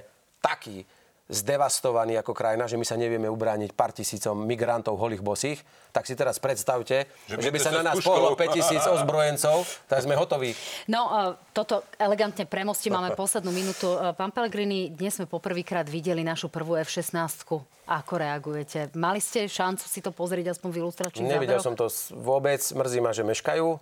takí 0.43 0.83
zdevastovaní 1.29 2.16
ako 2.16 2.33
krajina, 2.33 2.64
že 2.64 2.81
my 2.81 2.89
sa 2.89 2.97
nevieme 2.97 3.29
ubrániť 3.29 3.76
pár 3.76 3.93
tisícom 3.93 4.33
migrantov 4.33 4.97
holých 4.97 5.20
bosých, 5.20 5.61
tak 5.93 6.09
si 6.09 6.16
teraz 6.16 6.41
predstavte, 6.41 7.05
že, 7.29 7.37
že 7.37 7.53
by 7.53 7.59
sa 7.61 7.70
na 7.70 7.85
nás 7.85 8.01
pohlo 8.01 8.33
5 8.33 8.57
tisíc 8.57 8.81
ozbrojencov, 8.97 9.68
tak 9.85 10.01
sme 10.09 10.16
hotoví. 10.16 10.57
No, 10.89 11.37
e, 11.37 11.53
toto 11.53 11.85
elegantne 12.01 12.49
premosti, 12.49 12.89
máme 12.89 13.12
poslednú 13.12 13.53
minútu. 13.53 13.93
E, 13.93 14.16
pán 14.16 14.33
Pellegrini, 14.33 14.89
dnes 14.89 15.20
sme 15.20 15.29
poprvýkrát 15.29 15.85
videli 15.85 16.24
našu 16.24 16.49
prvú 16.49 16.81
F-16. 16.81 17.45
Ako 17.89 18.14
reagujete? 18.20 18.89
Mali 18.97 19.20
ste 19.20 19.49
šancu 19.49 19.85
si 19.85 20.01
to 20.01 20.12
pozrieť 20.12 20.57
aspoň 20.57 20.68
v 20.72 20.76
ilustračných 20.81 21.29
Nevidel 21.29 21.61
som 21.61 21.76
to 21.76 21.93
vôbec, 22.16 22.61
mrzí 22.61 22.99
ma, 23.05 23.12
že 23.12 23.24
meškajú. 23.24 23.81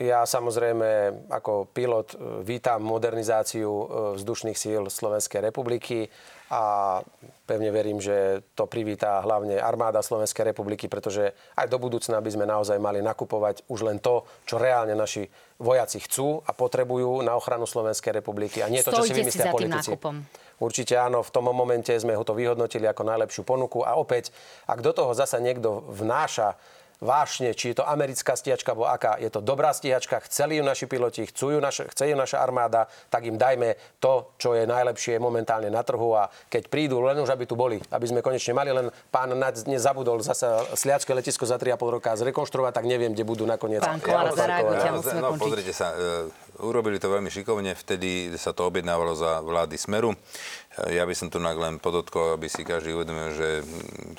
Ja 0.00 0.24
samozrejme 0.24 0.88
ako 1.28 1.68
pilot 1.68 2.16
e, 2.16 2.16
vítam 2.48 2.80
modernizáciu 2.80 3.68
vzdušných 4.16 4.56
síl 4.56 4.88
Slovenskej 4.88 5.44
republiky 5.44 6.08
a 6.48 7.00
pevne 7.44 7.68
verím, 7.68 8.00
že 8.00 8.40
to 8.56 8.64
privítá 8.64 9.20
hlavne 9.20 9.60
armáda 9.60 10.04
Slovenskej 10.04 10.52
republiky, 10.52 10.88
pretože 10.88 11.36
aj 11.56 11.68
do 11.68 11.76
budúcna 11.76 12.24
by 12.24 12.30
sme 12.32 12.44
naozaj 12.48 12.80
mali 12.80 13.04
nakupovať 13.04 13.68
už 13.68 13.84
len 13.84 14.00
to, 14.00 14.24
čo 14.48 14.56
reálne 14.56 14.96
naši 14.96 15.28
vojaci 15.60 16.00
chcú 16.04 16.40
a 16.44 16.56
potrebujú 16.56 17.20
na 17.20 17.36
ochranu 17.36 17.68
Slovenskej 17.68 18.16
republiky 18.16 18.64
a 18.64 18.72
nie 18.72 18.80
to, 18.80 18.96
čo 18.96 19.04
si 19.04 19.16
vymyslia 19.16 19.52
politici. 19.52 19.92
Nákupom. 19.92 20.24
Určite 20.60 20.94
áno, 20.94 21.24
v 21.24 21.30
tom 21.32 21.50
momente 21.50 21.90
sme 21.96 22.14
ho 22.14 22.22
to 22.24 22.36
vyhodnotili 22.36 22.84
ako 22.84 23.02
najlepšiu 23.08 23.42
ponuku 23.42 23.82
a 23.82 23.96
opäť, 23.96 24.30
ak 24.68 24.78
do 24.84 24.92
toho 24.92 25.16
zasa 25.16 25.40
niekto 25.40 25.84
vnáša 25.88 26.56
vášne, 27.02 27.50
či 27.52 27.74
je 27.74 27.82
to 27.82 27.84
americká 27.84 28.38
stíhačka, 28.38 28.72
alebo 28.72 28.86
aká, 28.86 29.18
je 29.18 29.26
to 29.26 29.42
dobrá 29.42 29.74
stíhačka, 29.74 30.22
chceli 30.30 30.62
ju 30.62 30.64
naši 30.64 30.86
piloti, 30.86 31.26
chcú 31.26 31.52
ju 31.52 31.58
naša, 31.58 31.90
chce 31.90 32.14
ju 32.14 32.16
naša 32.16 32.38
armáda, 32.38 32.86
tak 33.10 33.26
im 33.26 33.34
dajme 33.34 33.74
to, 33.98 34.30
čo 34.38 34.54
je 34.54 34.62
najlepšie 34.70 35.18
momentálne 35.18 35.66
na 35.66 35.82
trhu 35.82 36.14
a 36.14 36.30
keď 36.46 36.70
prídu, 36.70 37.02
len 37.02 37.18
už 37.18 37.34
aby 37.34 37.44
tu 37.44 37.58
boli, 37.58 37.82
aby 37.90 38.06
sme 38.06 38.22
konečne 38.22 38.54
mali, 38.54 38.70
len 38.70 38.86
pán 39.10 39.34
nezabudol 39.66 40.22
zasa 40.22 40.62
Sliacké 40.78 41.10
letisko 41.10 41.42
za 41.42 41.58
3,5 41.58 41.98
roka 41.98 42.14
zrekonštruovať, 42.14 42.72
tak 42.78 42.86
neviem, 42.86 43.10
kde 43.10 43.26
budú 43.26 43.42
nakoniec. 43.42 43.82
Pán 43.82 43.98
Kolár, 43.98 44.30
ja, 44.38 44.62
ja, 44.62 44.92
no, 45.18 45.34
pozrite 45.34 45.74
sa, 45.74 45.90
uh, 45.90 46.30
urobili 46.62 47.02
to 47.02 47.10
veľmi 47.10 47.28
šikovne, 47.28 47.74
vtedy 47.74 48.30
sa 48.38 48.54
to 48.54 48.70
objednávalo 48.70 49.18
za 49.18 49.42
vlády 49.42 49.74
Smeru. 49.74 50.14
Uh, 50.14 50.94
ja 50.94 51.02
by 51.02 51.14
som 51.18 51.26
tu 51.26 51.42
len 51.42 51.82
podotkol, 51.82 52.38
aby 52.38 52.46
si 52.46 52.62
každý 52.62 52.94
uvedomil, 52.94 53.34
že 53.34 53.48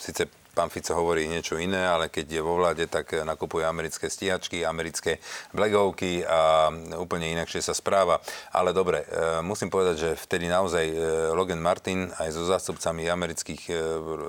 síce 0.04 0.28
pán 0.54 0.70
Fico 0.70 0.94
hovorí 0.94 1.26
niečo 1.26 1.58
iné, 1.58 1.84
ale 1.84 2.14
keď 2.14 2.40
je 2.40 2.42
vo 2.46 2.56
vláde, 2.56 2.86
tak 2.88 3.12
nakupuje 3.26 3.66
americké 3.66 4.08
stíhačky, 4.08 4.64
americké 4.64 5.18
blegovky 5.52 6.24
a 6.24 6.70
úplne 7.02 7.34
inakšie 7.34 7.66
sa 7.66 7.74
správa. 7.74 8.22
Ale 8.54 8.72
dobre, 8.72 9.04
e, 9.04 9.42
musím 9.42 9.74
povedať, 9.74 9.96
že 9.98 10.10
vtedy 10.14 10.46
naozaj 10.46 10.86
Logan 11.34 11.60
Martin 11.60 12.14
aj 12.22 12.30
so 12.32 12.46
zástupcami 12.46 13.10
amerických 13.10 13.62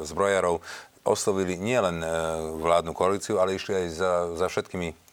zbrojarov 0.09 0.65
oslovili 1.05 1.61
nielen 1.61 2.01
vládnu 2.65 2.97
koalíciu, 2.97 3.37
ale 3.37 3.61
išli 3.61 3.77
aj 3.77 3.87
za, 3.93 4.13
za 4.41 4.47
všetkými 4.49 5.04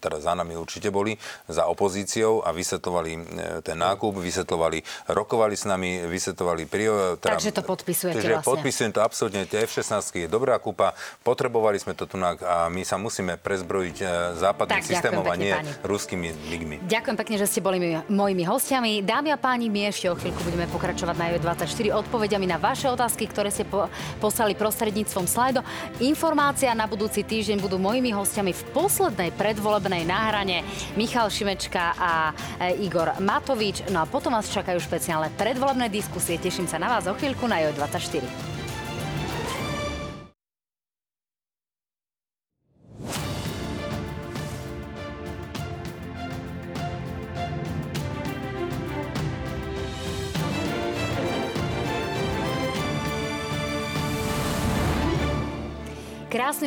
teda 0.00 0.20
za 0.20 0.32
nami 0.36 0.54
určite 0.54 0.92
boli, 0.92 1.16
za 1.48 1.66
opozíciou 1.66 2.44
a 2.44 2.52
vysvetlovali 2.52 3.12
e, 3.16 3.20
ten 3.64 3.76
nákup, 3.80 4.20
vysvetlovali, 4.20 4.84
rokovali 5.10 5.54
s 5.56 5.64
nami, 5.64 6.04
vysvetlovali... 6.06 6.68
Prio, 6.68 7.16
teda, 7.16 7.40
Takže 7.40 7.50
to 7.56 7.62
podpisujete 7.64 8.20
takže 8.20 8.32
vlastne. 8.38 8.50
podpisujem 8.52 8.90
to 8.92 9.00
absolútne. 9.00 9.42
Tie 9.48 9.64
F-16 9.64 10.26
je 10.26 10.28
dobrá 10.28 10.60
kúpa, 10.60 10.92
potrebovali 11.24 11.80
sme 11.80 11.96
to 11.96 12.04
tu 12.04 12.20
a 12.20 12.68
my 12.68 12.82
sa 12.84 13.00
musíme 13.00 13.40
prezbrojiť 13.40 13.96
e, 14.02 14.06
západným 14.36 14.82
tak, 14.84 14.90
systémom 14.90 15.24
a 15.24 15.34
nie 15.38 15.54
páni. 15.54 15.72
ruskými 15.86 16.28
ligmi. 16.52 16.76
Ďakujem 16.84 17.16
pekne, 17.16 17.36
že 17.40 17.46
ste 17.48 17.60
boli 17.64 17.78
mojimi 18.10 18.44
hostiami. 18.44 19.00
Dámy 19.00 19.32
a 19.32 19.38
páni, 19.40 19.72
my 19.72 19.88
ešte 19.88 20.12
o 20.12 20.18
chvíľku 20.18 20.44
budeme 20.44 20.66
pokračovať 20.68 21.16
na 21.16 21.26
24 21.40 21.64
odpovediami 22.04 22.46
na 22.50 22.58
vaše 22.60 22.90
otázky, 22.90 23.30
ktoré 23.30 23.48
ste 23.48 23.64
po, 23.64 23.88
poslali 24.18 24.52
prostredníctvom 24.58 25.24
slajdo. 25.24 25.62
Informácia 26.02 26.74
na 26.74 26.84
budúci 26.90 27.22
týždeň 27.22 27.62
budú 27.62 27.78
mojimi 27.78 28.10
hostiami 28.12 28.52
v 28.52 28.62
poslednej 28.74 29.30
predvolebnej 29.38 30.02
náhrane 30.02 30.66
Michal 30.98 31.30
Šimečka 31.30 31.94
a 31.94 32.34
e, 32.58 32.82
Igor 32.82 33.14
Matovič. 33.22 33.86
No 33.94 34.02
a 34.02 34.10
potom 34.10 34.34
vás 34.34 34.50
čakajú 34.50 34.82
špeciálne 34.82 35.30
predvolebné 35.38 35.86
diskusie. 35.86 36.42
Teším 36.42 36.66
sa 36.66 36.82
na 36.82 36.90
vás 36.90 37.06
o 37.06 37.14
chvíľku 37.14 37.46
na 37.46 37.62
JO24. 37.62 38.57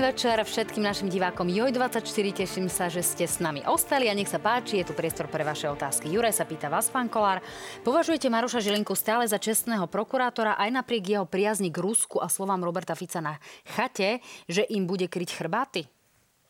Večer 0.02 0.42
všetkým 0.42 0.82
našim 0.82 1.14
divákom 1.14 1.46
Joj24. 1.46 2.34
Teším 2.34 2.74
sa, 2.74 2.90
že 2.90 3.06
ste 3.06 3.30
s 3.30 3.38
nami 3.38 3.62
ostali 3.70 4.10
a 4.10 4.18
nech 4.18 4.26
sa 4.26 4.42
páči, 4.42 4.82
je 4.82 4.90
tu 4.90 4.98
priestor 4.98 5.30
pre 5.30 5.46
vaše 5.46 5.70
otázky. 5.70 6.10
Juraj 6.10 6.42
sa 6.42 6.50
pýta 6.50 6.74
vás, 6.74 6.90
pán 6.90 7.06
Kolár. 7.06 7.38
Považujete 7.86 8.26
Maroša 8.26 8.66
Žilinku 8.66 8.98
stále 8.98 9.30
za 9.30 9.38
čestného 9.38 9.86
prokurátora 9.86 10.58
aj 10.58 10.74
napriek 10.74 11.06
jeho 11.06 11.30
priazni 11.30 11.70
k 11.70 11.86
Rusku 11.86 12.18
a 12.18 12.34
slovám 12.34 12.66
Roberta 12.66 12.98
Fica 12.98 13.22
na 13.22 13.38
chate, 13.62 14.26
že 14.50 14.66
im 14.74 14.90
bude 14.90 15.06
kryť 15.06 15.38
chrbáty? 15.38 15.86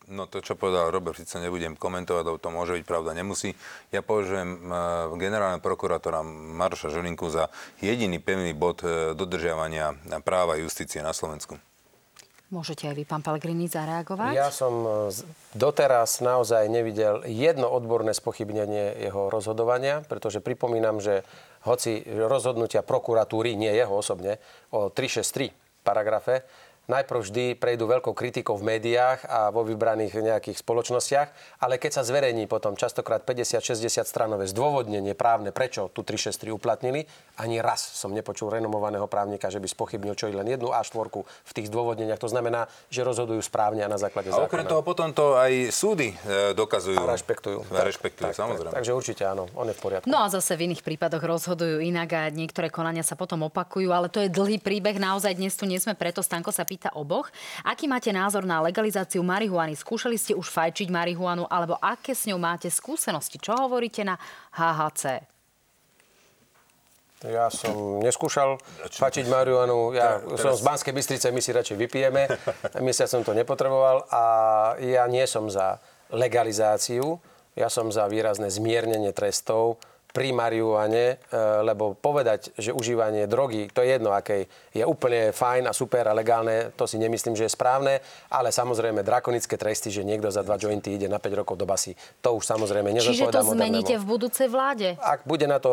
No 0.07 0.31
to, 0.31 0.39
čo 0.39 0.55
povedal 0.55 0.87
Robert 0.87 1.19
Fico, 1.19 1.35
nebudem 1.35 1.75
komentovať, 1.75 2.39
to 2.39 2.49
môže 2.55 2.79
byť 2.79 2.87
pravda, 2.87 3.11
nemusí. 3.11 3.51
Ja 3.91 3.99
považujem 3.99 4.47
uh, 4.47 5.11
generálneho 5.19 5.59
prokurátora 5.59 6.23
Maroša 6.55 6.87
Žilinku 6.87 7.27
za 7.27 7.51
jediný 7.83 8.15
pevný 8.23 8.55
bod 8.55 8.79
uh, 8.87 9.11
dodržiavania 9.11 9.91
práva 10.23 10.55
justície 10.55 11.03
na 11.03 11.11
Slovensku. 11.11 11.59
Môžete 12.51 12.91
aj 12.91 12.95
vy, 12.99 13.03
pán 13.07 13.23
Pellegrini, 13.23 13.71
zareagovať? 13.71 14.35
Ja 14.35 14.51
som 14.51 14.83
e, 14.83 15.07
doteraz 15.55 16.19
naozaj 16.19 16.67
nevidel 16.67 17.23
jedno 17.23 17.71
odborné 17.71 18.11
spochybnenie 18.11 19.07
jeho 19.07 19.31
rozhodovania, 19.31 20.03
pretože 20.03 20.43
pripomínam, 20.43 20.99
že 20.99 21.23
hoci 21.63 22.03
rozhodnutia 22.03 22.83
prokuratúry, 22.83 23.55
nie 23.55 23.71
jeho 23.71 23.95
osobne, 23.95 24.43
o 24.75 24.91
363 24.91 25.55
paragrafe, 25.87 26.43
najprv 26.89 27.19
vždy 27.21 27.45
prejdú 27.57 27.85
veľkou 27.85 28.13
kritikou 28.17 28.57
v 28.57 28.77
médiách 28.77 29.23
a 29.29 29.39
vo 29.53 29.61
vybraných 29.61 30.17
nejakých 30.17 30.57
spoločnostiach, 30.59 31.61
ale 31.61 31.77
keď 31.77 32.01
sa 32.01 32.03
zverejní 32.03 32.49
potom 32.49 32.73
častokrát 32.73 33.21
50-60 33.21 34.03
stranové 34.07 34.49
zdôvodnenie 34.49 35.13
právne, 35.13 35.53
prečo 35.53 35.93
tu 35.93 36.01
363 36.01 36.51
uplatnili, 36.51 37.05
ani 37.37 37.61
raz 37.61 37.81
som 37.81 38.09
nepočul 38.13 38.49
renomovaného 38.49 39.05
právnika, 39.05 39.53
že 39.53 39.61
by 39.61 39.67
spochybnil 39.69 40.17
čo 40.17 40.29
i 40.29 40.33
len 40.33 40.45
jednu 40.49 40.73
a 40.73 40.81
štvorku 40.81 41.25
v 41.25 41.51
tých 41.53 41.69
zdôvodneniach. 41.69 42.21
To 42.21 42.29
znamená, 42.29 42.65
že 42.89 43.05
rozhodujú 43.05 43.41
správne 43.41 43.85
a 43.85 43.89
na 43.89 44.01
základe 44.01 44.29
zákona. 44.29 44.45
A 44.45 44.49
okrem 44.49 44.65
toho 44.65 44.81
potom 44.81 45.09
to 45.13 45.37
aj 45.37 45.73
súdy 45.73 46.13
e, 46.13 46.53
dokazujú. 46.53 46.97
A 46.97 47.09
rešpektujú. 47.13 47.59
A 47.71 47.81
rešpektujú, 47.85 48.29
tak, 48.29 48.37
samozrejme. 48.37 48.73
Tak, 48.73 48.77
takže 48.81 48.93
určite 48.93 49.23
áno, 49.25 49.49
on 49.57 49.69
je 49.69 49.75
v 49.77 49.81
poriadku. 49.81 50.05
No 50.09 50.21
a 50.21 50.27
zase 50.29 50.53
v 50.57 50.69
iných 50.69 50.85
prípadoch 50.85 51.23
rozhodujú 51.23 51.81
inak 51.81 52.09
a 52.13 52.23
niektoré 52.29 52.69
konania 52.69 53.01
sa 53.01 53.17
potom 53.17 53.47
opakujú, 53.49 53.89
ale 53.89 54.11
to 54.11 54.21
je 54.21 54.29
dlhý 54.29 54.61
príbeh. 54.61 55.01
Naozaj 55.01 55.37
dnes 55.37 55.53
tu 55.57 55.65
nie 55.65 55.81
sme, 55.81 55.97
preto 55.97 56.21
Stanko 56.21 56.53
sa 56.53 56.67
pýta 56.71 56.95
oboch. 56.95 57.27
Aký 57.67 57.91
máte 57.91 58.15
názor 58.15 58.47
na 58.47 58.63
legalizáciu 58.63 59.19
marihuany? 59.19 59.75
Skúšali 59.75 60.15
ste 60.15 60.31
už 60.31 60.47
fajčiť 60.47 60.87
marihuanu 60.87 61.43
alebo 61.51 61.75
aké 61.83 62.15
s 62.15 62.31
ňou 62.31 62.39
máte 62.39 62.71
skúsenosti? 62.71 63.35
Čo 63.35 63.59
hovoríte 63.67 64.07
na 64.07 64.15
HHC? 64.55 65.27
Ja 67.27 67.53
som 67.53 68.01
neskúšal 68.01 68.57
fačiť 68.87 69.27
marihuanu. 69.29 69.93
Ja 69.93 70.23
teraz... 70.23 70.41
som 70.41 70.53
z 70.57 70.63
Banskej 70.65 70.93
Bystrice, 70.95 71.27
my 71.29 71.37
si 71.43 71.51
radšej 71.53 71.77
vypijeme. 71.77 72.25
Mesiac 72.81 73.11
som 73.11 73.21
to 73.21 73.35
nepotreboval 73.35 74.07
a 74.09 74.23
ja 74.81 75.05
nie 75.05 75.27
som 75.27 75.51
za 75.51 75.77
legalizáciu. 76.09 77.21
Ja 77.53 77.67
som 77.67 77.91
za 77.91 78.07
výrazné 78.07 78.47
zmiernenie 78.47 79.11
trestov 79.11 79.77
pri 80.11 80.35
marihuane, 80.35 81.15
e, 81.15 81.35
lebo 81.63 81.95
povedať, 81.95 82.51
že 82.59 82.75
užívanie 82.75 83.25
drogy, 83.25 83.71
to 83.71 83.79
je 83.83 83.95
jedno, 83.95 84.11
aké 84.11 84.47
je 84.75 84.83
úplne 84.83 85.31
fajn 85.31 85.71
a 85.71 85.73
super 85.73 86.07
a 86.07 86.13
legálne, 86.15 86.75
to 86.75 86.83
si 86.83 86.99
nemyslím, 86.99 87.35
že 87.35 87.47
je 87.47 87.55
správne, 87.55 88.03
ale 88.27 88.51
samozrejme 88.51 89.03
drakonické 89.03 89.55
tresty, 89.55 89.91
že 89.91 90.03
niekto 90.03 90.27
za 90.27 90.43
dva 90.43 90.59
jointy 90.59 90.99
ide 90.99 91.07
na 91.07 91.19
5 91.19 91.39
rokov 91.43 91.55
do 91.55 91.63
basy, 91.63 91.95
to 92.19 92.35
už 92.35 92.43
samozrejme 92.43 92.91
nezodpovedá 92.91 93.39
Čiže 93.39 93.47
to 93.47 93.55
zmeníte 93.55 93.95
v 93.99 94.05
budúcej 94.05 94.47
vláde? 94.51 94.99
Ak 94.99 95.23
bude 95.23 95.47
na 95.47 95.63
to 95.63 95.71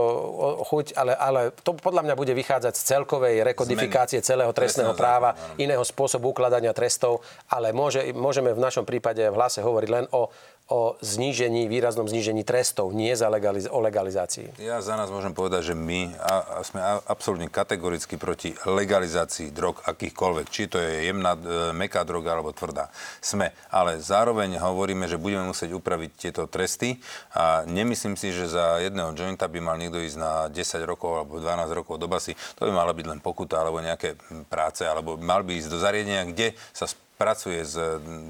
chuť, 0.66 0.94
ale, 0.94 1.12
ale 1.18 1.40
to 1.62 1.74
podľa 1.74 2.06
mňa 2.06 2.14
bude 2.14 2.32
vychádzať 2.34 2.74
z 2.78 2.82
celkovej 2.94 3.42
rekodifikácie 3.42 4.22
Zmeny. 4.22 4.30
celého 4.30 4.52
trestného 4.54 4.94
práva, 4.94 5.34
iného 5.58 5.82
spôsobu 5.82 6.30
ukladania 6.30 6.70
trestov, 6.70 7.26
ale 7.50 7.74
môže, 7.74 8.14
môžeme 8.14 8.54
v 8.54 8.60
našom 8.62 8.86
prípade 8.86 9.22
v 9.26 9.34
hlase 9.34 9.58
hovoriť 9.58 9.90
len 9.90 10.06
o 10.14 10.30
o 10.68 11.00
znížení, 11.00 11.64
výraznom 11.64 12.04
znížení 12.04 12.44
trestov, 12.44 12.92
nie 12.92 13.16
za 13.16 13.32
legaliz- 13.32 13.72
o 13.72 13.80
legalizácii. 13.80 14.60
Ja 14.60 14.84
za 14.84 15.00
nás 15.00 15.08
môžem 15.08 15.32
povedať, 15.32 15.72
že 15.72 15.74
my 15.74 16.12
a, 16.20 16.60
a 16.60 16.60
sme 16.60 16.80
a, 16.84 17.00
absolútne 17.08 17.48
kategoricky 17.48 18.20
proti 18.20 18.52
legalizácii 18.68 19.48
drog 19.48 19.80
akýchkoľvek. 19.88 20.46
Či 20.52 20.62
to 20.68 20.76
je 20.76 21.08
jemná, 21.08 21.40
e, 21.40 21.72
meká 21.72 22.04
droga 22.04 22.36
alebo 22.36 22.52
tvrdá. 22.52 22.92
Sme. 23.24 23.56
Ale 23.72 23.96
zároveň 24.04 24.60
hovoríme, 24.60 25.08
že 25.08 25.16
budeme 25.16 25.48
musieť 25.48 25.72
upraviť 25.72 26.10
tieto 26.20 26.44
tresty 26.44 27.00
a 27.32 27.64
nemyslím 27.64 28.20
si, 28.20 28.28
že 28.36 28.52
za 28.52 28.76
jedného 28.84 29.16
jointa 29.16 29.48
by 29.48 29.64
mal 29.64 29.80
niekto 29.80 29.96
ísť 30.04 30.18
na 30.20 30.52
10 30.52 30.84
rokov 30.84 31.24
alebo 31.24 31.40
12 31.40 31.64
rokov 31.72 31.96
do 31.96 32.12
basy. 32.12 32.36
To 32.60 32.68
by 32.68 32.72
mala 32.76 32.92
byť 32.92 33.06
len 33.08 33.24
pokuta 33.24 33.64
alebo 33.64 33.80
nejaké 33.80 34.20
práce, 34.52 34.84
alebo 34.84 35.16
mal 35.16 35.40
by 35.40 35.56
ísť 35.56 35.72
do 35.72 35.80
zariadenia, 35.80 36.28
kde 36.28 36.52
sa 36.76 36.84
pracuje 37.18 37.66
s 37.66 37.74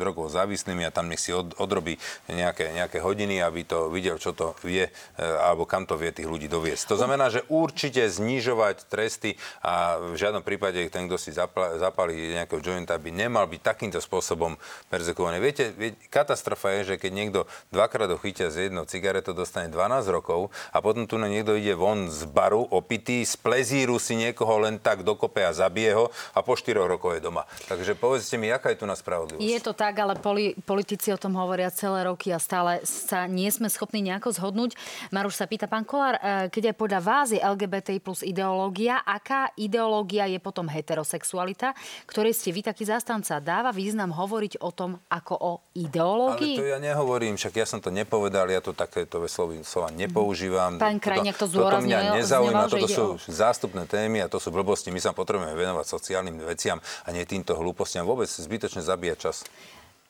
drogou 0.01 0.32
závislými 0.32 0.89
a 0.89 0.91
tam 0.91 1.12
nech 1.12 1.20
si 1.20 1.36
od, 1.36 1.53
odrobí 1.61 2.01
nejaké, 2.26 2.72
nejaké 2.72 3.05
hodiny, 3.05 3.45
aby 3.45 3.68
to 3.68 3.93
videl, 3.93 4.16
čo 4.16 4.32
to 4.32 4.57
vie, 4.64 4.89
e, 4.89 5.22
alebo 5.22 5.68
kam 5.68 5.84
to 5.84 6.01
vie 6.01 6.09
tých 6.09 6.24
ľudí 6.24 6.49
doviesť. 6.49 6.89
To 6.89 6.97
znamená, 6.97 7.28
že 7.28 7.45
určite 7.53 8.09
znižovať 8.09 8.89
tresty 8.89 9.36
a 9.61 10.01
v 10.01 10.16
žiadnom 10.16 10.41
prípade 10.41 10.80
ten, 10.89 11.05
kto 11.05 11.20
si 11.20 11.36
zapálí 11.36 12.32
nejakého 12.32 12.64
jointa, 12.64 12.97
by 12.97 13.12
nemal 13.12 13.45
byť 13.45 13.61
takýmto 13.61 14.01
spôsobom 14.01 14.57
perzekovaný. 14.89 15.36
Viete, 15.45 15.76
katastrofa 16.09 16.80
je, 16.80 16.95
že 16.95 17.01
keď 17.01 17.12
niekto 17.12 17.41
dvakrát 17.68 18.09
dochytia 18.09 18.49
z 18.49 18.72
jednou 18.72 18.89
cigaretou, 18.89 19.36
dostane 19.36 19.68
12 19.68 20.09
rokov 20.09 20.49
a 20.72 20.80
potom 20.80 21.05
tu 21.05 21.20
niekto 21.20 21.53
ide 21.59 21.76
von 21.76 22.09
z 22.09 22.24
baru 22.24 22.64
opitý, 22.72 23.20
z 23.26 23.36
plezíru 23.36 24.01
si 24.01 24.16
niekoho 24.16 24.64
len 24.64 24.80
tak 24.80 25.05
dokope 25.05 25.45
a 25.45 25.53
zabije 25.53 25.93
ho 25.93 26.09
a 26.32 26.41
po 26.41 26.57
4 26.57 26.78
rokoch 26.78 27.18
je 27.18 27.22
doma. 27.22 27.45
Takže 27.68 27.93
povedzte 27.93 28.41
mi, 28.41 28.49
aká 28.49 28.72
je 28.72 28.78
tu 28.79 28.87
na 28.87 28.95
spravodlivosť. 28.95 29.43
Je 29.43 29.59
to 29.59 29.74
tak, 29.74 29.99
ale 29.99 30.14
poli, 30.14 30.55
politici 30.62 31.11
o 31.11 31.18
tom 31.18 31.35
hovoria 31.35 31.74
celé 31.74 32.07
roky 32.07 32.31
a 32.31 32.39
stále 32.39 32.87
sa 32.87 33.26
nie 33.26 33.51
sme 33.51 33.66
schopní 33.66 34.01
nejako 34.07 34.31
zhodnúť. 34.31 34.79
Maruš 35.11 35.43
sa 35.43 35.51
pýta, 35.51 35.66
pán 35.66 35.83
Kolár, 35.83 36.22
e, 36.22 36.47
keď 36.55 36.70
aj 36.70 36.76
podľa 36.79 37.01
vás 37.03 37.29
je 37.35 37.41
LGBTI 37.41 37.99
plus 37.99 38.22
ideológia, 38.22 39.03
aká 39.03 39.51
ideológia 39.57 40.31
je 40.31 40.39
potom 40.39 40.68
heterosexualita, 40.68 41.72
ktorej 42.07 42.37
ste 42.37 42.53
vy 42.53 42.62
taký 42.62 42.87
zástanca? 42.87 43.41
Dáva 43.41 43.72
význam 43.72 44.12
hovoriť 44.12 44.61
o 44.61 44.70
tom 44.70 45.01
ako 45.09 45.35
o 45.35 45.53
ideológii? 45.72 46.61
Ale 46.61 46.62
to 46.62 46.72
ja 46.76 46.79
nehovorím, 46.79 47.41
však 47.41 47.59
ja 47.59 47.66
som 47.66 47.81
to 47.81 47.89
nepovedal, 47.89 48.45
ja 48.53 48.61
to 48.61 48.76
takéto 48.76 49.24
slovy, 49.24 49.64
slova 49.64 49.89
nepoužívam. 49.89 50.76
Pán 50.76 51.01
Krajniak 51.01 51.41
to 51.41 51.49
zdôraznil. 51.49 51.97
Toto 51.97 52.12
mňa 52.12 52.18
nezaujíma, 52.20 52.62
toto 52.68 52.89
sú 52.89 53.05
o... 53.16 53.20
zástupné 53.24 53.89
témy 53.89 54.20
a 54.20 54.29
to 54.29 54.37
sú 54.37 54.53
blbosti. 54.53 54.93
My 54.93 55.01
sa 55.01 55.16
potrebujeme 55.16 55.57
venovať 55.57 55.87
sociálnym 55.89 56.37
veciam 56.45 56.76
a 56.79 57.09
nie 57.09 57.24
týmto 57.24 57.57
hlúpostiam. 57.57 58.05
Vôbec 58.05 58.29
zbytočne 58.29 58.68
zbytočne 58.69 58.85
zabíja 58.85 59.16
čas. 59.16 59.49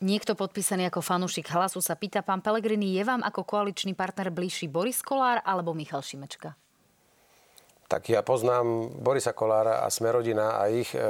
Niekto 0.03 0.35
podpísaný 0.35 0.91
ako 0.91 0.99
fanúšik 0.99 1.47
hlasu 1.55 1.79
sa 1.79 1.95
pýta, 1.95 2.27
pán 2.27 2.43
Pelegrini, 2.43 2.99
je 2.99 3.07
vám 3.07 3.23
ako 3.23 3.47
koaličný 3.47 3.95
partner 3.95 4.35
bližší 4.35 4.67
Boris 4.67 4.99
Kolár 4.99 5.43
alebo 5.47 5.75
Michal 5.75 6.03
Šimečka? 6.03 6.59
Tak 7.89 8.11
ja 8.11 8.21
poznám 8.21 8.93
Borisa 9.01 9.33
Kolára 9.33 9.81
a 9.81 9.89
Smerodina 9.89 10.61
a 10.61 10.69
ich 10.69 10.93
e, 10.93 11.01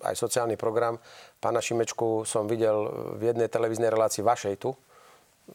aj 0.00 0.14
sociálny 0.16 0.56
program. 0.56 0.96
Pána 1.36 1.60
Šimečku 1.60 2.24
som 2.24 2.48
videl 2.48 2.88
v 3.20 3.28
jednej 3.28 3.50
televíznej 3.50 3.92
relácii 3.92 4.24
vašej 4.24 4.56
tu, 4.56 4.72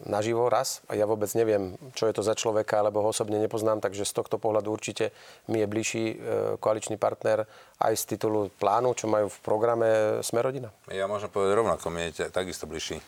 naživo 0.02 0.50
raz 0.50 0.82
a 0.90 0.98
ja 0.98 1.06
vôbec 1.06 1.30
neviem, 1.38 1.78
čo 1.94 2.10
je 2.10 2.16
to 2.18 2.26
za 2.26 2.34
človeka, 2.34 2.82
alebo 2.82 3.06
ho 3.06 3.14
osobne 3.14 3.38
nepoznám, 3.38 3.80
takže 3.80 4.04
z 4.04 4.14
tohto 4.14 4.42
pohľadu 4.42 4.74
určite 4.74 5.14
mi 5.48 5.62
je 5.62 5.68
bližší 5.70 6.06
e, 6.10 6.16
koaličný 6.58 6.98
partner 6.98 7.46
aj 7.78 7.94
z 7.94 8.04
titulu 8.16 8.50
plánu, 8.58 8.98
čo 8.98 9.06
majú 9.06 9.30
v 9.30 9.38
programe 9.46 9.90
Smerodina. 10.26 10.74
Ja 10.90 11.06
môžem 11.06 11.30
povedať 11.30 11.54
rovnako, 11.62 11.86
mi 11.94 12.10
je 12.10 12.28
takisto 12.34 12.66
bližší 12.66 12.98
e, 12.98 13.04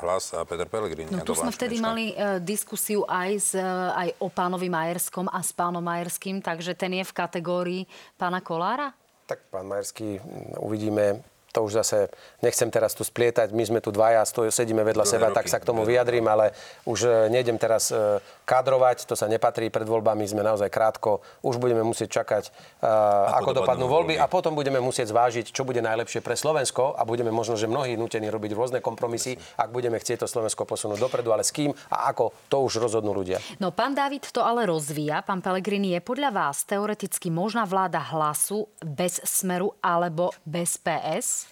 hlas 0.00 0.32
a 0.32 0.46
Peter 0.46 0.70
Pellegrini. 0.70 1.10
No 1.10 1.26
tu 1.26 1.34
sme 1.34 1.50
vtedy 1.52 1.82
mali 1.82 2.14
uh, 2.14 2.38
diskusiu 2.38 3.02
aj, 3.04 3.30
s, 3.36 3.50
uh, 3.58 3.92
aj 3.94 4.08
o 4.22 4.28
pánovi 4.30 4.70
Majerskom 4.70 5.26
a 5.28 5.40
s 5.42 5.50
pánom 5.50 5.82
Majerským, 5.82 6.38
takže 6.40 6.78
ten 6.78 6.94
je 6.96 7.04
v 7.04 7.12
kategórii 7.12 7.82
pána 8.14 8.38
Kolára? 8.40 8.94
Tak 9.26 9.50
pán 9.50 9.66
Majerský, 9.66 10.22
uvidíme, 10.62 11.18
to 11.56 11.64
už 11.64 11.80
zase 11.80 12.12
nechcem 12.44 12.68
teraz 12.68 12.92
tu 12.92 13.00
splietať, 13.00 13.56
my 13.56 13.64
sme 13.64 13.80
tu 13.80 13.88
dvaja, 13.88 14.20
stojí, 14.28 14.52
sedíme 14.52 14.84
vedľa 14.84 15.04
seba, 15.08 15.32
roky, 15.32 15.40
tak 15.40 15.46
sa 15.48 15.56
k 15.56 15.64
tomu 15.64 15.88
vyjadrím, 15.88 16.28
ale 16.28 16.52
už 16.84 17.08
e, 17.08 17.32
nejdem 17.32 17.56
teraz 17.56 17.88
e, 17.88 18.20
kadrovať, 18.44 19.08
to 19.08 19.16
sa 19.16 19.24
nepatrí, 19.24 19.72
pred 19.72 19.88
voľbami 19.88 20.28
sme 20.28 20.44
naozaj 20.44 20.68
krátko, 20.68 21.24
už 21.40 21.56
budeme 21.56 21.80
musieť 21.82 22.22
čakať, 22.22 22.44
uh, 22.82 23.40
ako, 23.40 23.50
ako 23.50 23.58
dopadnú 23.64 23.86
voľby, 23.90 24.14
voľby 24.14 24.14
a 24.22 24.26
potom 24.30 24.54
budeme 24.54 24.78
musieť 24.78 25.10
zvážiť, 25.10 25.50
čo 25.50 25.66
bude 25.66 25.82
najlepšie 25.82 26.22
pre 26.22 26.38
Slovensko 26.38 26.94
a 26.94 27.02
budeme 27.02 27.34
možno, 27.34 27.58
že 27.58 27.66
mnohí 27.66 27.98
nutení 27.98 28.30
robiť 28.30 28.52
rôzne 28.54 28.78
kompromisy, 28.78 29.34
ak 29.58 29.72
budeme 29.72 29.98
chcieť 29.98 30.22
to 30.22 30.30
Slovensko 30.30 30.62
posunúť 30.68 31.00
dopredu, 31.00 31.34
ale 31.34 31.42
s 31.42 31.50
kým 31.50 31.74
a 31.90 32.10
ako, 32.12 32.34
to 32.46 32.62
už 32.62 32.78
rozhodnú 32.82 33.10
ľudia. 33.14 33.42
No 33.58 33.74
pán 33.74 33.96
David 33.96 34.30
to 34.30 34.42
ale 34.42 34.66
rozvíja, 34.66 35.26
pán 35.26 35.42
Pelegrini, 35.42 35.98
je 35.98 36.00
podľa 36.02 36.30
vás 36.30 36.62
teoreticky 36.66 37.32
možná 37.32 37.66
vláda 37.66 37.98
hlasu 37.98 38.70
bez 38.82 39.18
smeru 39.22 39.74
alebo 39.82 40.30
bez 40.46 40.78
PS? 40.78 41.45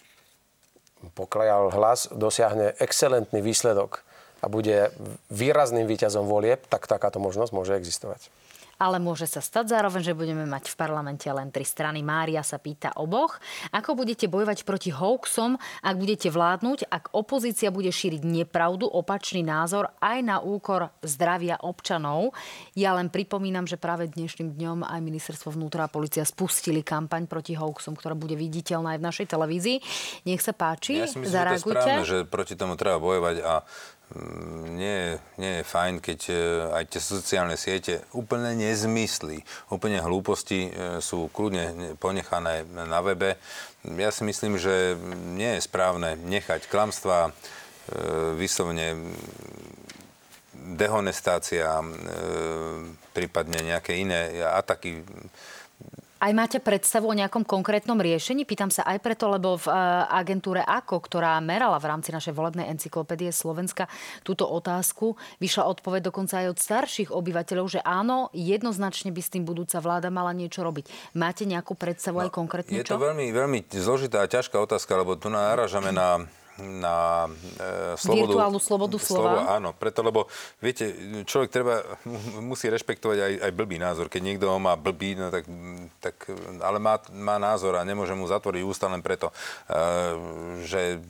Pokiaľ 1.13 1.75
hlas 1.75 2.09
dosiahne 2.09 2.73
excelentný 2.81 3.43
výsledok 3.43 4.01
a 4.41 4.49
bude 4.49 4.93
výrazným 5.29 5.85
výťazom 5.85 6.25
volieb, 6.25 6.63
tak 6.69 6.89
takáto 6.89 7.21
možnosť 7.21 7.51
môže 7.53 7.73
existovať 7.77 8.29
ale 8.75 8.99
môže 8.99 9.27
sa 9.29 9.39
stať 9.39 9.71
zároveň, 9.71 10.01
že 10.03 10.17
budeme 10.17 10.43
mať 10.43 10.71
v 10.71 10.75
parlamente 10.75 11.27
len 11.27 11.49
tri 11.51 11.63
strany. 11.63 12.03
Mária 12.03 12.43
sa 12.43 12.59
pýta 12.59 12.91
oboch. 12.99 13.39
Ako 13.71 13.95
budete 13.95 14.27
bojovať 14.27 14.67
proti 14.67 14.91
hoaxom, 14.91 15.55
ak 15.83 15.95
budete 15.95 16.27
vládnuť, 16.31 16.91
ak 16.91 17.15
opozícia 17.15 17.71
bude 17.71 17.89
šíriť 17.89 18.21
nepravdu, 18.23 18.87
opačný 18.87 19.41
názor 19.43 19.91
aj 20.03 20.17
na 20.23 20.37
úkor 20.43 20.91
zdravia 21.03 21.59
občanov? 21.59 22.35
Ja 22.75 22.95
len 22.95 23.07
pripomínam, 23.07 23.63
že 23.63 23.79
práve 23.79 24.11
dnešným 24.11 24.55
dňom 24.55 24.83
aj 24.83 24.99
ministerstvo 24.99 25.55
vnútra 25.55 25.87
a 25.87 25.91
policia 25.91 26.27
spustili 26.27 26.83
kampaň 26.83 27.27
proti 27.31 27.55
hoaxom, 27.55 27.95
ktorá 27.95 28.13
bude 28.13 28.35
viditeľná 28.35 28.95
aj 28.95 28.99
v 28.99 29.07
našej 29.07 29.27
televízii. 29.31 29.77
Nech 30.27 30.43
sa 30.43 30.51
páči, 30.51 30.99
ja 30.99 31.07
si 31.07 31.19
myslím, 31.23 31.31
zareagujte. 31.31 31.63
Že 31.65 31.71
to 31.71 31.79
je 31.79 31.85
správne, 31.85 32.05
že 32.05 32.17
proti 32.27 32.53
tomu 32.59 32.73
treba 32.75 32.97
bojovať 32.99 33.35
a 33.41 33.53
nie, 34.69 35.17
nie 35.41 35.51
je 35.59 35.63
fajn, 35.65 35.97
keď 35.97 36.19
e, 36.29 36.35
aj 36.77 36.83
tie 36.93 37.01
sociálne 37.01 37.57
siete 37.57 38.05
úplne 38.13 38.53
nezmysly, 38.53 39.41
úplne 39.73 39.97
hlúposti 39.97 40.69
e, 40.69 41.01
sú 41.01 41.27
kľudne 41.33 41.97
ponechané 41.97 42.69
na 42.69 43.01
webe. 43.01 43.41
Ja 43.81 44.13
si 44.13 44.21
myslím, 44.21 44.61
že 44.61 44.93
nie 45.33 45.57
je 45.57 45.65
správne 45.65 46.21
nechať 46.21 46.69
klamstvá, 46.69 47.29
e, 47.29 47.31
vyslovne 48.37 48.93
dehonestácia, 50.55 51.77
prípadne 53.13 53.61
nejaké 53.61 54.01
iné 54.01 54.41
ataky 54.41 55.05
aj 56.15 56.31
máte 56.31 56.57
predstavu 56.63 57.11
o 57.11 57.17
nejakom 57.17 57.43
konkrétnom 57.43 57.99
riešení? 57.99 58.47
Pýtam 58.47 58.71
sa 58.71 58.87
aj 58.87 59.03
preto, 59.03 59.27
lebo 59.27 59.59
v 59.59 59.67
e, 59.67 59.75
agentúre 60.09 60.63
AKO, 60.63 61.03
ktorá 61.03 61.35
merala 61.43 61.75
v 61.75 61.91
rámci 61.91 62.15
našej 62.15 62.31
volebnej 62.31 62.71
encyklopédie 62.71 63.35
Slovenska 63.35 63.91
túto 64.23 64.47
otázku, 64.47 65.19
vyšla 65.43 65.67
odpoveď 65.67 66.07
dokonca 66.07 66.39
aj 66.39 66.55
od 66.55 66.57
starších 66.57 67.09
obyvateľov, 67.11 67.65
že 67.67 67.79
áno, 67.83 68.31
jednoznačne 68.31 69.11
by 69.11 69.21
s 69.21 69.33
tým 69.35 69.43
budúca 69.43 69.83
vláda 69.83 70.07
mala 70.07 70.31
niečo 70.31 70.63
robiť. 70.63 71.15
Máte 71.19 71.43
nejakú 71.43 71.75
predstavu 71.75 72.23
no, 72.23 72.25
aj 72.27 72.31
konkrétne 72.31 72.79
Je 72.79 72.87
čo? 72.87 72.95
to 72.95 73.03
veľmi, 73.03 73.35
veľmi 73.35 73.59
zložitá 73.75 74.23
a 74.23 74.31
ťažká 74.31 74.55
otázka, 74.55 74.95
lebo 74.95 75.19
tu 75.19 75.27
náražame 75.27 75.91
na 75.91 76.23
na 76.63 77.27
e, 77.59 77.99
slobodu. 77.99 78.31
Virtuálnu 78.31 78.59
slobodu 78.63 78.97
slova. 78.99 79.43
Slovo, 79.43 79.51
áno, 79.51 79.69
preto, 79.75 79.99
lebo 79.99 80.31
viete, 80.63 80.95
človek 81.27 81.49
treba, 81.51 81.83
musí 82.39 82.71
rešpektovať 82.71 83.17
aj, 83.19 83.33
aj 83.43 83.51
blbý 83.51 83.75
názor. 83.75 84.07
Keď 84.07 84.21
niekto 84.23 84.47
ho 84.47 84.59
má 84.59 84.79
blbý, 84.79 85.19
no 85.19 85.27
tak, 85.27 85.43
tak 85.99 86.15
ale 86.63 86.79
má, 86.79 86.95
má 87.11 87.35
názor 87.35 87.75
a 87.75 87.83
nemôže 87.83 88.15
mu 88.15 88.23
zatvoriť 88.23 88.63
ústa 88.63 88.87
len 88.87 89.03
preto, 89.03 89.35
e, 89.67 89.83
že 90.63 91.03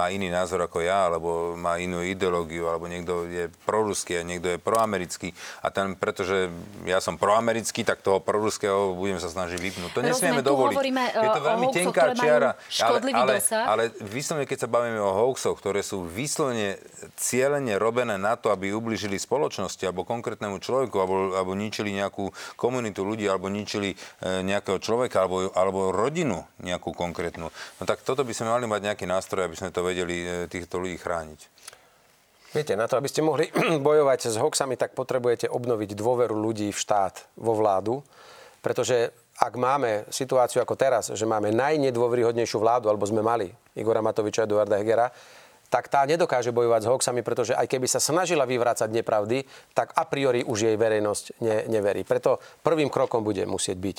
má 0.00 0.08
iný 0.08 0.32
názor 0.32 0.64
ako 0.64 0.80
ja, 0.80 1.12
alebo 1.12 1.52
má 1.60 1.76
inú 1.76 2.00
ideológiu, 2.00 2.72
alebo 2.72 2.88
niekto 2.88 3.28
je 3.28 3.52
proruský 3.68 4.16
a 4.16 4.22
niekto 4.24 4.56
je 4.56 4.58
proamerický. 4.62 5.36
A 5.60 5.68
ten, 5.68 5.92
pretože 5.92 6.48
ja 6.88 7.04
som 7.04 7.20
proamerický, 7.20 7.84
tak 7.84 8.00
toho 8.00 8.16
proruského 8.24 8.96
budem 8.96 9.20
sa 9.20 9.28
snažiť 9.28 9.60
vypnúť. 9.60 9.90
To 9.92 10.00
nesmieme 10.00 10.40
dovoliť. 10.40 10.76
je 11.12 11.28
to 11.28 11.42
veľmi 11.42 11.66
o 11.68 11.72
tenká 11.74 12.16
čiara. 12.16 12.56
Ale, 12.80 12.98
ale, 13.12 13.34
ale 13.44 13.82
vyslovene, 14.00 14.48
keď 14.48 14.64
sa 14.64 14.68
bavíme 14.70 14.96
o 14.96 15.12
hoaxoch, 15.12 15.58
ktoré 15.58 15.84
sú 15.84 16.08
vyslovene 16.08 16.80
cieľene 17.20 17.76
robené 17.76 18.16
na 18.16 18.40
to, 18.40 18.48
aby 18.48 18.72
ubližili 18.72 19.20
spoločnosti 19.20 19.84
alebo 19.84 20.08
konkrétnemu 20.08 20.62
človeku, 20.62 20.96
alebo, 20.96 21.36
alebo 21.36 21.52
ničili 21.52 21.92
nejakú 21.92 22.32
komunitu 22.56 23.02
ľudí, 23.04 23.26
alebo 23.26 23.50
ničili 23.50 23.92
e, 23.92 23.96
nejakého 24.46 24.78
človeka, 24.78 25.26
alebo, 25.26 25.50
alebo 25.52 25.90
rodinu 25.90 26.46
nejakú 26.62 26.94
konkrétnu. 26.94 27.50
No 27.50 27.82
tak 27.84 28.00
toto 28.06 28.22
by 28.22 28.32
sme 28.32 28.54
mali 28.54 28.64
mať 28.64 28.80
nejaký 28.92 29.04
nástroj, 29.04 29.44
aby 29.44 29.58
sme 29.58 29.68
to 29.74 29.80
to 29.80 29.89
vedeli 29.90 30.16
e, 30.22 30.26
týchto 30.46 30.78
ľudí 30.78 30.96
chrániť. 30.96 31.40
Viete, 32.50 32.74
na 32.74 32.90
to, 32.90 32.98
aby 32.98 33.06
ste 33.06 33.22
mohli 33.22 33.50
bojovať 33.88 34.30
s 34.30 34.36
hoxami, 34.38 34.78
tak 34.78 34.94
potrebujete 34.94 35.50
obnoviť 35.50 35.94
dôveru 35.98 36.34
ľudí 36.34 36.70
v 36.70 36.78
štát, 36.78 37.38
vo 37.38 37.58
vládu, 37.58 38.02
pretože 38.62 39.10
ak 39.40 39.56
máme 39.56 40.04
situáciu 40.12 40.60
ako 40.60 40.76
teraz, 40.76 41.08
že 41.08 41.24
máme 41.24 41.48
najnedôveryhodnejšiu 41.56 42.60
vládu, 42.60 42.92
alebo 42.92 43.08
sme 43.08 43.24
mali 43.24 43.48
Igora 43.72 44.04
Matoviča 44.04 44.44
a 44.44 44.46
Eduarda 44.46 44.76
Hegera, 44.76 45.08
tak 45.70 45.86
tá 45.86 46.02
nedokáže 46.02 46.50
bojovať 46.50 46.80
s 46.82 46.90
hoaxami, 46.90 47.22
pretože 47.22 47.54
aj 47.54 47.70
keby 47.70 47.86
sa 47.86 48.02
snažila 48.02 48.42
vyvrácať 48.42 48.90
nepravdy, 48.90 49.46
tak 49.70 49.94
a 49.94 50.02
priori 50.02 50.42
už 50.42 50.66
jej 50.66 50.76
verejnosť 50.76 51.24
ne, 51.40 51.70
neverí. 51.70 52.02
Preto 52.02 52.42
prvým 52.66 52.90
krokom 52.90 53.22
bude 53.22 53.46
musieť 53.46 53.78
byť 53.78 53.98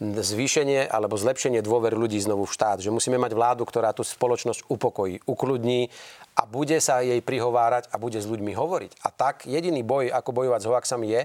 zvýšenie 0.00 0.88
alebo 0.88 1.18
zlepšenie 1.18 1.60
dôvery 1.60 1.98
ľudí 1.98 2.16
znovu 2.22 2.48
v 2.48 2.54
štát. 2.54 2.78
Že 2.80 2.94
musíme 2.94 3.18
mať 3.18 3.32
vládu, 3.36 3.62
ktorá 3.66 3.92
tú 3.92 4.06
spoločnosť 4.06 4.70
upokojí, 4.70 5.24
ukludní 5.26 5.90
a 6.38 6.48
bude 6.48 6.78
sa 6.80 7.04
jej 7.04 7.20
prihovárať 7.20 7.90
a 7.92 8.00
bude 8.00 8.16
s 8.20 8.28
ľuďmi 8.28 8.56
hovoriť. 8.56 8.92
A 9.04 9.08
tak 9.12 9.44
jediný 9.44 9.84
boj, 9.84 10.08
ako 10.08 10.30
bojovať 10.32 10.60
s 10.64 10.68
hoaxami 10.70 11.06
je, 11.10 11.22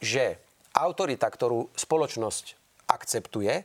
že 0.00 0.24
autorita, 0.74 1.28
ktorú 1.28 1.70
spoločnosť 1.76 2.58
akceptuje, 2.90 3.62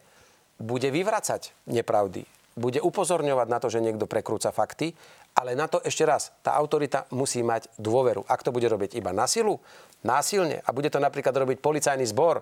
bude 0.61 0.89
vyvracať 0.91 1.51
nepravdy. 1.67 2.27
Bude 2.55 2.79
upozorňovať 2.79 3.47
na 3.51 3.59
to, 3.59 3.67
že 3.67 3.83
niekto 3.83 4.07
prekrúca 4.07 4.55
fakty 4.55 4.95
ale 5.35 5.51
na 5.51 5.67
to 5.67 5.83
ešte 5.83 6.07
raz, 6.07 6.31
tá 6.39 6.55
autorita 6.55 7.03
musí 7.11 7.43
mať 7.43 7.67
dôveru. 7.75 8.23
Ak 8.23 8.39
to 8.39 8.55
bude 8.55 8.71
robiť 8.71 8.95
iba 8.95 9.11
na 9.11 9.27
silu, 9.27 9.59
násilne 9.99 10.63
a 10.63 10.71
bude 10.71 10.87
to 10.87 11.03
napríklad 11.03 11.35
robiť 11.35 11.59
policajný 11.59 12.07
zbor, 12.07 12.39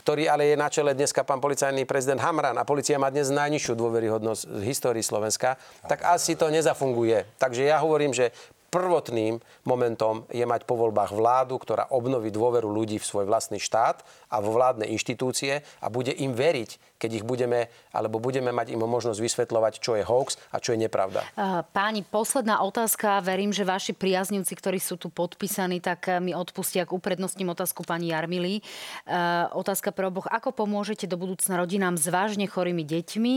ktorý 0.00 0.32
ale 0.32 0.48
je 0.48 0.56
na 0.56 0.72
čele 0.72 0.96
dneska 0.96 1.20
pán 1.28 1.44
policajný 1.44 1.84
prezident 1.84 2.24
Hamran 2.24 2.56
a 2.56 2.64
policia 2.64 2.96
má 2.96 3.12
dnes 3.12 3.28
najnižšiu 3.28 3.76
dôveryhodnosť 3.76 4.42
v 4.48 4.62
histórii 4.64 5.04
Slovenska, 5.04 5.60
tak 5.84 6.08
asi 6.08 6.40
to 6.40 6.48
nezafunguje. 6.48 7.28
Takže 7.36 7.68
ja 7.68 7.76
hovorím, 7.84 8.16
že 8.16 8.32
prvotným 8.70 9.42
momentom 9.66 10.24
je 10.30 10.46
mať 10.46 10.64
po 10.64 10.78
voľbách 10.78 11.10
vládu, 11.10 11.58
ktorá 11.58 11.90
obnoví 11.90 12.30
dôveru 12.30 12.70
ľudí 12.70 13.02
v 13.02 13.04
svoj 13.04 13.26
vlastný 13.26 13.58
štát 13.58 14.06
a 14.30 14.38
vo 14.38 14.54
vládne 14.54 14.86
inštitúcie 14.86 15.66
a 15.82 15.86
bude 15.90 16.14
im 16.14 16.32
veriť, 16.32 16.98
keď 17.02 17.10
ich 17.20 17.24
budeme, 17.26 17.66
alebo 17.90 18.22
budeme 18.22 18.54
mať 18.54 18.70
im 18.70 18.86
možnosť 18.86 19.18
vysvetľovať, 19.18 19.72
čo 19.82 19.98
je 19.98 20.06
hoax 20.06 20.38
a 20.54 20.62
čo 20.62 20.72
je 20.72 20.86
nepravda. 20.86 21.26
Páni, 21.74 22.06
posledná 22.06 22.62
otázka. 22.62 23.18
Verím, 23.26 23.50
že 23.50 23.66
vaši 23.66 23.90
priaznivci, 23.90 24.54
ktorí 24.54 24.78
sú 24.78 24.94
tu 24.94 25.10
podpísaní, 25.10 25.82
tak 25.82 26.06
eh, 26.06 26.22
mi 26.22 26.30
odpustia 26.30 26.86
k 26.86 26.94
uprednostním 26.94 27.50
otázku 27.50 27.82
pani 27.82 28.14
Jarmily. 28.14 28.62
Eh, 28.62 29.50
otázka 29.50 29.90
pre 29.90 30.06
oboch. 30.06 30.30
Ako 30.30 30.54
pomôžete 30.54 31.10
do 31.10 31.18
budúcna 31.18 31.58
rodinám 31.58 31.98
s 31.98 32.06
vážne 32.06 32.46
chorými 32.46 32.86
deťmi 32.86 33.34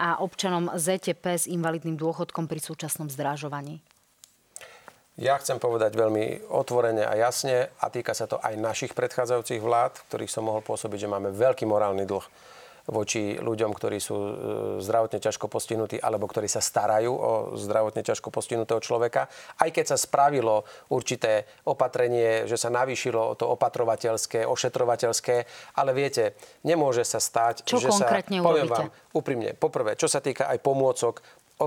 a 0.00 0.22
občanom 0.24 0.72
ZTP 0.72 1.36
s 1.36 1.44
invalidným 1.50 2.00
dôchodkom 2.00 2.48
pri 2.48 2.62
súčasnom 2.62 3.12
zdrážovaní? 3.12 3.82
Ja 5.20 5.36
chcem 5.36 5.60
povedať 5.60 6.00
veľmi 6.00 6.48
otvorene 6.48 7.04
a 7.04 7.12
jasne 7.12 7.68
a 7.76 7.92
týka 7.92 8.16
sa 8.16 8.24
to 8.24 8.40
aj 8.40 8.56
našich 8.56 8.96
predchádzajúcich 8.96 9.60
vlád, 9.60 10.00
ktorých 10.08 10.32
som 10.32 10.48
mohol 10.48 10.64
pôsobiť, 10.64 11.04
že 11.04 11.12
máme 11.12 11.28
veľký 11.36 11.68
morálny 11.68 12.08
dlh 12.08 12.24
voči 12.88 13.36
ľuďom, 13.36 13.70
ktorí 13.76 14.00
sú 14.00 14.16
e, 14.16 14.32
zdravotne 14.80 15.20
ťažko 15.20 15.46
postihnutí 15.52 16.00
alebo 16.00 16.24
ktorí 16.24 16.48
sa 16.48 16.64
starajú 16.64 17.12
o 17.12 17.32
zdravotne 17.54 18.00
ťažko 18.00 18.32
postihnutého 18.32 18.80
človeka. 18.80 19.28
Aj 19.60 19.68
keď 19.68 19.94
sa 19.94 19.96
spravilo 20.00 20.64
určité 20.88 21.44
opatrenie, 21.68 22.48
že 22.48 22.56
sa 22.56 22.72
navýšilo 22.72 23.36
to 23.36 23.44
opatrovateľské, 23.52 24.48
ošetrovateľské, 24.48 25.36
ale 25.76 25.90
viete, 25.92 26.32
nemôže 26.64 27.04
sa 27.04 27.20
stať, 27.20 27.68
čo 27.68 27.76
že 27.76 27.92
sa... 27.92 28.08
Poviem 28.24 28.66
vám 28.72 28.88
úprimne, 29.12 29.52
poprvé, 29.52 29.94
čo 30.00 30.10
sa 30.10 30.24
týka 30.24 30.50
aj 30.50 30.58
pomôcok, 30.64 31.20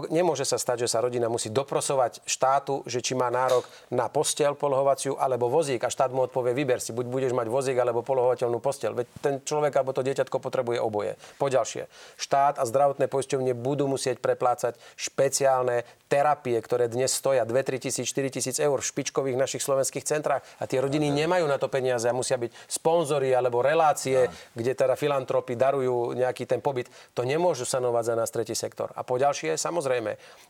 nemôže 0.09 0.47
sa 0.47 0.57
stať, 0.57 0.87
že 0.87 0.91
sa 0.97 1.05
rodina 1.05 1.29
musí 1.29 1.53
doprosovať 1.53 2.25
štátu, 2.25 2.81
že 2.89 3.05
či 3.05 3.13
má 3.13 3.29
nárok 3.29 3.67
na 3.93 4.09
postel 4.09 4.57
polohovaciu 4.57 5.13
alebo 5.21 5.51
vozík 5.51 5.85
a 5.85 5.93
štát 5.93 6.09
mu 6.09 6.25
odpovie, 6.25 6.57
vyber 6.57 6.81
si, 6.81 6.95
buď 6.95 7.05
budeš 7.05 7.33
mať 7.37 7.47
vozík 7.51 7.77
alebo 7.77 8.01
polohovateľnú 8.01 8.57
postel. 8.57 8.97
Veď 8.97 9.07
ten 9.21 9.35
človek 9.45 9.73
alebo 9.77 9.93
to 9.93 10.01
dieťatko 10.01 10.41
potrebuje 10.41 10.81
oboje. 10.81 11.13
Poďalšie, 11.37 11.85
štát 12.17 12.57
a 12.57 12.63
zdravotné 12.65 13.05
poisťovne 13.05 13.53
budú 13.53 13.85
musieť 13.85 14.17
preplácať 14.17 14.79
špeciálne 14.97 15.85
terapie, 16.13 16.53
ktoré 16.61 16.85
dnes 16.85 17.09
stoja 17.09 17.41
2, 17.41 17.53
3 17.53 17.89
tisíc, 17.89 18.05
4 18.05 18.29
tisíc 18.29 18.57
eur 18.61 18.77
v 18.77 18.85
špičkových 18.85 19.33
našich 19.33 19.65
slovenských 19.65 20.05
centrách 20.05 20.45
a 20.61 20.69
tie 20.69 20.77
rodiny 20.77 21.09
nemajú 21.09 21.49
na 21.49 21.57
to 21.57 21.73
peniaze 21.73 22.05
a 22.05 22.13
musia 22.13 22.37
byť 22.37 22.53
sponzory 22.69 23.33
alebo 23.33 23.65
relácie, 23.65 24.29
kde 24.53 24.77
teda 24.77 24.93
filantropy 24.93 25.57
darujú 25.57 26.13
nejaký 26.13 26.45
ten 26.45 26.61
pobyt. 26.61 26.93
To 27.17 27.25
nemôžu 27.25 27.65
sanovať 27.65 28.13
za 28.13 28.15
nás 28.17 28.29
tretí 28.29 28.53
sektor. 28.53 28.93
A 28.93 29.01
poďalšie, 29.01 29.57
samozrejme, 29.57 29.82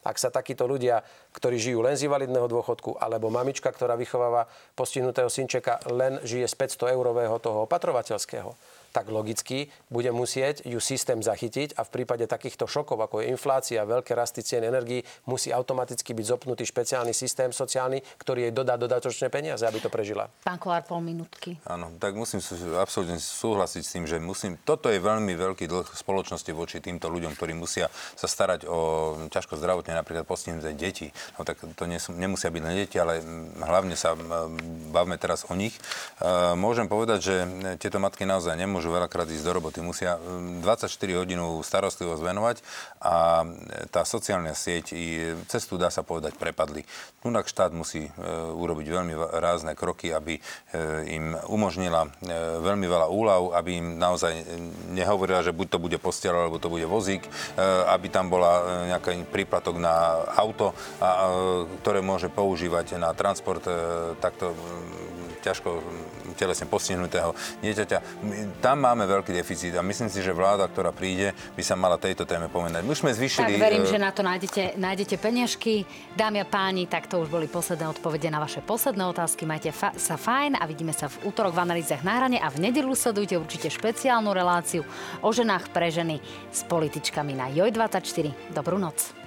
ak 0.03 0.17
sa 0.19 0.29
takíto 0.29 0.67
ľudia, 0.67 1.01
ktorí 1.33 1.57
žijú 1.57 1.79
len 1.81 1.95
z 1.97 2.05
invalidného 2.05 2.45
dôchodku, 2.45 2.99
alebo 2.99 3.31
mamička, 3.31 3.71
ktorá 3.71 3.97
vychováva 3.97 4.45
postihnutého 4.77 5.31
synčeka, 5.31 5.79
len 5.89 6.19
žije 6.21 6.45
z 6.45 6.55
500 6.59 6.93
eurového 6.93 7.35
toho 7.39 7.65
opatrovateľského, 7.65 8.51
tak 8.93 9.09
logicky 9.09 9.73
bude 9.89 10.13
musieť 10.13 10.61
ju 10.69 10.77
systém 10.77 11.17
zachytiť 11.17 11.73
a 11.75 11.81
v 11.81 11.89
prípade 11.89 12.29
takýchto 12.29 12.69
šokov, 12.69 13.01
ako 13.01 13.25
je 13.25 13.33
inflácia, 13.33 13.81
veľké 13.81 14.13
rasty 14.13 14.45
cien 14.45 14.61
energií, 14.61 15.01
musí 15.25 15.49
automaticky 15.49 16.13
byť 16.13 16.25
zopnutý 16.29 16.61
špeciálny 16.61 17.09
systém 17.09 17.49
sociálny, 17.49 18.05
ktorý 18.21 18.47
jej 18.49 18.53
dodá 18.53 18.77
dodatočné 18.77 19.33
peniaze, 19.33 19.65
aby 19.65 19.81
to 19.81 19.89
prežila. 19.89 20.29
Pán 20.45 20.61
Kolár, 20.61 20.85
pol 20.85 21.01
minútky. 21.01 21.57
Áno, 21.65 21.89
tak 21.97 22.13
musím 22.13 22.37
absolútne 22.77 23.17
súhlasiť 23.17 23.81
s 23.81 23.91
tým, 23.97 24.05
že 24.05 24.21
musím, 24.21 24.61
toto 24.61 24.93
je 24.93 25.01
veľmi 25.01 25.33
veľký 25.33 25.65
dlh 25.65 25.89
spoločnosti 25.89 26.51
voči 26.53 26.77
týmto 26.77 27.09
ľuďom, 27.09 27.33
ktorí 27.33 27.57
musia 27.57 27.89
sa 28.13 28.29
starať 28.29 28.69
o 28.69 28.79
ťažko 29.33 29.57
zdravotne 29.57 29.97
napríklad 29.97 30.27
postihnuté 30.27 30.75
deti. 30.77 31.09
No 31.39 31.47
tak 31.47 31.63
to 31.63 31.83
nie, 31.89 31.97
nemusia 32.13 32.53
byť 32.53 32.61
len 32.61 32.75
deti, 32.77 33.01
ale 33.01 33.25
hlavne 33.57 33.97
sa 33.97 34.13
bavme 34.93 35.17
teraz 35.17 35.47
o 35.47 35.55
nich. 35.55 35.73
Môžem 36.59 36.91
povedať, 36.91 37.19
že 37.23 37.35
tieto 37.79 37.97
matky 38.03 38.27
naozaj 38.27 38.59
nemôžu 38.59 38.82
nemôžu 38.83 38.99
veľakrát 38.99 39.31
ísť 39.31 39.45
do 39.47 39.53
roboty. 39.55 39.79
Musia 39.79 40.19
24 40.19 40.91
mm, 40.91 41.23
hodinu 41.23 41.63
starostlivosť 41.63 42.19
venovať 42.19 42.57
a 42.99 43.15
e, 43.39 43.87
tá 43.87 44.03
sociálna 44.03 44.51
sieť 44.51 44.91
i 44.91 45.31
cestu, 45.47 45.79
dá 45.79 45.87
sa 45.87 46.03
povedať, 46.03 46.35
prepadli. 46.35 46.83
Tunak 47.23 47.47
štát 47.47 47.71
musí 47.71 48.03
e, 48.03 48.11
urobiť 48.51 48.87
veľmi 48.91 49.15
rázne 49.39 49.71
kroky, 49.71 50.11
aby 50.11 50.35
e, 50.35 50.41
im 51.15 51.39
umožnila 51.47 52.11
veľmi 52.59 52.83
veľa 52.83 53.07
úľav, 53.07 53.55
aby 53.55 53.71
im 53.79 53.87
naozaj 53.95 54.43
nehovorila, 54.91 55.39
že 55.39 55.55
buď 55.55 55.67
to 55.71 55.79
bude 55.79 55.97
postiel, 56.03 56.35
alebo 56.35 56.59
to 56.59 56.67
bude 56.67 56.83
vozík, 56.83 57.23
aby 57.87 58.09
tam 58.09 58.27
bola 58.27 58.83
nejaký 58.89 59.29
príplatok 59.29 59.77
na 59.77 60.25
auto, 60.35 60.73
ktoré 61.83 62.01
môže 62.01 62.27
používať 62.33 62.97
na 62.97 63.13
transport 63.13 63.61
takto 64.19 64.57
ťažko 65.45 65.69
telesne 66.33 66.67
postihnutého 66.67 67.31
dieťaťa. 67.61 67.97
Tam 68.59 68.77
máme 68.81 69.07
veľký 69.07 69.31
deficit 69.33 69.73
a 69.77 69.81
myslím 69.85 70.09
si, 70.11 70.19
že 70.19 70.35
vláda, 70.35 70.67
ktorá 70.67 70.91
príde, 70.91 71.31
by 71.55 71.63
sa 71.63 71.79
mala 71.79 71.95
tejto 71.97 72.27
téme 72.27 72.49
pomenať. 72.51 72.81
My 72.83 72.91
už 72.91 73.01
sme 73.05 73.11
zvyšili... 73.13 73.57
Tak 73.57 73.63
verím, 73.63 73.85
e, 73.85 73.89
že 73.89 73.99
na 74.01 74.11
to 74.11 74.21
nájdete, 74.25 74.75
nájdete 74.77 75.15
peňažky. 75.17 75.87
Dámy 76.13 76.43
a 76.43 76.47
páni, 76.47 76.85
tak 76.85 77.07
to 77.07 77.21
už 77.23 77.29
boli 77.31 77.47
posledné 77.47 77.89
odpovede 77.89 78.27
na 78.27 78.43
vaše 78.43 78.59
posledné 78.59 79.03
otázky. 79.09 79.47
Majte 79.47 79.71
fa- 79.71 79.95
sa 79.95 80.19
fajn 80.19 80.59
a 80.59 80.63
vidíme 80.67 80.91
sa 80.91 81.07
v 81.07 81.29
útorok 81.29 81.55
v 81.55 81.63
analýzach 81.63 82.01
na 82.01 82.19
hrane 82.19 82.37
a 82.41 82.47
v 82.51 82.69
nedelu 82.69 82.91
sledujte 82.93 83.39
určite 83.39 83.71
špeciálnu 83.71 84.29
reláciu 84.33 84.83
o 85.21 85.29
ženách 85.29 85.71
pre 85.71 85.89
ženy 85.89 86.19
s 86.51 86.61
političkami 86.67 87.33
na 87.37 87.47
JOJ24. 87.53 88.53
Dobrú 88.53 88.75
noc. 88.81 89.22